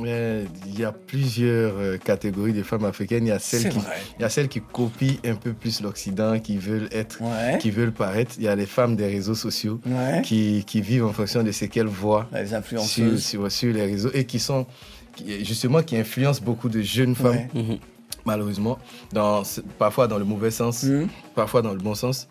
Mais 0.00 0.42
Il 0.66 0.80
y 0.80 0.84
a 0.84 0.90
plusieurs 0.90 1.74
euh, 1.78 1.98
catégories 1.98 2.52
de 2.52 2.64
femmes 2.64 2.84
africaines. 2.84 3.26
Il 3.26 3.28
y 3.28 3.32
a 3.32 3.38
celles 3.38 3.68
qui, 3.68 3.78
il 4.18 4.22
y 4.22 4.24
a 4.24 4.28
celles 4.28 4.48
qui 4.48 4.60
copient 4.60 5.14
un 5.24 5.36
peu 5.36 5.52
plus 5.52 5.80
l'Occident, 5.82 6.40
qui 6.40 6.56
veulent 6.56 6.88
être, 6.90 7.20
Ouais. 7.22 7.58
qui 7.60 7.70
veulent 7.70 7.92
paraître. 7.92 8.32
Il 8.38 8.42
y 8.42 8.48
a 8.48 8.56
les 8.56 8.66
femmes 8.66 8.96
des 8.96 9.06
réseaux 9.06 9.36
sociaux 9.36 9.78
Ouais. 9.86 10.20
qui, 10.22 10.64
qui 10.66 10.80
vivent 10.80 11.04
en 11.04 11.12
fonction 11.12 11.44
de 11.44 11.52
ce 11.52 11.66
qu'elles 11.66 11.86
voient 11.86 12.28
Les 12.34 12.48
sur, 12.48 12.56
influenceuses. 12.56 13.24
sur, 13.24 13.52
sur 13.52 13.72
les 13.72 13.82
réseaux 13.86 14.10
et 14.12 14.24
qui 14.24 14.40
sont 14.40 14.66
qui- 15.14 15.44
justement 15.44 15.80
qui 15.80 15.96
influencent 15.96 16.42
beaucoup 16.42 16.68
de 16.68 16.82
jeunes 16.82 17.14
femmes 17.14 17.46
Ouais. 17.54 17.78
Malheureusement 18.24 18.78
dans 19.12 19.42
parfois 19.78 20.06
dans 20.08 20.18
le 20.18 20.24
mauvais 20.24 20.50
sens 20.50 20.82
Mhm. 20.84 21.08
parfois 21.34 21.62
dans 21.62 21.72
le 21.72 21.78
bon 21.78 21.94
sens 21.94 22.28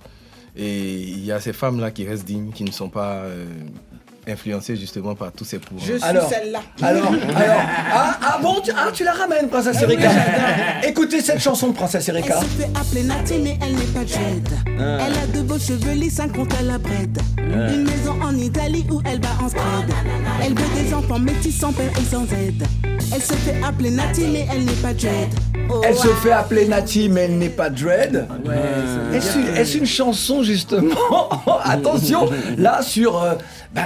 et 0.56 1.02
il 1.02 1.26
y 1.26 1.32
a 1.32 1.40
ces 1.40 1.54
femmes 1.54 1.80
là 1.80 1.90
qui 1.92 2.06
restent 2.08 2.26
dignes 2.26 2.52
qui 2.52 2.64
ne 2.64 2.72
sont 2.72 2.90
pas 2.90 3.24
euh, 3.24 3.46
influencées 4.28 4.76
justement 4.76 5.16
par 5.16 5.32
tous 5.32 5.46
ces 5.46 5.60
pouvoirs 5.60 5.86
Je 5.88 5.94
suis 5.98 6.04
Alors, 6.04 6.30
celle-là. 6.30 6.60
Alors, 6.82 7.08
alors, 7.36 7.62
ah, 7.94 8.20
ah 8.22 8.40
bon, 8.42 8.56
tu, 8.64 8.72
ah, 8.76 8.90
tu 8.94 9.04
la 9.04 9.14
ramènes, 9.14 9.50
Princesse 9.50 9.82
Erika. 9.82 10.10
Écoutez 10.88 11.22
cette 11.22 11.40
chanson 11.42 11.68
de 11.70 11.74
Princesse 11.74 12.08
Elle 12.10 12.18
Erika. 12.18 12.40
se 12.40 12.46
fait 12.46 12.70
appeler 12.80 13.04
Nati, 13.04 13.40
mais 13.44 13.58
elle 13.62 13.74
n'est 13.76 13.86
pas 13.86 14.04
dread. 14.06 14.50
Ah. 14.80 14.98
Elle 15.08 15.18
a 15.18 15.38
de 15.38 15.42
beaux 15.44 15.60
cheveux 15.60 15.94
lisses, 15.94 16.20
un 16.20 16.30
compte 16.30 16.54
à 16.60 16.64
la 16.64 16.78
brède. 16.78 17.20
Une 17.38 17.84
maison 17.84 18.16
en 18.22 18.36
Italie 18.38 18.86
où 18.92 19.02
elle 19.06 19.20
bat 19.20 19.30
en 19.44 19.50
scred. 19.50 19.64
Elle 20.44 20.54
veut 20.54 20.84
des 20.84 20.94
enfants 20.94 21.20
métis 21.20 21.58
sans 21.60 21.72
père 21.74 21.92
et 22.00 22.06
sans 22.06 22.24
aide. 22.24 22.64
Elle 23.14 23.22
se 23.22 23.34
fait 23.34 23.62
appeler 23.64 23.92
Nati, 23.92 24.26
mais 24.32 24.48
elle 24.52 24.66
n'est 24.66 24.72
pas 24.74 24.94
dread. 24.94 25.30
Oh, 25.70 25.82
Elle 25.86 25.96
se 25.96 26.08
ah. 26.08 26.16
fait 26.22 26.32
appeler 26.32 26.68
Nati, 26.68 27.10
mais 27.10 27.22
elle 27.22 27.38
n'est 27.38 27.50
pas 27.50 27.70
Dread. 27.70 28.28
Est-ce 29.14 29.38
une, 29.38 29.48
est-ce 29.56 29.78
une 29.78 29.86
chanson, 29.86 30.44
justement? 30.44 31.30
Attention, 31.64 32.30
là, 32.58 32.82
sur. 32.82 33.22
euh, 33.22 33.36
bah, 33.74 33.86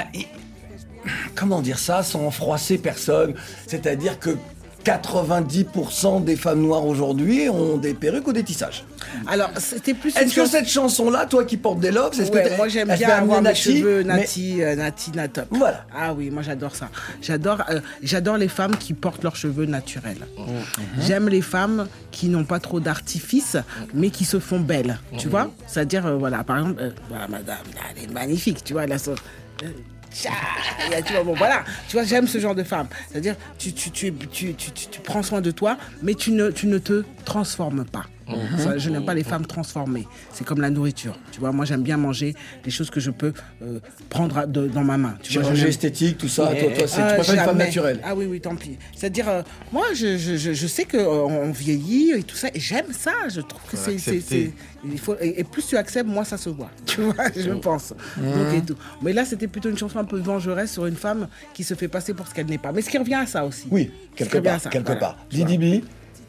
comment 1.36 1.62
dire 1.62 1.80
ça 1.80 2.04
sans 2.04 2.30
froisser 2.32 2.78
personne? 2.78 3.34
C'est-à-dire 3.67 4.20
que 4.20 4.32
90% 4.84 6.24
des 6.24 6.38
femmes 6.38 6.62
noires 6.62 6.86
aujourd'hui 6.86 7.50
ont 7.50 7.76
des 7.76 7.93
perruques 7.93 8.28
ou 8.28 8.32
des 8.32 8.43
tissages. 8.43 8.86
Alors, 9.28 9.50
c'était 9.58 9.93
plus 9.93 10.15
Est-ce 10.15 10.34
que 10.34 10.46
cette 10.46 10.67
chanson-là, 10.70 11.26
toi 11.26 11.43
qui 11.43 11.58
portes 11.58 11.80
des 11.80 11.91
locks, 11.91 12.17
est-ce 12.17 12.32
Ouais, 12.32 12.43
que 12.43 12.56
moi 12.56 12.67
j'aime 12.70 12.88
bien 12.96 13.10
avoir 13.10 13.41
mes 13.41 13.50
Nati, 13.50 13.78
cheveux 13.80 14.04
mais- 14.04 14.15
Nati, 14.15 14.63
euh, 14.63 14.76
Nati, 14.76 15.12
Natop. 15.12 15.48
Voilà. 15.52 15.86
Ah 15.93 16.13
oui, 16.13 16.30
moi 16.30 16.41
j'adore 16.41 16.74
ça. 16.76 16.89
J'adore, 17.22 17.63
euh, 17.70 17.82
j'adore 18.02 18.38
les 18.38 18.48
femmes 18.48 18.78
qui 18.78 18.93
portent 18.93 19.24
leurs 19.24 19.36
cheveux 19.36 19.65
naturels. 19.65 20.26
Mhm. 20.38 20.46
J'aime 21.06 21.28
les 21.30 21.41
femmes 21.41 21.88
qui 22.12 22.28
n'ont 22.30 22.46
pas 22.46 22.60
trop 22.60 22.80
d'artifice, 22.80 23.58
mais 23.93 24.10
qui 24.10 24.24
se 24.24 24.39
font 24.39 24.60
belles. 24.62 25.00
Tu 25.17 25.26
Mhm. 25.26 25.32
vois? 25.32 25.52
C'est-à-dire, 25.67 26.06
euh, 26.06 26.15
voilà, 26.15 26.43
par 26.46 26.60
exemple, 26.60 26.82
euh, 26.82 26.89
voilà, 27.10 27.28
madame, 27.28 27.58
elle 27.98 28.04
est 28.06 28.13
magnifique, 28.13 28.63
tu 28.63 28.72
vois, 28.74 28.86
elle 28.86 28.93
a 28.93 28.98
son- 29.00 29.12
euh, 29.63 29.67
tu 30.12 31.13
vois, 31.13 31.24
bon, 31.24 31.34
voilà, 31.36 31.63
tu 31.88 31.96
vois, 31.96 32.04
j'aime 32.04 32.28
ce 32.28 32.39
genre 32.39 32.56
de 32.56 32.63
femme. 32.63 32.88
C'est-à-dire, 33.10 33.36
tu, 33.58 33.74
tu, 33.74 34.13
prends 35.04 35.24
soin 35.24 35.41
de 35.41 35.52
toi, 35.52 35.78
mais 36.02 36.13
tu 36.13 36.32
ne, 36.32 36.50
tu 36.50 36.67
ne 36.67 36.78
te 36.78 37.04
transformes 37.26 37.86
pas. 37.86 38.06
Ça, 38.58 38.78
je 38.78 38.90
n'aime 38.90 39.06
pas 39.06 39.13
les 39.13 39.24
femmes 39.24 39.46
transformées. 39.46 40.08
C'est 40.34 40.46
comme 40.46 40.62
la 40.62 40.70
nourriture. 40.70 41.18
Tu 41.32 41.40
vois, 41.40 41.52
moi 41.52 41.66
j'aime 41.66 41.84
bien 41.84 41.98
manger 41.98 42.36
des 42.63 42.72
choses 42.72 42.90
que 42.90 43.00
je 43.00 43.12
peux 43.12 43.34
euh, 43.62 43.80
prendre 44.10 44.46
de- 44.48 44.68
dans 44.68 44.84
ma 44.84 44.98
main. 44.98 45.18
Tu 45.24 45.40
vois, 45.40 45.54
je 45.54 45.66
esthétique, 45.68 46.18
tout 46.18 46.28
ça, 46.28 46.50
Mais- 46.54 46.60
toi, 46.62 46.70
toi, 46.78 46.88
c'est- 46.88 46.96
tu 46.96 47.02
Ah, 47.02 47.13
préfères 47.13 47.36
une 47.36 47.42
femme 47.42 47.58
naturelle. 47.58 48.00
Ah 48.04 48.16
oui, 48.16 48.26
oui, 48.26 48.42
tant 48.42 48.56
pis. 48.56 48.78
C'est-à-dire, 48.96 49.30
euh, 49.30 49.42
moi, 49.72 49.86
je, 49.94 50.18
je, 50.18 50.36
je, 50.38 50.54
je 50.54 50.68
sais 50.68 50.86
qu'on 50.86 51.52
vieillit 51.52 52.12
et 52.12 52.24
tout 52.24 52.36
ça, 52.36 52.50
et 52.54 52.60
j'aime 52.60 52.92
ça. 52.92 53.12
Je 53.30 53.42
trouve 53.42 53.62
que 53.70 53.78
c'est. 53.78 53.96
il 54.90 55.00
faut, 55.00 55.16
et, 55.20 55.40
et 55.40 55.44
plus 55.44 55.66
tu 55.68 55.76
acceptes, 55.78 56.08
moins 56.10 56.24
ça 56.24 56.38
se 56.38 56.50
voit. 56.50 56.70
Tu 56.86 57.02
vois, 57.02 57.16
je 57.36 57.52
pense. 57.52 57.94
Donc, 58.18 58.54
et 58.56 58.62
tout. 58.62 58.76
Mais 59.02 59.13
là, 59.13 59.26
c'était 59.26 59.48
plutôt 59.48 59.70
une 59.70 59.78
chanson 59.78 60.00
un 60.00 60.04
peu 60.06 60.18
vengeresse 60.20 60.72
sur 60.74 60.86
une 60.86 60.96
femme 60.96 61.28
qui 61.54 61.63
se 61.63 61.74
fait 61.76 61.88
passer 61.88 62.13
pour 62.13 62.28
ce 62.28 62.34
qu'elle 62.34 62.48
n'est 62.48 62.58
pas. 62.58 62.72
Mais 62.72 62.82
ce 62.82 62.90
qui 62.90 62.98
revient 62.98 63.16
à 63.16 63.26
ça 63.26 63.46
aussi. 63.46 63.68
Oui, 63.72 63.92
quelque 64.16 64.38
part, 64.40 64.60
ça, 64.60 64.70
quelque 64.70 64.86
voilà. 64.86 65.00
part. 65.00 65.18
Didi 65.30 65.58
B, 65.58 65.84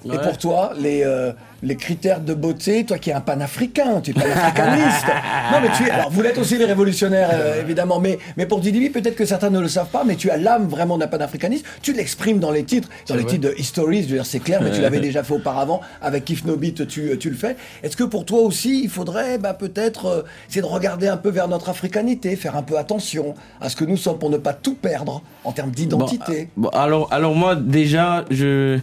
Et 0.04 0.18
pour 0.18 0.38
toi, 0.38 0.72
les, 0.78 1.02
euh, 1.04 1.32
les 1.62 1.76
critères 1.76 2.20
de 2.20 2.34
beauté, 2.34 2.84
toi 2.84 2.98
qui 2.98 3.10
es 3.10 3.12
un 3.12 3.20
panafricain, 3.20 4.00
tu 4.00 4.10
es 4.10 4.14
panafricaniste. 4.14 5.06
non, 5.52 5.58
mais 5.60 5.68
tu 5.76 5.86
es. 5.86 5.90
Alors, 5.90 6.10
vous 6.10 6.22
l'êtes 6.22 6.38
aussi 6.38 6.56
les 6.56 6.64
révolutionnaires, 6.64 7.30
euh, 7.32 7.60
évidemment. 7.60 7.98
Mais, 7.98 8.18
mais 8.36 8.46
pour 8.46 8.60
Didi, 8.60 8.90
peut-être 8.90 9.16
que 9.16 9.24
certains 9.24 9.50
ne 9.50 9.60
le 9.60 9.68
savent 9.68 9.88
pas, 9.88 10.04
mais 10.04 10.14
tu 10.14 10.30
as 10.30 10.36
l'âme 10.36 10.68
vraiment 10.68 10.98
d'un 10.98 11.08
panafricaniste. 11.08 11.66
Tu 11.82 11.92
l'exprimes 11.92 12.38
dans 12.38 12.52
les 12.52 12.64
titres, 12.64 12.88
dans 13.08 13.16
les 13.16 13.22
vrai. 13.22 13.32
titres 13.32 13.48
de 13.48 13.54
Histories, 13.58 14.02
je 14.02 14.08
veux 14.08 14.14
dire, 14.14 14.26
c'est 14.26 14.38
clair, 14.38 14.60
mais 14.62 14.70
tu 14.70 14.80
l'avais 14.80 15.00
déjà 15.00 15.24
fait 15.24 15.34
auparavant. 15.34 15.80
Avec 16.00 16.24
Kif 16.24 16.44
No 16.44 16.56
Beat, 16.56 16.86
tu, 16.86 17.18
tu 17.18 17.30
le 17.30 17.36
fais. 17.36 17.56
Est-ce 17.82 17.96
que 17.96 18.04
pour 18.04 18.24
toi 18.24 18.40
aussi, 18.40 18.82
il 18.84 18.90
faudrait 18.90 19.38
bah, 19.38 19.54
peut-être 19.54 20.06
euh, 20.06 20.22
essayer 20.48 20.62
de 20.62 20.66
regarder 20.66 21.08
un 21.08 21.16
peu 21.16 21.30
vers 21.30 21.48
notre 21.48 21.70
africanité, 21.70 22.36
faire 22.36 22.56
un 22.56 22.62
peu 22.62 22.78
attention 22.78 23.34
à 23.60 23.68
ce 23.68 23.74
que 23.74 23.84
nous 23.84 23.96
sommes 23.96 24.18
pour 24.18 24.30
ne 24.30 24.38
pas 24.38 24.52
tout 24.52 24.74
perdre 24.74 25.22
en 25.42 25.50
termes 25.50 25.72
d'identité? 25.72 26.50
Bon, 26.56 26.68
alors, 26.68 27.12
alors 27.12 27.34
moi, 27.34 27.56
déjà, 27.56 28.24
je, 28.30 28.78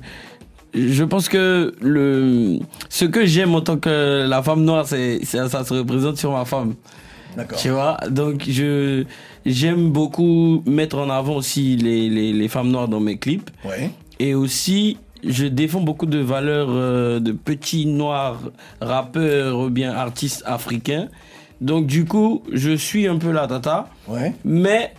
je 0.76 1.03
pense 1.03 1.30
que 1.30 1.73
le, 1.82 2.59
ce 2.89 3.05
que 3.05 3.26
j'aime 3.26 3.55
en 3.55 3.61
tant 3.61 3.78
que 3.78 4.26
la 4.28 4.43
femme 4.43 4.63
noire, 4.63 4.86
c'est, 4.86 5.19
c'est- 5.23 5.47
ça 5.49 5.63
se 5.63 5.73
représente 5.73 6.17
sur 6.17 6.32
ma 6.32 6.45
femme. 6.45 6.76
D'accord. 7.38 7.57
Tu 7.59 7.69
vois, 7.69 7.97
donc 8.09 8.43
je, 8.47 9.03
j'aime 9.45 9.89
beaucoup 9.91 10.61
mettre 10.65 10.97
en 10.97 11.09
avant 11.09 11.36
aussi 11.38 11.76
les, 11.76 12.09
les, 12.09 12.32
les 12.34 12.47
femmes 12.47 12.69
noires 12.69 12.88
dans 12.88 12.99
mes 13.01 13.17
clips. 13.17 13.49
Ouais. 13.65 13.89
Et 14.19 14.34
aussi, 14.36 14.97
je 15.23 15.45
défends 15.45 15.82
beaucoup 15.82 16.05
de 16.05 16.19
valeurs 16.19 16.67
euh, 16.69 17.19
de 17.19 17.32
petits 17.34 17.86
noirs 17.88 18.39
rappeurs 18.80 19.59
ou 19.59 19.69
bien 19.69 19.91
artistes 19.93 20.43
africains. 20.45 21.07
Donc 21.61 21.88
du 21.88 22.05
coup, 22.05 22.43
je 22.53 22.76
suis 22.76 23.07
un 23.07 23.17
peu 23.17 23.32
la 23.32 23.47
tata. 23.47 23.88
Ouais. 24.07 24.34
Mais 24.45 24.93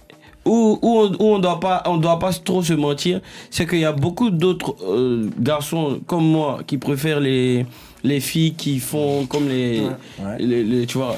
où, 0.46 0.78
où 0.80 0.98
on, 1.00 1.12
où 1.12 1.34
on 1.34 1.38
doit 1.38 1.60
pas 1.60 1.82
on 1.86 1.96
doit 1.98 2.18
pas 2.18 2.32
trop 2.32 2.62
se 2.62 2.72
mentir, 2.72 3.20
c'est 3.50 3.66
qu'il 3.68 3.80
y 3.80 3.84
a 3.84 3.92
beaucoup 3.92 4.30
d'autres 4.30 4.74
euh, 4.84 5.28
garçons 5.38 6.00
comme 6.06 6.24
moi 6.26 6.60
qui 6.66 6.78
préfèrent 6.78 7.20
les 7.20 7.66
les 8.04 8.20
filles 8.20 8.54
qui 8.54 8.78
font 8.78 9.26
comme 9.26 9.48
les, 9.48 9.80
Ouais. 9.80 10.36
les- 10.38 10.62
les- 10.64 10.86
tu 10.86 10.98
vois 10.98 11.16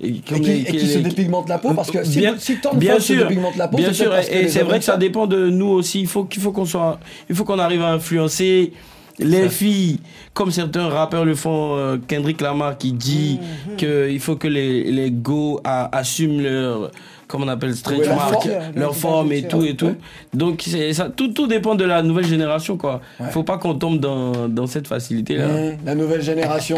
et, 0.00 0.12
qui, 0.12 0.34
les- 0.34 0.60
et 0.60 0.64
qui 0.64 0.86
se 0.86 0.98
dépigmentent 0.98 1.48
la 1.48 1.58
peau 1.58 1.74
parce 1.74 1.90
que 1.90 2.04
si, 2.04 2.20
bien, 2.20 2.36
si 2.38 2.56
tant 2.60 2.72
de 2.72 2.78
bien 2.78 2.92
femmes 2.92 3.00
se 3.00 3.14
sûr, 3.14 3.22
dépigmentent 3.28 3.56
la 3.56 3.66
peau, 3.66 3.76
bien 3.78 3.88
c'est 3.88 3.94
sûr, 4.04 4.10
parce 4.10 4.28
et, 4.30 4.48
c'est 4.48 4.62
vrai 4.62 4.78
que 4.78 4.84
ça 4.84 4.96
dépend 4.96 5.26
de 5.26 5.50
nous 5.50 5.66
aussi. 5.66 6.00
Il 6.00 6.06
faut 6.06 6.24
qu'il 6.24 6.40
faut 6.40 6.52
qu'on 6.52 6.64
soit, 6.64 7.00
il 7.28 7.34
faut 7.34 7.42
qu'on 7.44 7.58
arrive 7.58 7.82
à 7.82 7.90
influencer 7.94 8.72
les 9.18 9.48
filles, 9.48 9.98
comme 10.34 10.52
certains 10.52 10.88
rappeurs 10.88 11.24
le 11.24 11.34
font. 11.34 11.74
euh, 11.76 11.96
Kendrick 12.06 12.40
Lamar 12.40 12.78
qui 12.78 12.92
dit 12.92 13.40
Mhm. 13.70 13.76
que 13.76 14.08
il 14.08 14.20
faut 14.20 14.36
que 14.36 14.46
les 14.46 14.92
les 14.92 15.10
go 15.10 15.60
assument 15.64 16.40
leur 16.42 16.92
comment 17.28 17.44
on 17.44 17.48
appelle 17.48 17.76
stretch 17.76 17.98
Ouais, 18.00 18.06
leur 18.06 18.28
forme. 18.30 18.50
leur 18.74 18.96
forme 18.96 19.32
et 19.32 19.42
tout 19.46 19.62
et 19.64 19.76
tout. 19.76 19.94
Donc 20.34 20.62
c'est 20.66 20.92
ça, 20.94 21.08
tout 21.14 21.28
tout 21.28 21.46
dépend 21.46 21.74
de 21.76 21.84
la 21.84 22.02
nouvelle 22.02 22.26
génération 22.26 22.76
quoi. 22.76 23.00
Faut 23.30 23.44
pas 23.44 23.58
qu'on 23.58 23.74
tombe 23.74 24.00
dans 24.00 24.48
dans 24.48 24.66
cette 24.66 24.88
facilité 24.88 25.36
là. 25.36 25.46
La 25.86 25.94
nouvelle 25.94 26.22
génération, 26.22 26.76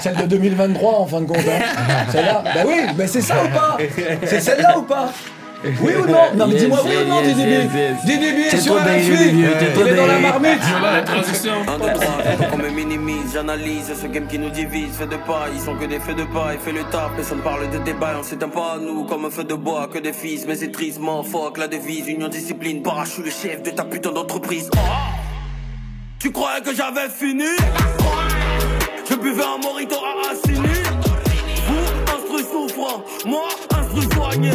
celle 0.00 0.16
de 0.16 0.26
2023 0.26 0.98
en 1.00 1.06
fin 1.06 1.20
de 1.22 1.26
compte. 1.26 1.38
hein. 1.38 2.04
Celle-là, 2.10 2.42
bah 2.44 2.60
oui, 2.66 2.74
mais 2.98 3.06
c'est 3.06 3.20
ça 3.22 3.36
ou 3.44 3.48
pas? 3.48 3.78
C'est 4.26 4.40
celle-là 4.40 4.78
ou 4.78 4.82
pas? 4.82 5.10
Oui 5.64 5.92
ou 5.96 6.06
non 6.06 6.34
Non, 6.34 6.46
mais 6.48 6.56
dis-moi 6.56 6.80
oui 6.84 6.92
ou 7.04 7.08
non, 7.08 7.22
yes, 7.22 7.36
Didi 7.36 7.48
yes, 7.48 7.66
B 7.68 7.76
yes. 7.76 8.04
Didi 8.04 8.32
B 8.32 8.38
est 8.52 8.56
sur 8.56 8.74
trop 8.74 8.84
la 8.84 8.98
fille 8.98 9.30
Il 9.32 9.88
est 9.88 9.94
dans 9.94 10.06
la 10.06 10.18
marmite. 10.18 10.60
La 10.82 11.02
transition. 11.02 11.52
Qu'on 12.50 12.58
me 12.58 12.70
minimise, 12.70 13.32
j'analyse 13.32 13.92
ce 14.00 14.06
game 14.08 14.26
qui 14.26 14.38
nous 14.38 14.50
divise, 14.50 14.96
fait 14.96 15.06
de 15.06 15.16
pas, 15.16 15.46
ils 15.54 15.60
sont 15.60 15.76
que 15.76 15.84
des 15.84 16.00
feux 16.00 16.14
de 16.14 16.24
pas, 16.24 16.50
il 16.54 16.58
fait 16.58 16.72
le 16.72 16.82
taf, 16.90 17.12
personne 17.14 17.40
parle 17.40 17.70
de 17.70 17.78
débat, 17.78 18.16
on 18.18 18.22
s'éteint 18.22 18.48
pas 18.48 18.78
nous 18.80 19.04
comme 19.04 19.24
un 19.24 19.30
feu 19.30 19.44
de 19.44 19.54
bois, 19.54 19.88
que 19.92 19.98
des 19.98 20.12
fils, 20.12 20.44
mais 20.46 20.56
c'est 20.56 20.72
triste, 20.72 20.98
m'en 20.98 21.22
fuck, 21.22 21.58
la 21.58 21.68
devise, 21.68 22.08
union 22.08 22.28
discipline, 22.28 22.82
parachute 22.82 23.24
le 23.24 23.30
chef 23.30 23.62
de 23.62 23.70
ta 23.70 23.84
putain 23.84 24.12
d'entreprise. 24.12 24.68
Oh 24.74 24.78
tu 26.18 26.30
croyais 26.30 26.60
que 26.60 26.74
j'avais 26.74 27.08
fini 27.08 27.44
Je 29.10 29.14
buvais 29.16 29.42
un 29.42 29.58
morito 29.60 29.96
à 29.96 30.30
Assini. 30.30 30.68
Vous, 31.66 32.12
instru 32.14 32.68
souffrant, 32.68 33.02
moi, 33.26 33.48
instru 33.70 34.02
soigné 34.14 34.50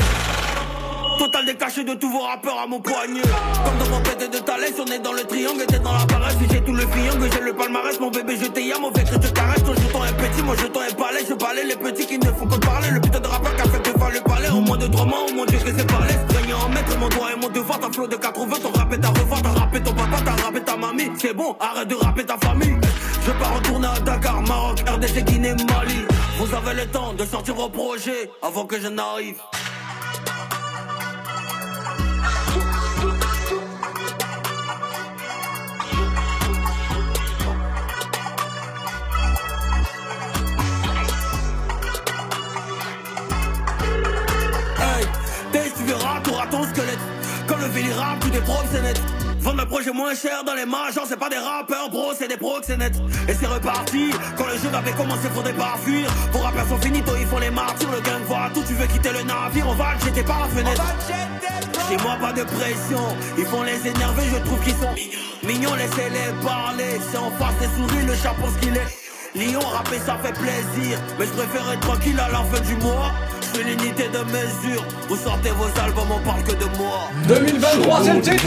Total 1.17 1.45
décaché 1.45 1.83
de 1.83 1.95
tous 1.95 2.11
vos 2.11 2.19
rappeurs 2.19 2.59
à 2.59 2.67
mon 2.67 2.79
poignet. 2.79 3.21
Comme 3.21 3.77
dans 3.79 3.95
mon 3.95 4.01
pété 4.03 4.27
de 4.27 4.37
Thalès, 4.37 4.73
on 4.79 4.85
est 4.85 4.99
dans 4.99 5.13
le 5.13 5.23
triangle 5.23 5.65
T'es 5.67 5.79
dans 5.79 5.93
la 5.93 6.05
paresse, 6.05 6.35
j'ai 6.51 6.63
tout 6.63 6.73
le 6.73 6.85
fiangle 6.87 7.29
J'ai 7.33 7.41
le 7.41 7.53
palmarès, 7.53 7.99
mon 7.99 8.11
bébé 8.11 8.37
je 8.39 8.45
t'aime 8.47 8.81
Mon 8.81 8.91
vécu 8.91 9.19
te 9.19 9.27
caresse, 9.27 9.63
ton 9.63 9.73
jeton 9.73 10.05
est 10.05 10.13
petit 10.13 10.43
Mon 10.43 10.53
jeton 10.55 10.79
est 10.83 10.95
balai, 10.97 11.25
je 11.27 11.33
balai 11.33 11.63
les 11.65 11.75
petits 11.75 12.05
qui 12.05 12.19
ne 12.19 12.25
font 12.25 12.45
que 12.45 12.59
parler. 12.59 12.91
Le 12.91 13.01
putain 13.01 13.19
de 13.19 13.27
rappeur 13.27 13.55
qui 13.55 13.61
a 13.61 13.65
fait 13.65 13.81
que 13.81 13.89
le 13.89 14.21
palais. 14.21 14.49
En 14.49 14.61
moins 14.61 14.77
de 14.77 14.87
trois 14.87 15.05
mois, 15.05 15.25
oh 15.27 15.33
mon 15.33 15.45
dieu 15.45 15.57
que 15.57 15.71
c'est 15.75 15.87
parlé 15.87 16.13
Régner 16.35 16.53
en 16.53 16.69
maître, 16.69 16.97
mon 16.99 17.09
doigt 17.09 17.31
et 17.33 17.39
mon 17.39 17.49
devoir. 17.49 17.79
T'as 17.79 17.91
flot 17.91 18.07
de 18.07 18.15
80, 18.15 18.55
ton 18.61 18.71
rap 18.71 18.93
est 18.93 18.97
ta 18.99 19.07
revoir 19.09 19.41
T'as 19.41 19.49
rappé 19.49 19.81
ton 19.81 19.93
papa, 19.93 20.17
t'as 20.23 20.43
rappé 20.43 20.61
ta 20.61 20.77
mamie. 20.77 21.11
C'est 21.17 21.33
bon, 21.33 21.55
arrête 21.59 21.87
de 21.87 21.95
rapper 21.95 22.25
ta 22.25 22.37
famille. 22.37 22.77
Je 23.25 23.31
pars 23.31 23.55
retourner 23.55 23.87
à 23.87 23.99
Dakar, 23.99 24.41
Maroc, 24.43 24.83
RDC, 24.87 25.23
Guinée, 25.23 25.55
Mali. 25.67 26.05
Vous 26.37 26.53
avez 26.53 26.75
le 26.75 26.85
temps 26.87 27.13
de 27.13 27.25
sortir 27.25 27.55
vos 27.55 27.69
projets 27.69 28.29
Avant 28.43 28.65
que 28.65 28.79
je 28.79 28.87
n'arrive 28.87 29.37
Hey, 44.79 45.05
Dès 45.51 45.71
tu 45.71 45.83
verras, 45.83 46.19
t'auras 46.23 46.47
ton 46.47 46.63
squelette. 46.63 46.99
Comme 47.47 47.59
le 47.61 47.93
rap, 47.93 48.19
tout 48.19 48.33
est 48.33 48.41
proxénète. 48.41 49.16
Vendre 49.47 49.61
le 49.61 49.65
projet 49.65 49.91
moins 49.91 50.13
cher 50.13 50.43
dans 50.43 50.55
les 50.55 50.65
majors, 50.65 51.05
c'est 51.07 51.15
pas 51.15 51.29
des 51.29 51.37
rappeurs, 51.37 51.89
bro, 51.89 52.11
c'est 52.13 52.27
des 52.27 52.35
proxénètes. 52.35 52.97
Et 53.29 53.33
c'est 53.33 53.47
reparti. 53.47 54.11
Quand 54.37 54.45
le 54.45 54.57
jeu 54.57 54.67
avait 54.75 54.91
commencé, 54.91 55.29
faudrait 55.33 55.53
pas 55.53 55.77
fuir. 55.85 56.09
Vos 56.33 56.39
rappeurs 56.39 56.67
sont 56.67 56.77
finis, 56.79 57.01
toi, 57.01 57.13
ils 57.17 57.25
font 57.25 57.37
les 57.37 57.49
martyrs. 57.49 57.89
Le 57.89 58.01
gang 58.01 58.21
voit 58.27 58.49
tout, 58.53 58.61
tu 58.67 58.73
veux 58.73 58.87
quitter 58.87 59.09
le 59.13 59.23
navire, 59.23 59.65
on 59.69 59.73
va 59.75 59.93
le 59.93 60.05
jeter 60.05 60.21
par 60.23 60.41
la 60.41 60.47
fenêtre. 60.47 60.83
Chez 61.87 61.95
moi, 62.03 62.17
pas 62.19 62.33
de 62.33 62.43
pression. 62.43 62.99
Ils 63.37 63.45
font 63.45 63.63
les 63.63 63.87
énerver, 63.87 64.23
je 64.33 64.37
trouve 64.43 64.59
qu'ils 64.65 64.75
sont 64.75 65.47
mignons, 65.47 65.75
laissez-les 65.75 66.43
parler. 66.43 66.99
C'est 67.09 67.17
en 67.17 67.31
face 67.31 67.55
des 67.61 67.67
souris, 67.67 68.05
le 68.05 68.15
chat 68.15 68.35
pense 68.41 68.57
qu'il 68.59 68.75
est. 68.75 68.97
Lyon, 69.33 69.61
rapper, 69.61 69.99
ça 69.99 70.17
fait 70.17 70.33
plaisir. 70.33 70.99
Mais 71.17 71.25
je 71.25 71.31
préfère 71.31 71.71
être 71.71 71.79
tranquille 71.79 72.19
à 72.19 72.27
la 72.27 72.43
fin 72.43 72.59
du 72.59 72.75
mois. 72.83 73.13
Je 73.53 73.59
suis 73.59 73.69
l'unité 73.69 74.03
de 74.09 74.19
mesure. 74.31 74.83
Vous 75.07 75.15
sortez 75.15 75.49
vos 75.51 75.65
albums, 75.81 76.07
on 76.11 76.19
parle 76.25 76.43
que 76.43 76.51
de 76.51 76.77
moi. 76.77 77.09
2023, 77.27 78.03
c'est 78.03 78.13
le 78.13 78.21
titre 78.21 78.45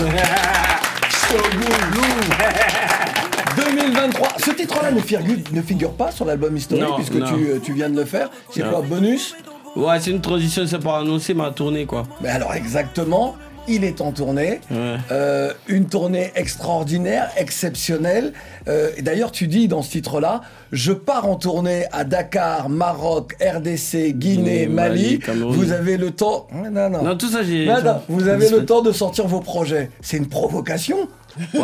2023. 3.57 4.29
Ce 4.39 4.51
titre-là 4.51 4.91
ne 4.91 5.01
figure, 5.01 5.37
ne 5.53 5.63
figure 5.63 5.93
pas 5.93 6.11
sur 6.11 6.25
l'album 6.25 6.57
historique 6.57 6.85
Non, 6.85 6.97
puisque 6.97 7.15
non. 7.15 7.27
Tu, 7.27 7.47
euh, 7.47 7.59
tu 7.63 7.73
viens 7.73 7.89
de 7.91 7.97
le 7.97 8.05
faire. 8.05 8.29
C'est 8.53 8.69
quoi, 8.69 8.83
bonus? 8.83 9.35
Ouais, 9.77 10.01
c'est 10.01 10.11
une 10.11 10.21
transition, 10.21 10.67
c'est 10.67 10.79
pour 10.81 10.95
annoncer 10.95 11.33
ma 11.33 11.51
tournée 11.51 11.87
quoi. 11.87 12.03
Mais 12.21 12.29
alors 12.31 12.55
exactement, 12.55 13.37
il 13.71 13.85
est 13.85 14.01
en 14.01 14.13
tournée. 14.13 14.61
Ouais. 14.71 14.97
Euh, 15.11 15.53
une 15.69 15.87
tournée 15.87 16.33
extraordinaire, 16.35 17.31
exceptionnelle. 17.37 18.33
Euh, 18.69 18.91
D'ailleurs, 19.01 19.33
tu 19.33 19.47
dis 19.47 19.69
dans 19.69 19.83
ce 19.83 19.91
titre-là, 19.91 20.43
je 20.73 20.93
pars 20.93 21.27
en 21.29 21.37
tournée 21.37 21.85
à 21.93 22.05
Dakar, 22.05 22.69
Maroc, 22.69 23.37
RDC, 23.41 24.13
Guinée, 24.15 24.67
Mali. 24.67 25.19
Cameroun. 25.19 25.55
Vous 25.57 25.73
avez 25.73 25.97
le 25.97 26.11
temps. 26.11 26.47
Non, 26.53 26.91
non. 26.91 27.03
Non, 27.03 27.17
tout 27.17 27.29
ça, 27.29 27.43
j'ai- 27.43 27.69
Vous 28.09 28.29
avez 28.29 28.49
le 28.51 28.65
temps 28.65 28.83
de 28.83 28.93
sortir 28.93 29.27
vos 29.27 29.41
projets. 29.41 29.91
C'est 30.01 30.17
une 30.17 30.29
provocation. 30.29 31.09
Ouais. 31.55 31.61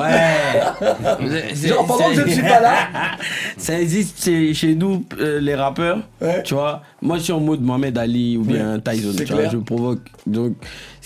Genre, 1.54 1.84
pendant 1.86 2.08
que 2.10 2.14
je 2.14 2.20
ne 2.22 2.30
suis 2.30 2.42
pas 2.42 2.60
là. 2.60 2.76
Ça 3.56 3.78
existe 3.80 4.22
chez, 4.24 4.54
chez 4.54 4.74
nous, 4.76 5.04
euh, 5.20 5.40
les 5.40 5.54
rappeurs. 5.56 5.98
Tu 6.44 6.54
vois, 6.54 6.82
moi, 7.02 7.18
je 7.18 7.24
suis 7.24 7.32
en 7.32 7.40
mode 7.40 7.62
Mohamed 7.62 7.98
Ali 7.98 8.36
ou 8.36 8.42
bien 8.42 8.78
Tyson. 8.78 9.12
c'est 9.16 9.24
Tu 9.24 9.32
vois, 9.32 9.48
je 9.48 9.56
provoque. 9.56 10.00
Donc, 10.26 10.52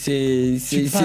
c'est 0.00 0.56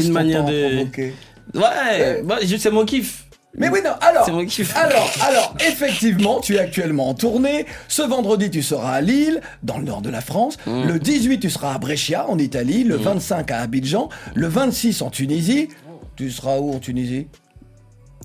une 0.05 0.11
manière 0.11 0.45
de. 0.45 0.75
provoquer. 0.75 1.13
Ouais, 1.53 2.21
bah, 2.23 2.37
je- 2.43 2.55
c'est 2.57 2.71
mon 2.71 2.85
kiff. 2.85 3.21
Mais 3.57 3.69
oui, 3.69 3.79
non, 3.85 3.91
alors, 4.01 4.25
C'est 4.25 4.33
mon 4.33 4.45
kiff. 4.45 4.75
alors, 4.75 5.09
alors, 5.21 5.55
effectivement, 5.65 6.41
tu 6.41 6.55
es 6.55 6.59
actuellement 6.59 7.07
en 7.09 7.13
tournée. 7.13 7.65
Ce 7.87 8.01
vendredi, 8.01 8.49
tu 8.49 8.61
seras 8.61 8.91
à 8.95 9.01
Lille, 9.01 9.39
dans 9.63 9.77
le 9.77 9.85
nord 9.85 10.01
de 10.01 10.09
la 10.09 10.19
France. 10.19 10.57
Mm. 10.67 10.87
Le 10.87 10.99
18, 10.99 11.39
tu 11.39 11.49
seras 11.49 11.73
à 11.73 11.77
Brescia, 11.77 12.27
en 12.27 12.37
Italie. 12.37 12.83
Le 12.83 12.97
25, 12.97 13.51
à 13.51 13.59
Abidjan. 13.59 14.09
Le 14.33 14.47
26, 14.47 15.01
en 15.01 15.09
Tunisie. 15.09 15.69
Tu 16.17 16.31
seras 16.31 16.57
où 16.59 16.73
en 16.73 16.79
Tunisie? 16.79 17.27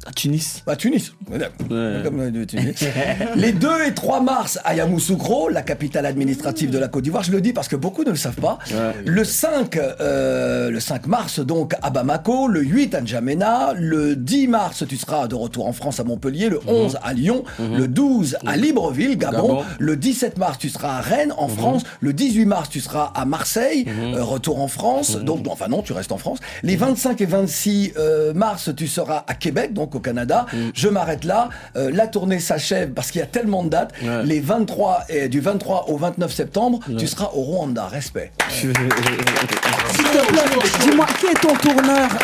À 0.07 0.13
Tunis. 0.13 0.63
À 0.67 0.77
Tunis. 0.77 1.13
Comme 1.29 2.21
euh, 2.21 2.31
de 2.31 2.45
Tunis. 2.45 2.75
Les 3.37 3.53
2 3.53 3.69
et 3.89 3.93
3 3.95 4.23
mars 4.23 4.59
à 4.65 4.75
Yamoussoukro, 4.75 5.51
la 5.51 5.61
capitale 5.61 6.07
administrative 6.07 6.71
de 6.71 6.79
la 6.79 6.89
Côte 6.89 7.05
d'Ivoire. 7.05 7.23
Je 7.23 7.33
le 7.33 7.41
dis 7.43 7.53
parce 7.53 7.69
que 7.69 7.77
beaucoup 7.77 8.03
ne 8.05 8.11
le 8.11 8.17
savent 8.17 8.41
pas. 8.41 8.59
Le 9.05 9.25
5, 9.25 9.77
euh, 9.77 10.71
le 10.71 10.81
5 10.81 11.07
mars, 11.07 11.41
donc, 11.41 11.75
à 11.83 11.91
Bamako. 11.91 12.49
Le 12.49 12.63
8 12.63 12.95
à 12.95 13.01
N'Djamena. 13.03 13.75
Le 13.77 14.17
10 14.17 14.49
mars, 14.49 14.85
tu 14.89 14.97
seras 14.97 15.29
de 15.29 15.35
retour 15.35 15.67
en 15.67 15.73
France 15.75 16.01
à 16.01 16.05
Montpellier. 16.05 16.49
Le 16.49 16.61
11 16.67 16.99
à 17.03 17.13
Lyon. 17.13 17.45
Le 17.59 17.87
12 17.87 18.39
à 18.47 18.57
Libreville, 18.57 19.19
Gabon. 19.19 19.37
Gabon. 19.49 19.65
Le 19.79 19.97
17 19.97 20.39
mars, 20.39 20.57
tu 20.59 20.71
seras 20.71 20.97
à 20.97 21.01
Rennes, 21.03 21.35
en 21.37 21.49
France. 21.49 21.83
Le 22.01 22.15
18 22.15 22.47
mars, 22.47 22.69
tu 22.71 22.81
seras 22.81 23.13
à 23.15 23.27
Marseille. 23.27 23.85
euh, 23.89 24.25
retour 24.25 24.61
en 24.63 24.69
France. 24.69 25.17
Donc, 25.17 25.47
enfin 25.49 25.69
non, 25.69 25.83
tu 25.83 25.93
restes 25.93 26.13
en 26.13 26.19
France. 26.19 26.39
Les 26.63 26.77
25 26.77 27.21
et 27.21 27.27
26 27.27 27.93
euh, 27.99 28.33
mars, 28.33 28.71
tu 28.75 28.89
seras 28.89 29.25
à 29.27 29.35
Québec, 29.35 29.75
donc 29.75 29.90
au 29.95 30.01
Canada. 30.01 30.47
Mm. 30.53 30.57
Je 30.75 30.89
m'arrête 30.89 31.25
là. 31.25 31.49
Euh, 31.77 31.91
la 31.93 32.07
tournée 32.07 32.39
s'achève 32.41 32.91
parce 32.93 33.11
qu'il 33.11 33.21
y 33.21 33.25
a 33.25 33.27
tellement 33.27 33.65
de 33.65 33.69
dates. 33.71 33.93
Ouais. 34.03 34.23
Les 34.25 34.41
23 34.41 35.05
et 35.09 35.29
du 35.29 35.41
23 35.41 35.87
au 35.89 35.97
29 35.97 36.33
septembre, 36.33 36.81
Ouais. 36.89 36.97
tu 36.97 37.07
seras 37.07 37.31
au 37.35 37.41
Rwanda. 37.43 37.87
Respect. 37.87 38.33
S'il 38.51 38.73
te 38.73 40.27
plaît, 40.27 40.43
dis-moi, 40.83 41.07
qui 41.19 41.27
est 41.27 41.41
ton 41.41 41.55
tourneur? 41.55 42.09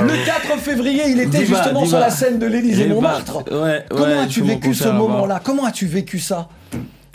Le 0.00 0.24
4 0.24 0.58
février, 0.58 1.02
il 1.08 1.20
était 1.20 1.38
Diva, 1.38 1.56
justement 1.58 1.82
Diva. 1.82 1.90
sur 1.90 1.98
la 2.00 2.10
scène 2.10 2.38
de 2.38 2.46
l'Élysée 2.46 2.84
Diva. 2.84 2.94
Montmartre. 2.94 3.44
Ouais, 3.52 3.84
Comment 3.88 4.20
as-tu 4.20 4.42
vécu 4.42 4.74
ce 4.74 4.88
moment-là? 4.88 5.40
Comment 5.42 5.64
as-tu 5.66 5.86
vécu 5.86 6.18
ça? 6.18 6.48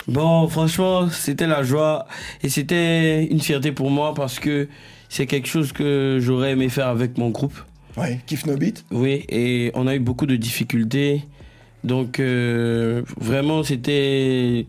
Bon, 0.08 0.48
franchement, 0.48 1.08
c'était 1.10 1.46
la 1.46 1.62
joie 1.62 2.06
et 2.42 2.48
c'était 2.48 3.24
une 3.26 3.40
fierté 3.40 3.72
pour 3.72 3.90
moi 3.90 4.14
parce 4.14 4.38
que 4.38 4.68
c'est 5.08 5.26
quelque 5.26 5.46
chose 5.46 5.72
que 5.72 6.18
j'aurais 6.20 6.52
aimé 6.52 6.68
faire 6.68 6.88
avec 6.88 7.18
mon 7.18 7.28
groupe. 7.30 7.54
Oui, 7.96 8.18
Kiff 8.26 8.46
No 8.46 8.56
Beat. 8.56 8.84
Oui, 8.90 9.24
et 9.28 9.70
on 9.74 9.86
a 9.86 9.94
eu 9.94 10.00
beaucoup 10.00 10.26
de 10.26 10.36
difficultés. 10.36 11.22
Donc, 11.84 12.20
euh, 12.20 13.02
vraiment, 13.18 13.62
c'était. 13.62 14.66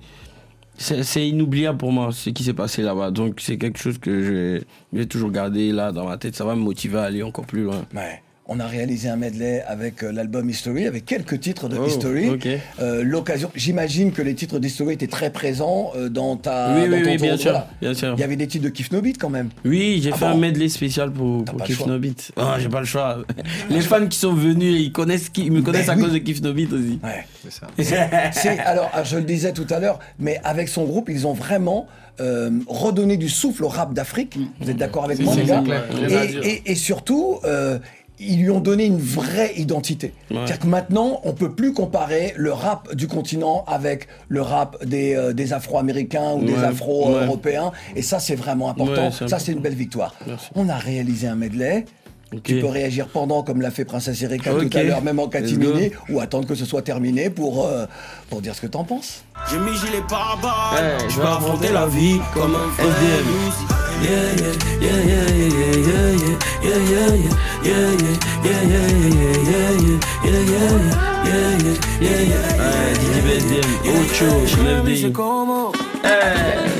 C'est 0.78 1.28
inoubliable 1.28 1.78
pour 1.78 1.92
moi 1.92 2.10
ce 2.12 2.32
qui 2.32 2.44
s'est 2.44 2.56
passé 2.56 2.82
là-bas. 2.82 3.12
Donc, 3.12 3.40
c'est 3.40 3.58
quelque 3.58 3.78
chose 3.78 4.00
que 4.00 4.64
vais 4.92 5.06
toujours 5.06 5.30
garder 5.30 5.72
là 5.72 5.92
dans 5.92 6.08
ma 6.08 6.18
tête. 6.18 6.36
Ça 6.36 6.44
va 6.44 6.56
me 6.56 6.62
motiver 6.62 6.98
à 6.98 7.04
aller 7.04 7.22
encore 7.22 7.46
plus 7.46 7.64
loin. 7.64 7.86
Ouais. 7.94 8.24
On 8.54 8.60
a 8.60 8.68
réalisé 8.68 9.08
un 9.08 9.16
medley 9.16 9.64
avec 9.66 10.04
euh, 10.04 10.12
l'album 10.12 10.50
History, 10.50 10.86
avec 10.86 11.06
quelques 11.06 11.40
titres 11.40 11.70
de 11.70 11.78
Oh, 11.78 11.88
History. 11.88 12.30
Euh, 12.82 13.02
L'occasion, 13.02 13.50
j'imagine 13.56 14.12
que 14.12 14.22
les 14.22 14.36
titres 14.36 14.60
d'History 14.60 14.96
étaient 14.96 15.08
très 15.08 15.30
présents 15.30 15.94
euh, 15.96 16.10
dans 16.10 16.36
ta. 16.36 16.76
Oui, 16.76 16.90
dans 16.90 16.98
oui, 16.98 17.04
ton 17.04 17.10
oui, 17.12 17.18
bien 17.18 17.38
sûr, 17.38 17.52
voilà. 17.52 17.70
bien 17.82 17.94
sûr. 17.94 18.14
Il 18.18 18.20
y 18.20 18.24
avait 18.26 18.36
des 18.36 18.48
titres 18.48 18.66
de 18.66 18.70
Kiff 18.70 18.92
No 18.92 19.00
Beat 19.00 19.18
quand 19.18 19.30
même. 19.30 19.52
Oui, 19.64 20.02
j'ai 20.04 20.12
Ah 20.12 20.18
fait 20.18 20.26
bon 20.26 20.32
un 20.32 20.38
medley 20.38 20.68
spécial 20.68 21.14
pour, 21.14 21.46
pour 21.46 21.56
pas 21.56 21.64
le 21.64 21.68
Kiff 21.68 21.78
choix. 21.78 21.88
No 21.88 21.98
Beat. 21.98 22.34
Ah, 22.36 22.58
j'ai 22.60 22.68
pas 22.68 22.82
le 22.82 22.86
choix. 22.86 23.20
Les 23.70 23.80
fans 23.80 24.06
qui 24.06 24.20
sont 24.20 24.34
venus, 24.34 24.82
ils, 24.82 24.92
connaissent, 24.92 25.30
qui- 25.30 25.46
ils 25.46 25.52
me 25.54 25.62
connaissent 25.62 25.88
Ben 25.88 25.94
à 25.94 25.96
oui. 25.96 26.02
cause 26.04 26.12
de 26.14 26.18
Kiff 26.18 26.42
No 26.42 26.52
Beat 26.54 26.74
aussi. 26.74 27.00
Ouais. 27.02 27.26
C'est 27.78 27.84
ça. 27.86 28.60
Alors, 28.66 28.92
ah, 28.94 29.06
je 29.06 29.16
le 29.16 29.24
disais 29.24 29.54
tout 29.54 29.68
à 29.70 29.80
l'heure, 29.80 30.00
mais 30.20 30.42
avec 30.44 30.68
son 30.68 30.84
groupe, 30.84 31.08
ils 31.10 31.26
ont 31.26 31.34
vraiment 31.34 31.88
euh, 32.20 32.50
redonné 32.68 33.16
du 33.16 33.30
souffle 33.30 33.64
au 33.64 33.70
rap 33.70 33.94
d'Afrique. 33.94 34.38
Vous 34.60 34.70
êtes 34.70 34.76
d'accord 34.76 35.06
avec 35.06 35.20
moi, 35.22 35.34
les 35.36 35.46
gars 35.46 35.64
à 35.66 36.26
et, 36.26 36.36
et- 36.66 36.72
et 36.72 36.76
surtout. 36.76 37.40
euh, 37.46 37.80
ils 38.22 38.42
lui 38.44 38.50
ont 38.52 38.60
donné 38.60 38.86
une 38.86 39.00
vraie 39.00 39.54
identité. 39.58 40.14
C'est-à-dire 40.30 40.60
que 40.60 40.68
maintenant, 40.68 41.20
on 41.24 41.34
peut 41.34 41.52
plus 41.52 41.74
comparer 41.74 42.34
le 42.38 42.54
rap 42.54 42.94
du 42.96 43.08
continent 43.08 43.64
avec 43.68 44.08
le 44.30 44.42
rap 44.42 44.86
des, 44.86 45.16
euh, 45.16 45.34
des 45.34 45.54
Afro-Américains 45.54 46.34
ou 46.34 46.46
des 46.46 46.54
Ouais, 46.54 46.64
Afro-Européens. 46.64 47.72
Et 47.96 48.02
ça, 48.02 48.20
c'est 48.20 48.36
vraiment 48.36 48.70
important. 48.70 49.10
Ça, 49.12 49.40
c'est 49.40 49.52
une 49.52 49.60
belle 49.60 49.74
victoire. 49.74 50.14
On 50.56 50.70
a 50.70 50.76
réalisé 50.76 51.28
un 51.28 51.36
medley. 51.36 51.86
Tu 52.44 52.62
peux 52.62 52.68
réagir 52.68 53.08
pendant, 53.08 53.44
comme 53.44 53.62
l'a 53.62 53.72
fait 53.72 53.84
Princesse 53.84 54.22
Erika 54.22 54.52
tout 54.52 54.78
à 54.78 54.84
l'heure, 54.84 55.02
même 55.02 55.20
en 55.20 55.28
catimini, 55.28 55.92
ou 56.10 56.22
attendre 56.22 56.48
que 56.48 56.56
ce 56.56 56.64
soit 56.66 56.82
terminé 56.82 57.30
pour, 57.30 57.66
euh, 57.66 57.86
pour 58.30 58.42
dire 58.42 58.56
ce 58.56 58.62
que 58.62 58.68
t'en 58.68 58.86
penses. 58.86 59.24
J'ai 59.50 59.58
mis 59.58 59.76
gilet 59.76 60.02
je 61.10 61.20
vais 61.20 61.28
affronter 61.28 61.72
la 61.74 61.88
vie 61.88 62.20
comme 62.34 62.56
un 62.56 62.70
frère. 62.72 62.88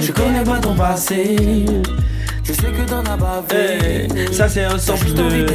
Je 0.02 0.12
connais 0.12 0.44
pas 0.44 0.60
ton 0.60 0.76
passé 0.76 1.36
je 2.44 2.54
sais 2.54 2.62
que 2.72 2.82
t'en 2.90 3.00
as 3.02 3.18
bavé. 3.18 4.08
Eh, 4.16 4.34
ça 4.34 4.50
c'est 4.50 4.64
un 4.64 4.78
sample 4.78 5.14
de. 5.14 5.46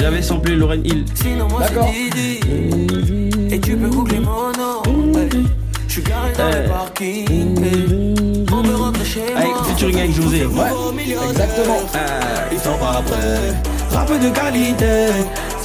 J'avais 0.00 0.22
samplé 0.22 0.56
Lauren 0.56 0.80
Hill. 0.84 1.04
Sinon, 1.14 1.48
moi 1.48 1.60
D'accord. 1.60 1.88
c'est 1.92 2.16
Didi. 2.16 3.30
Et 3.54 3.60
tu 3.60 3.76
peux 3.76 3.88
googler 3.88 4.18
mon 4.20 4.52
nom. 4.52 4.82
hey. 5.16 5.46
Je 5.86 5.92
suis 5.92 6.02
garé 6.02 6.32
dans 6.36 6.50
Eh. 6.50 6.62
le 6.62 6.68
parking. 6.68 7.64
hey. 7.64 8.14
On 8.52 8.62
veut 8.62 8.76
rentrer 8.76 9.04
chez 9.04 9.22
Avec, 9.36 9.48
moi. 9.50 9.64
featuring 9.64 9.98
avec 9.98 10.14
José. 10.14 10.42
Exactement. 11.30 11.78
Ah, 11.94 11.98
ils 12.52 12.58
sont 12.58 12.76
pas 12.78 12.98
après. 12.98 13.96
Rap 13.96 14.10
de 14.20 14.28
qualité. 14.30 15.06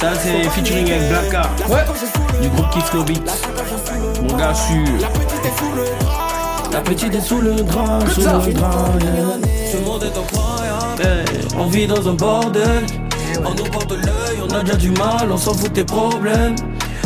Ça 0.00 0.12
c'est 0.22 0.48
featuring 0.50 0.90
avec 0.90 1.08
Blacka. 1.08 1.42
Ouais. 1.68 1.84
Du 2.40 2.48
groupe 2.48 2.70
Kiss 2.70 2.92
No. 2.94 3.04
Mon 4.28 4.36
gars 4.36 4.54
sûr. 4.54 5.08
La 6.72 6.80
petite 6.80 7.14
est 7.14 7.20
sous 7.20 7.40
le 7.40 7.54
drap, 7.54 8.00
sous 8.12 8.20
le 8.20 8.52
drap. 8.52 8.88
Ce 9.70 9.76
monde 9.78 10.02
est 10.04 10.18
incroyable. 10.18 10.43
Eh, 11.00 11.56
on 11.58 11.66
vit 11.66 11.86
dans 11.86 12.08
un 12.08 12.14
bordel. 12.14 12.86
On 13.44 13.54
nous 13.54 13.70
porte 13.70 13.90
l'œil, 13.92 14.38
on 14.42 14.54
a 14.54 14.62
déjà 14.62 14.76
du 14.76 14.90
mal, 14.90 15.30
on 15.30 15.36
s'en 15.36 15.54
fout 15.54 15.72
des 15.72 15.84
problèmes. 15.84 16.54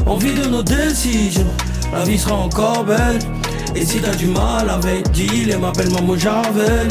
On 0.07 0.17
vit 0.17 0.35
de 0.35 0.47
nos 0.47 0.63
décisions, 0.63 1.47
la 1.93 2.05
vie 2.05 2.19
sera 2.19 2.35
encore 2.35 2.85
belle. 2.85 3.19
Et 3.75 3.85
si 3.85 4.01
t'as 4.01 4.15
du 4.15 4.27
mal 4.27 4.69
avec 4.69 5.11
Deal, 5.13 5.51
et 5.51 5.57
m'appelle 5.57 5.91
Maman 5.91 6.17
Jarvel. 6.17 6.89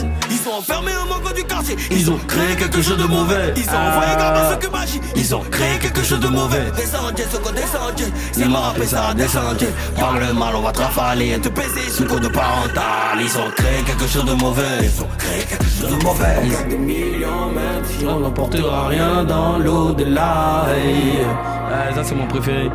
Ils 0.48 0.52
sont 0.52 0.60
enfermés 0.60 0.92
au 1.04 1.08
manque 1.10 1.34
du 1.36 1.44
quartier. 1.44 1.76
Ils 1.92 2.10
ont 2.10 2.18
créé 2.26 2.56
quelque 2.56 2.82
chose 2.82 2.98
de 2.98 3.04
mauvais. 3.04 3.54
Ils 3.58 3.68
ont 3.70 3.74
envoyé 3.90 4.12
Ah. 4.18 4.34
comme 4.34 4.52
ceux 4.62 4.68
que 4.68 4.72
magie. 4.72 5.02
Ils 5.16 5.36
ont 5.36 5.42
créé 5.52 5.78
quelque 5.78 6.02
chose 6.04 6.20
de 6.22 6.28
mauvais. 6.30 6.72
Descendez, 6.76 7.24
ce 7.30 7.38
qu'on 7.38 7.52
descendait. 7.52 8.06
Les 8.06 8.44
C'est 8.44 8.48
mort, 8.48 8.68
appellent 8.74 8.88
ça 8.88 9.14
descendre. 9.14 9.58
Parle 10.00 10.20
le 10.20 10.34
mal, 10.34 10.56
on 10.56 10.62
va 10.62 10.72
te 10.72 10.80
rafaler 10.80 11.34
et 11.34 11.40
te 11.40 11.50
baiser 11.50 11.90
sous 11.90 12.04
le 12.04 12.10
code 12.10 12.32
parental. 12.32 13.18
Ils 13.20 13.38
ont 13.38 13.52
créé 13.58 13.84
quelque 13.86 14.08
chose 14.08 14.24
de 14.24 14.34
mauvais. 14.34 14.64
Ils 14.84 15.02
ont 15.02 15.08
créé 15.18 15.44
quelque 15.44 15.66
chose 15.66 15.98
de 15.98 16.04
mauvais. 16.04 16.36
Des 16.70 16.78
millions, 16.78 17.52
même 17.54 17.84
si 17.86 18.06
On 18.06 18.20
n'emportera 18.22 18.88
rien 18.88 19.26
dans 19.26 19.58
l'au-delà. 19.60 20.66
Ah, 20.70 21.94
ça, 21.94 22.04
c'est 22.06 22.16
mon 22.16 22.26
préféré. 22.28 22.70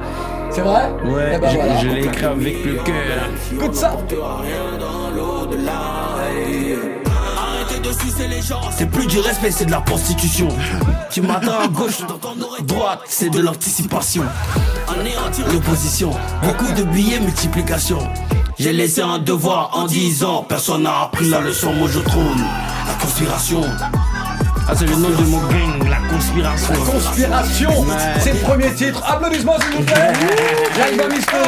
C'est 0.51 0.61
vrai? 0.61 0.91
Ouais, 1.07 1.33
Eh 1.37 1.39
ben 1.39 1.49
je, 1.51 1.57
voilà. 1.57 1.77
je 1.81 1.87
l'ai 1.87 2.05
écrit 2.05 2.25
avec 2.27 2.65
le 2.67 2.75
cœur. 2.75 3.31
Écoute 3.55 3.75
ça. 3.75 3.97
C'est 8.77 8.87
plus 8.87 9.07
du 9.07 9.19
respect, 9.21 9.51
c'est 9.51 9.67
de 9.67 9.71
la 9.71 9.81
prostitution. 9.81 10.49
Tu 11.11 11.21
m'attends 11.23 11.61
à 11.61 11.69
gauche, 11.69 11.99
droite, 12.63 13.01
c'est 13.07 13.31
de 13.31 13.41
l'anticipation. 13.41 14.25
Anéantir 14.89 15.47
L'opposition, 15.53 16.11
beaucoup 16.43 16.73
de 16.73 16.83
billets, 16.85 17.21
multiplication. 17.21 17.99
J'ai 18.59 18.73
laissé 18.73 19.03
un 19.03 19.19
devoir 19.19 19.71
en 19.77 19.87
10 19.87 20.25
ans, 20.25 20.45
personne 20.49 20.85
n'a 20.85 21.03
appris 21.03 21.29
la 21.29 21.41
leçon, 21.41 21.73
moi 21.75 21.89
je 21.93 22.01
trône. 22.01 22.45
La 22.87 22.95
conspiration. 22.95 23.63
Ah, 24.69 24.75
c'est 24.77 24.87
le 24.87 24.95
nom 24.95 25.11
de 25.11 25.25
mon 25.25 25.41
gang, 25.49 25.89
la 25.91 26.09
conspiration. 26.09 26.75
Conspiration, 26.75 27.71
c'est 28.21 28.33
le 28.33 28.39
premier 28.39 28.73
titre. 28.73 29.03
Applaudissements 29.05 29.59
s'il 29.61 29.77
vous 29.79 29.83
plaît. 29.83 30.13
L'album 30.79 31.19
History. 31.19 31.41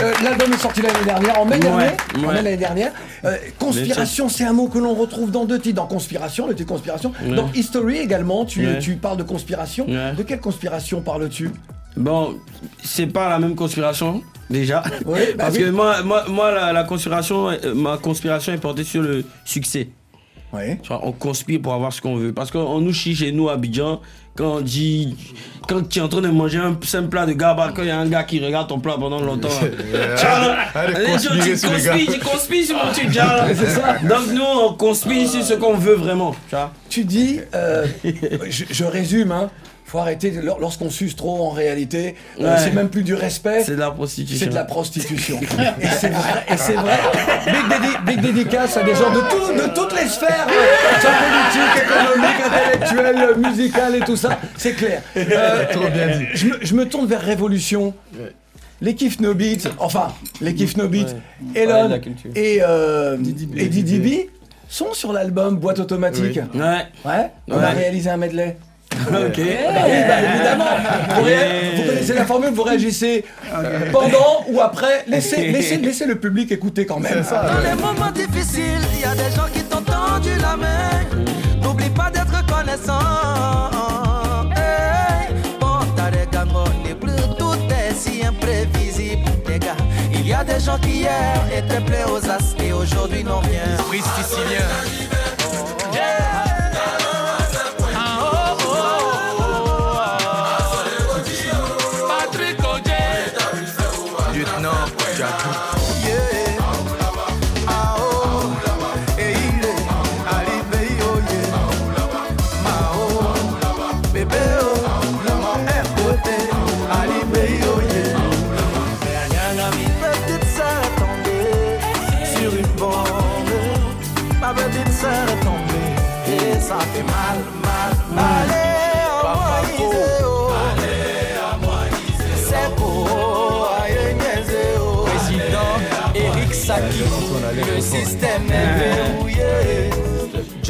Euh, 0.00 0.12
L'album 0.22 0.52
est 0.52 0.58
sorti 0.58 0.82
l'année 0.82 1.04
dernière, 1.04 1.40
en 1.40 1.44
mai 1.44 1.58
dernier. 1.58 1.86
En 2.16 2.20
mai 2.20 2.34
l'année 2.34 2.56
dernière. 2.56 2.92
Euh, 3.24 3.36
conspiration, 3.58 4.28
c'est 4.28 4.44
un 4.44 4.52
mot 4.52 4.68
que 4.68 4.78
l'on 4.78 4.94
retrouve 4.94 5.30
dans 5.30 5.44
deux 5.44 5.58
titres. 5.58 5.76
Dans 5.76 5.86
Conspiration, 5.86 6.46
le 6.46 6.54
titre 6.54 6.68
Conspiration. 6.68 7.12
Dans 7.34 7.50
History 7.54 7.98
également, 7.98 8.44
tu, 8.44 8.62
parles 9.00 9.16
de 9.16 9.24
conspiration. 9.24 9.86
De 9.86 10.22
quelle 10.22 10.40
conspiration 10.40 11.00
parles-tu? 11.00 11.50
Bon, 11.96 12.36
c'est 12.82 13.06
pas 13.06 13.28
la 13.28 13.38
même 13.38 13.54
conspiration, 13.54 14.22
déjà. 14.48 14.82
Oui, 15.04 15.20
bah 15.36 15.44
Parce 15.44 15.56
oui. 15.56 15.64
que 15.64 15.70
moi, 15.70 16.02
moi, 16.02 16.24
moi 16.26 16.50
la, 16.50 16.72
la 16.72 16.84
conspiration, 16.84 17.50
euh, 17.50 17.74
ma 17.74 17.98
conspiration 17.98 18.54
est 18.54 18.58
portée 18.58 18.84
sur 18.84 19.02
le 19.02 19.24
succès. 19.44 19.88
On 21.02 21.12
conspire 21.12 21.60
pour 21.62 21.72
avoir 21.74 21.92
ce 21.92 22.00
qu'on 22.00 22.16
veut. 22.16 22.32
Parce 22.32 22.50
qu'on 22.50 22.80
nous 22.80 22.92
chie 22.92 23.14
chez 23.14 23.32
nous 23.32 23.48
à 23.48 23.54
Abidjan, 23.54 24.00
quand 24.36 24.56
on 24.56 24.60
dit. 24.60 25.16
Quand 25.68 25.88
tu 25.88 26.00
es 26.00 26.02
en 26.02 26.08
train 26.08 26.20
de 26.20 26.28
manger 26.28 26.58
un 26.58 26.76
simple 26.82 27.08
plat 27.08 27.24
de 27.24 27.32
gaba, 27.34 27.72
quand 27.74 27.82
il 27.82 27.88
y 27.88 27.90
a 27.90 27.98
un 27.98 28.08
gars 28.08 28.24
qui 28.24 28.44
regarde 28.44 28.68
ton 28.68 28.80
plat 28.80 28.96
pendant 28.98 29.20
longtemps. 29.20 29.48
tu 29.60 30.26
vois, 30.26 30.38
là, 30.40 30.56
Allez, 30.74 30.94
allez, 30.96 31.16
tu- 31.18 31.32
les 31.32 31.50
conspires, 31.52 32.12
tu 32.14 32.20
conspires 32.20 32.66
sur 32.66 32.76
mon 32.84 32.92
truc. 32.92 33.08
Donc 34.08 34.26
nous, 34.34 34.42
on 34.42 34.74
conspire 34.74 35.28
sur 35.28 35.42
ce 35.44 35.54
qu'on 35.54 35.74
veut 35.76 35.94
vraiment. 35.94 36.32
Tu 36.48 36.56
vois. 36.56 36.72
Tu 36.88 37.04
dis, 37.04 37.38
euh, 37.54 37.86
je, 38.50 38.64
je 38.70 38.84
résume, 38.84 39.30
hein, 39.32 39.50
faut 39.92 39.98
arrêter 39.98 40.32
lorsqu'on 40.58 40.88
suce 40.88 41.14
trop 41.16 41.42
en 41.44 41.50
réalité. 41.50 42.14
euh, 42.40 42.56
c'est 42.58 42.72
même 42.72 42.88
plus 42.88 43.02
du 43.02 43.12
respect. 43.12 43.62
C'est 43.62 43.74
de 43.74 43.80
la 43.80 43.90
prostitution. 43.90 44.38
C'est 44.46 44.48
de 44.50 44.54
la 44.54 44.64
prostitution. 44.64 45.38
et 45.82 45.86
c'est 46.00 46.08
vrai. 46.08 46.44
Et 46.48 46.56
c'est 46.56 46.72
vrai. 46.72 46.98
Big, 47.44 47.54
dédi- 47.54 48.04
big 48.06 48.20
dédicace 48.22 48.74
à 48.78 48.84
des 48.84 48.94
gens 48.94 49.10
de, 49.12 49.20
tout- 49.20 49.52
de 49.52 49.74
toutes 49.74 49.92
les 50.00 50.08
sphères, 50.08 50.46
euh, 50.48 51.00
soit 51.00 51.10
politique, 51.10 51.82
économique, 51.84 52.40
intellectuelle, 52.46 53.28
euh, 53.30 53.36
musicale 53.50 53.96
et 53.96 54.00
tout 54.00 54.16
ça. 54.16 54.38
C'est 54.56 54.72
clair. 54.72 55.02
Euh, 55.14 55.66
Trop 55.70 55.88
bien 55.90 56.16
dit. 56.16 56.24
Je 56.32 56.46
me, 56.46 56.58
je 56.62 56.74
me 56.74 56.88
tourne 56.88 57.06
vers 57.06 57.20
Révolution. 57.20 57.92
Les 58.80 58.94
Kiff 58.94 59.20
No 59.20 59.34
Beats, 59.34 59.68
enfin, 59.78 60.08
les 60.40 60.54
Kiff 60.54 60.76
No 60.78 60.88
Beats, 60.88 61.12
Ouais, 61.54 61.62
Elon 61.62 62.00
et, 62.34 62.60
euh, 62.66 63.16
et 63.56 63.66
Didi 63.68 63.98
B 63.98 64.08
sont 64.70 64.94
sur 64.94 65.12
l'album 65.12 65.56
Boîte 65.56 65.78
Automatique. 65.80 66.40
Ouais. 66.54 66.86
Ouais, 67.04 67.30
on 67.48 67.58
a 67.58 67.70
réalisé 67.70 68.08
un 68.10 68.16
medley. 68.16 68.56
Ok. 69.08 69.12
Bah 69.12 69.32
eh, 69.36 69.90
oui, 69.90 69.98
bah 70.06 70.14
évidemment. 70.22 70.64
Vous, 71.16 71.22
vous 71.22 71.88
connaissez 71.88 72.14
la 72.14 72.24
formule, 72.24 72.50
vous 72.50 72.62
réagissez 72.62 73.24
euh, 73.54 73.90
pendant 73.90 74.44
ou 74.48 74.60
après. 74.60 75.04
Laissez, 75.06 75.50
laissez, 75.50 75.76
laissez 75.78 76.06
le 76.06 76.16
public 76.16 76.52
écouter 76.52 76.86
quand 76.86 77.00
même. 77.00 77.22
Dans 77.30 77.60
les 77.68 77.80
moments 77.80 78.10
difficiles, 78.12 78.80
il 78.94 79.00
y 79.00 79.04
a 79.04 79.14
des 79.14 79.34
gens 79.34 79.46
qui 79.52 79.62
t'ont 79.64 79.82
tendu 79.82 80.30
la 80.40 80.56
main. 80.56 80.90
N'oublie 81.62 81.90
pas 81.90 82.10
d'être 82.10 82.32
reconnaissant. 82.34 82.98
Hey, 84.56 85.34
porta 85.58 86.10
les 86.10 86.26
tout 87.36 87.54
est 87.70 87.94
si 87.94 88.24
imprévisible, 88.24 89.30
les 89.48 89.58
gars. 89.58 89.76
Il 90.12 90.26
y 90.26 90.32
a 90.32 90.44
des 90.44 90.60
gens 90.60 90.78
qui 90.78 91.00
hier 91.00 91.42
étaient 91.50 91.80
plaisés 91.84 92.04
aux 92.04 92.30
as 92.30 92.54
et 92.64 92.72
aujourd'hui 92.72 93.24
n'ont 93.24 93.40
rien. 93.40 93.76
Triste 93.88 94.06
ici 94.20 94.40
bien. 94.48 95.31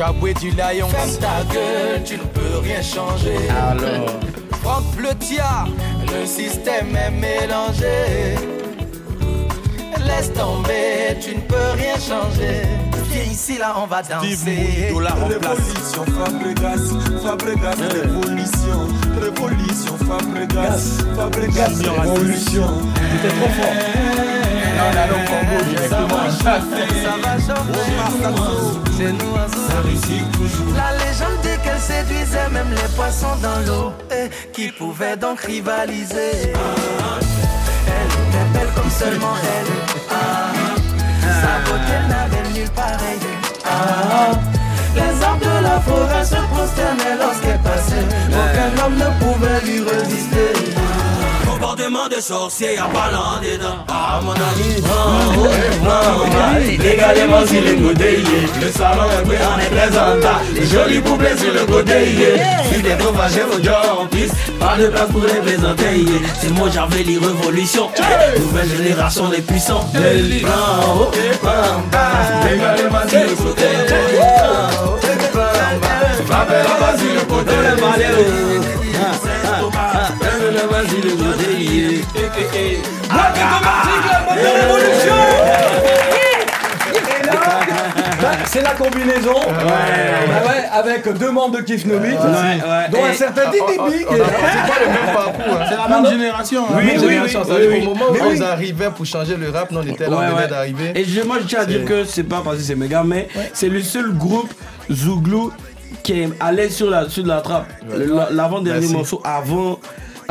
Jaboué 0.05 0.35
du 0.35 0.51
Lion. 0.51 0.89
Ferme 0.89 1.17
ta 1.21 1.55
gueule, 1.55 2.03
tu 2.05 2.15
ne 2.15 2.25
peux 2.25 2.59
rien 2.61 2.83
changer. 2.83 3.37
Alors? 3.49 4.11
Franck 4.61 4.97
Pleutia, 4.97 5.67
le 6.13 6.27
système 6.27 6.97
est 6.97 7.13
mélangé. 7.13 8.35
Laisse 10.05 10.33
tomber, 10.33 11.21
tu 11.21 11.37
ne 11.37 11.41
peux 11.43 11.71
rien 11.77 11.95
changer. 11.95 12.63
Viens 13.13 13.33
ici, 13.33 13.59
là, 13.59 13.77
on 13.77 13.87
va 13.87 14.03
danser. 14.03 14.91
Révolution 14.91 16.05
Fabregas, 16.19 16.89
Fabregas, 17.23 17.77
révolution, 17.93 18.89
révolution 19.21 19.97
Fabregas, 19.99 20.99
Fabregas, 21.15 21.79
révolution. 21.79 22.67
C'était 23.23 23.35
trop 23.37 23.51
fort. 23.51 24.32
La 30.75 30.93
légende 30.93 31.41
dit 31.43 31.59
qu'elle 31.63 31.81
séduisait 31.81 32.49
même 32.51 32.71
les 32.71 32.89
poissons 32.97 33.37
dans 33.43 33.59
l'eau. 33.67 33.93
Et 34.11 34.31
qui 34.53 34.69
pouvaient 34.73 35.17
donc 35.17 35.41
rivaliser. 35.41 36.53
Elle 37.87 38.13
était 38.13 38.49
belle 38.53 38.73
comme 38.75 38.91
seulement 38.91 39.35
elle. 39.43 39.73
Ah, 40.11 40.53
sa 41.23 41.71
beauté 41.71 41.97
n'avait 42.09 42.49
nulle 42.59 42.71
pareille. 42.71 43.27
Ah, 43.65 44.33
les 44.95 45.25
arbres 45.25 45.45
de 45.45 45.63
la 45.63 45.81
forêt 45.81 46.25
se 46.25 46.41
prosternaient 46.53 47.17
lorsqu'elle 47.19 47.61
passait. 47.61 48.07
Aucun 48.31 48.85
homme 48.85 48.97
ne 48.97 49.11
pouvait 49.21 49.61
lui 49.65 49.81
résister. 49.81 50.53
Comportement 51.73 52.07
de 52.07 52.21
sorcier, 52.21 52.75
y'a 52.75 52.83
pas 52.83 53.09
dedans. 53.41 53.79
Ah, 53.89 54.21
mon 54.23 54.33
ami, 54.33 54.77
oh, 54.83 54.89
oh, 55.39 55.47
oh, 55.87 55.89
oh. 55.89 57.47
Sur 57.47 57.63
le 57.63 57.89
côté, 57.89 58.19
le 58.61 58.71
salon 58.71 59.05
est 59.19 59.27
prêt, 59.27 59.39
on 59.43 59.59
est 59.59 59.75
présenta. 59.75 60.41
Les 60.55 60.67
jolies 60.67 61.01
poupées 61.01 61.35
sur 61.35 61.51
le 61.55 61.65
côté. 61.65 61.95
Si 62.71 62.83
des 62.83 62.95
trop 62.99 63.13
vos 63.13 63.63
gens 63.63 64.03
en 64.03 64.07
piste. 64.07 64.35
Pas 64.61 64.77
de 64.77 64.89
place 64.89 65.11
pour 65.13 65.23
les 65.23 65.41
présenter. 65.41 66.05
C'est 66.39 66.51
moi, 66.51 66.69
j'avais 66.71 67.05
les 67.05 67.17
révolutions. 67.17 67.89
Nouvelle 68.39 68.69
génération, 68.77 69.31
les 69.31 69.41
puissants. 69.41 69.89
Les 69.95 70.41
blancs, 70.41 70.53
oh, 70.85 71.11
Légalement 72.51 73.09
sur 73.09 73.19
le 73.19 73.35
côté, 73.35 73.63
Frappez 76.27 76.53
la 76.53 76.87
base 76.87 77.01
sur 77.01 77.15
le 77.15 77.21
côté, 77.25 77.53
les 77.57 77.81
malheureux. 77.81 78.92
Vas-y 80.71 81.01
le 81.01 81.13
Bah, 88.21 88.33
C'est 88.47 88.63
la 88.63 88.71
combinaison 88.71 89.35
Bah 89.47 89.65
ouais, 90.47 90.65
avec 90.73 91.09
deux 91.19 91.31
membres 91.31 91.57
de 91.57 91.63
Kif 91.63 91.85
Nomit, 91.87 92.11
dont 92.91 93.05
un 93.05 93.13
certain 93.15 93.51
Didi 93.51 94.05
là. 94.05 94.09
C'est 94.11 94.19
pas 94.19 94.81
le 94.81 94.87
même 94.87 95.15
parcours. 95.15 95.43
hein. 95.61 95.65
C'est 95.69 95.77
la 95.77 95.89
même 96.01 96.11
génération. 96.13 96.63
hein. 96.71 96.75
Oui, 96.77 96.83
oui, 96.95 97.01
génération. 97.01 97.43
oui, 97.49 97.83
Ça 97.83 97.91
Au 97.91 97.95
moment 97.95 98.05
où 98.11 98.31
ils 98.33 98.43
arrivaient 98.43 98.91
pour 98.95 99.07
changer 99.07 99.37
le 99.37 99.51
rap, 99.51 99.71
nous 99.73 99.79
on 99.81 99.83
était 99.87 100.09
là, 100.09 100.17
on 100.31 100.37
venait 100.37 100.49
d'arriver. 100.49 100.93
Et 100.95 101.05
je, 101.05 101.21
moi, 101.23 101.39
je 101.41 101.47
tiens 101.47 101.61
à 101.61 101.65
dire 101.67 101.85
que 101.85 102.05
c'est 102.05 102.23
pas 102.25 102.43
parce 102.45 102.59
que 102.59 102.63
c'est 102.63 102.75
méga, 102.77 103.03
mais 103.05 103.29
c'est 103.53 103.69
le 103.69 103.83
seul 103.83 104.13
groupe 104.13 104.53
Zouglou 104.91 105.53
qui 106.03 106.21
est 106.21 106.29
allé 106.41 106.69
sur 106.69 106.91
la, 106.91 107.09
sur 107.09 107.27
la 107.27 107.41
trappe. 107.41 107.67
L'avant-dernier 108.31 108.87
morceau, 108.89 109.21
avant, 109.25 109.79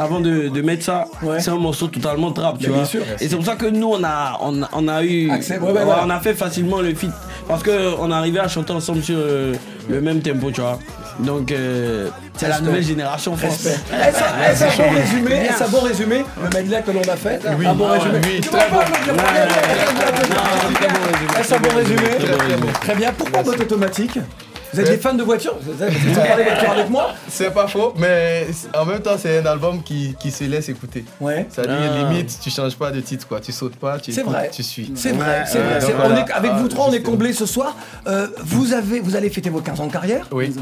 avant 0.01 0.19
de, 0.19 0.49
de 0.49 0.61
mettre 0.61 0.83
ça, 0.83 1.05
c'est 1.39 1.51
un 1.51 1.57
morceau 1.57 1.87
totalement 1.87 2.31
trap, 2.31 2.57
tu 2.59 2.67
vois. 2.69 2.83
bien. 2.83 3.01
Et 3.19 3.27
c'est 3.27 3.35
pour 3.35 3.45
ça 3.45 3.55
que 3.55 3.67
nous, 3.67 3.87
on 3.87 4.03
a, 4.03 4.37
on 4.41 4.63
a, 4.63 4.69
on 4.73 4.87
a 4.87 5.03
eu. 5.03 5.29
Accès, 5.29 5.57
ouais, 5.59 5.71
ouais, 5.71 5.83
voilà. 5.83 6.03
On 6.05 6.09
a 6.09 6.19
fait 6.19 6.33
facilement 6.33 6.81
le 6.81 6.93
feat. 6.95 7.11
Parce 7.47 7.63
qu'on 7.63 8.11
est 8.11 8.13
arrivé 8.13 8.39
à 8.39 8.47
chanter 8.47 8.73
ensemble 8.73 9.01
sur 9.03 9.17
euh, 9.17 9.53
le 9.89 10.01
même 10.01 10.21
tempo, 10.21 10.51
tu 10.51 10.61
vois. 10.61 10.79
Donc, 11.19 11.51
euh, 11.51 12.07
c'est 12.37 12.47
la 12.47 12.61
nouvelle 12.61 12.83
génération 12.83 13.35
France. 13.35 13.63
Respect. 13.63 13.79
Est-ce 13.93 14.63
un- 14.63 14.67
un 14.67 14.87
bon 14.89 14.95
résumé 14.95 15.31
Est-ce 15.35 15.63
un 15.63 15.67
bon 15.67 15.79
résumé 15.81 16.23
Le 16.41 16.49
medley 16.57 16.81
que 16.85 16.91
l'on 16.91 17.01
a 17.01 17.15
fait 17.17 17.39
Oui. 17.59 17.65
Un 17.67 17.73
bon 17.73 17.85
Ah, 17.89 17.93
résumé 17.93 18.19
oui, 18.23 18.41
très 18.41 18.69
bon. 18.69 18.79
Est-ce 21.39 21.53
un 21.53 21.75
résumé 21.75 22.01
Très 22.81 22.95
bien. 22.95 23.11
Pourquoi 23.17 23.43
boîte 23.43 23.59
automatique? 23.61 24.19
Vous 24.73 24.79
êtes 24.79 24.87
des 24.89 24.97
fans 24.97 25.13
de 25.13 25.23
voitures 25.23 25.55
Vous 25.61 25.81
avez 25.81 25.91
vous 25.91 26.15
parlez 26.15 26.43
voiture 26.43 26.71
avec 26.71 26.89
moi 26.89 27.13
C'est 27.27 27.53
pas 27.53 27.67
faux, 27.67 27.93
mais 27.97 28.47
en 28.73 28.85
même 28.85 29.01
temps, 29.01 29.15
c'est 29.17 29.39
un 29.39 29.45
album 29.45 29.81
qui, 29.83 30.15
qui 30.19 30.31
se 30.31 30.43
laisse 30.45 30.69
écouter. 30.69 31.03
Ouais. 31.19 31.45
Ça 31.49 31.63
dit 31.63 31.67
Ah. 31.71 32.09
limite, 32.09 32.39
tu 32.41 32.49
changes 32.49 32.75
pas 32.75 32.91
de 32.91 33.01
titre, 33.01 33.27
quoi. 33.27 33.39
Tu 33.39 33.51
sautes 33.51 33.75
pas, 33.75 33.99
tu, 33.99 34.11
C'est 34.11 34.23
vrai. 34.23 34.49
tu 34.53 34.63
suis. 34.63 34.91
C'est 34.95 35.11
vrai, 35.11 35.43
c'est 35.45 35.57
Ouais, 35.59 35.79
vrai. 35.93 36.07
on 36.09 36.15
est- 36.15 36.31
avec 36.31 36.51
Ah, 36.53 36.57
vous 36.59 36.67
trois, 36.67 36.87
on 36.89 36.93
est 36.93 37.01
comblés 37.01 37.33
ce 37.33 37.45
soir. 37.45 37.75
Euh, 38.07 38.27
vous, 38.43 38.73
avez, 38.73 38.99
vous 38.99 39.15
allez 39.15 39.29
fêter 39.29 39.49
vos 39.49 39.61
15 39.61 39.79
ans 39.81 39.87
de 39.87 39.91
carrière 39.91 40.27
Oui. 40.31 40.53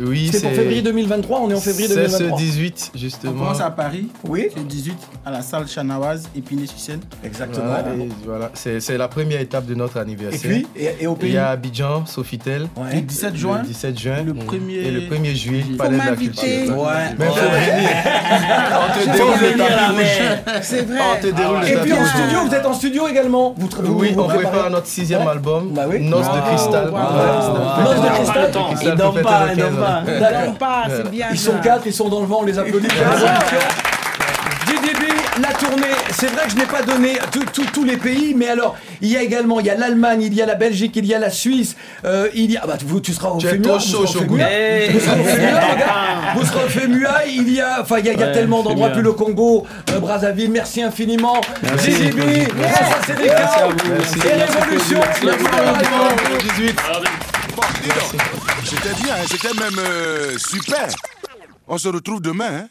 Oui, 0.00 0.30
C'est 0.32 0.40
pour 0.40 0.50
février 0.52 0.82
2023, 0.82 1.40
on 1.40 1.50
est 1.50 1.54
en 1.54 1.60
février 1.60 1.88
C'est 1.88 1.94
2023. 1.96 2.38
ce 2.38 2.42
18, 2.42 2.90
On 2.94 2.98
justement. 2.98 3.32
commence 3.32 3.60
à 3.60 3.70
Paris. 3.70 4.08
Oui. 4.24 4.48
Le 4.56 4.62
18 4.62 4.96
à 5.26 5.30
la 5.30 5.42
salle 5.42 5.66
Chanawaz, 5.68 6.28
Épinay-sur-Seine. 6.36 7.00
Exactement. 7.24 7.66
Voilà, 7.66 7.88
et 7.94 8.08
voilà. 8.24 8.50
C'est 8.54 8.80
c'est 8.80 8.96
la 8.96 9.08
première 9.08 9.40
étape 9.40 9.66
de 9.66 9.74
notre 9.74 9.98
anniversaire. 9.98 10.50
Et 10.50 10.54
puis, 10.54 10.66
et, 10.76 10.88
et 11.02 11.06
au 11.06 11.12
Il 11.14 11.18
pays 11.18 11.32
y 11.32 11.38
a 11.38 11.48
Abidjan, 11.50 12.06
Sofitel. 12.06 12.62
Ouais. 12.76 12.94
Le 12.94 13.00
17 13.02 13.36
juin. 13.36 13.58
Le 13.62 13.66
17 13.68 13.98
juin. 13.98 14.22
Le 14.24 14.34
premier- 14.34 14.74
Et 14.76 14.90
le 14.90 15.00
1er 15.02 15.34
juillet, 15.34 15.64
Faut 15.72 15.76
Palais 15.76 15.98
de 15.98 16.06
la. 16.06 16.16
Culture. 16.16 16.78
Ouais. 16.78 16.88
Mais 17.18 17.26
faut 17.26 17.34
venir. 17.34 17.90
On 18.80 18.98
te 18.98 19.04
déroule 19.16 19.34
le 19.40 19.58
tapis 19.58 20.62
C'est 20.62 20.82
vrai. 20.86 20.98
On 21.18 21.20
te 21.22 21.26
déroule 21.28 21.60
le 21.60 21.68
Et 21.68 21.76
puis 21.76 21.92
en 21.92 22.04
studio, 22.06 22.38
vous 22.46 22.54
êtes 22.54 22.66
en 22.66 22.72
studio 22.74 23.08
également 23.08 23.54
vous, 23.56 23.68
Oui, 23.94 24.12
vous 24.14 24.20
on 24.20 24.24
préparez- 24.28 24.48
prépare 24.50 24.70
notre 24.70 24.86
sixième 24.86 25.22
Ouais. 25.22 25.30
album, 25.32 25.72
Bah 25.74 25.82
oui. 25.88 26.00
Noces 26.00 26.26
de 26.28 26.32
Wow. 26.38 26.42
cristal. 26.46 26.90
Wow. 26.90 26.98
Noces 27.84 28.00
de 28.00 28.00
Il 28.00 28.02
pas 28.02 28.10
cristal. 28.14 28.50
Il 28.82 28.94
dort 28.96 29.14
pas, 29.20 29.46
il 29.52 29.58
dort 29.58 29.68
15 29.70 29.76
pas. 29.90 30.52
pas, 30.58 30.84
c'est 30.88 31.10
bien. 31.10 31.26
Ils 31.32 31.38
sont 31.38 31.58
quatre, 31.62 31.86
ils 31.86 31.92
sont 31.92 32.08
dans 32.08 32.20
le 32.20 32.26
vent, 32.26 32.40
on 32.40 32.44
les 32.44 32.58
applaudit. 32.58 32.88
DDB, 34.66 35.06
la 35.42 35.48
tournée, 35.54 35.86
c'est 36.12 36.28
vrai 36.28 36.44
que 36.44 36.50
je 36.52 36.56
n'ai 36.56 36.64
pas 36.66 36.82
donné 36.82 37.18
tous 37.72 37.84
les 37.84 37.96
pays, 37.96 38.34
mais 38.36 38.48
alors, 38.48 38.76
il 39.00 39.08
y 39.08 39.16
a 39.16 39.22
également, 39.22 39.58
il 39.60 39.66
y 39.66 39.70
a 39.70 39.74
l'Allemagne, 39.74 40.22
il 40.22 40.34
y 40.34 40.42
a 40.42 40.46
la 40.46 40.54
Belgique, 40.54 40.92
il 40.96 41.06
y 41.06 41.14
a 41.14 41.18
la 41.18 41.30
Suisse, 41.30 41.76
euh, 42.04 42.28
il 42.34 42.52
y 42.52 42.56
a, 42.56 42.60
ah 42.64 42.66
bah, 42.66 42.76
vous, 42.84 43.00
tu 43.00 43.12
seras 43.12 43.30
au 43.30 43.40
FEMUA, 43.40 43.72
vous 43.74 43.80
serez 43.80 44.04
au. 44.04 44.06
FEMUA. 44.06 44.50
Hey. 44.50 44.90
Vous 44.92 45.00
serez 45.00 45.20
au 45.20 45.24
FEMUA, 45.24 45.60
regarde. 45.60 46.36
Vous 46.36 46.46
serez 46.46 46.64
au 46.64 46.68
FEMUA, 46.68 47.26
il 47.26 47.52
y 47.52 47.60
a, 47.60 47.78
enfin, 47.80 47.98
il 47.98 48.06
y 48.06 48.10
a, 48.10 48.12
il 48.12 48.20
y 48.20 48.22
a 48.22 48.26
Ouais, 48.26 48.32
tellement 48.32 48.62
d'endroits, 48.62 48.90
plus 48.90 49.02
le 49.02 49.12
Congo, 49.12 49.66
euh, 49.90 49.98
Brazzaville, 49.98 50.50
merci 50.50 50.82
infiniment. 50.82 51.40
Merci. 51.62 51.90
DDB, 51.92 52.48
grâce 52.56 52.80
à 52.80 53.06
Cédric 53.06 53.30
Merci 53.30 53.42
à 53.42 53.60
Kao, 53.60 53.70
vous. 53.70 53.90
Merci. 53.92 54.18
et 54.18 54.32
Révolution, 54.32 55.00
Merci. 55.00 55.24
Merci. 55.24 56.48
18. 56.56 56.80
C'était 58.64 58.94
bien, 59.02 59.14
hein, 59.14 59.24
c'était 59.28 59.54
même 59.54 59.78
euh, 59.78 60.38
super. 60.38 60.88
On 61.66 61.78
se 61.78 61.88
retrouve 61.88 62.20
demain. 62.20 62.64
Hein? 62.64 62.68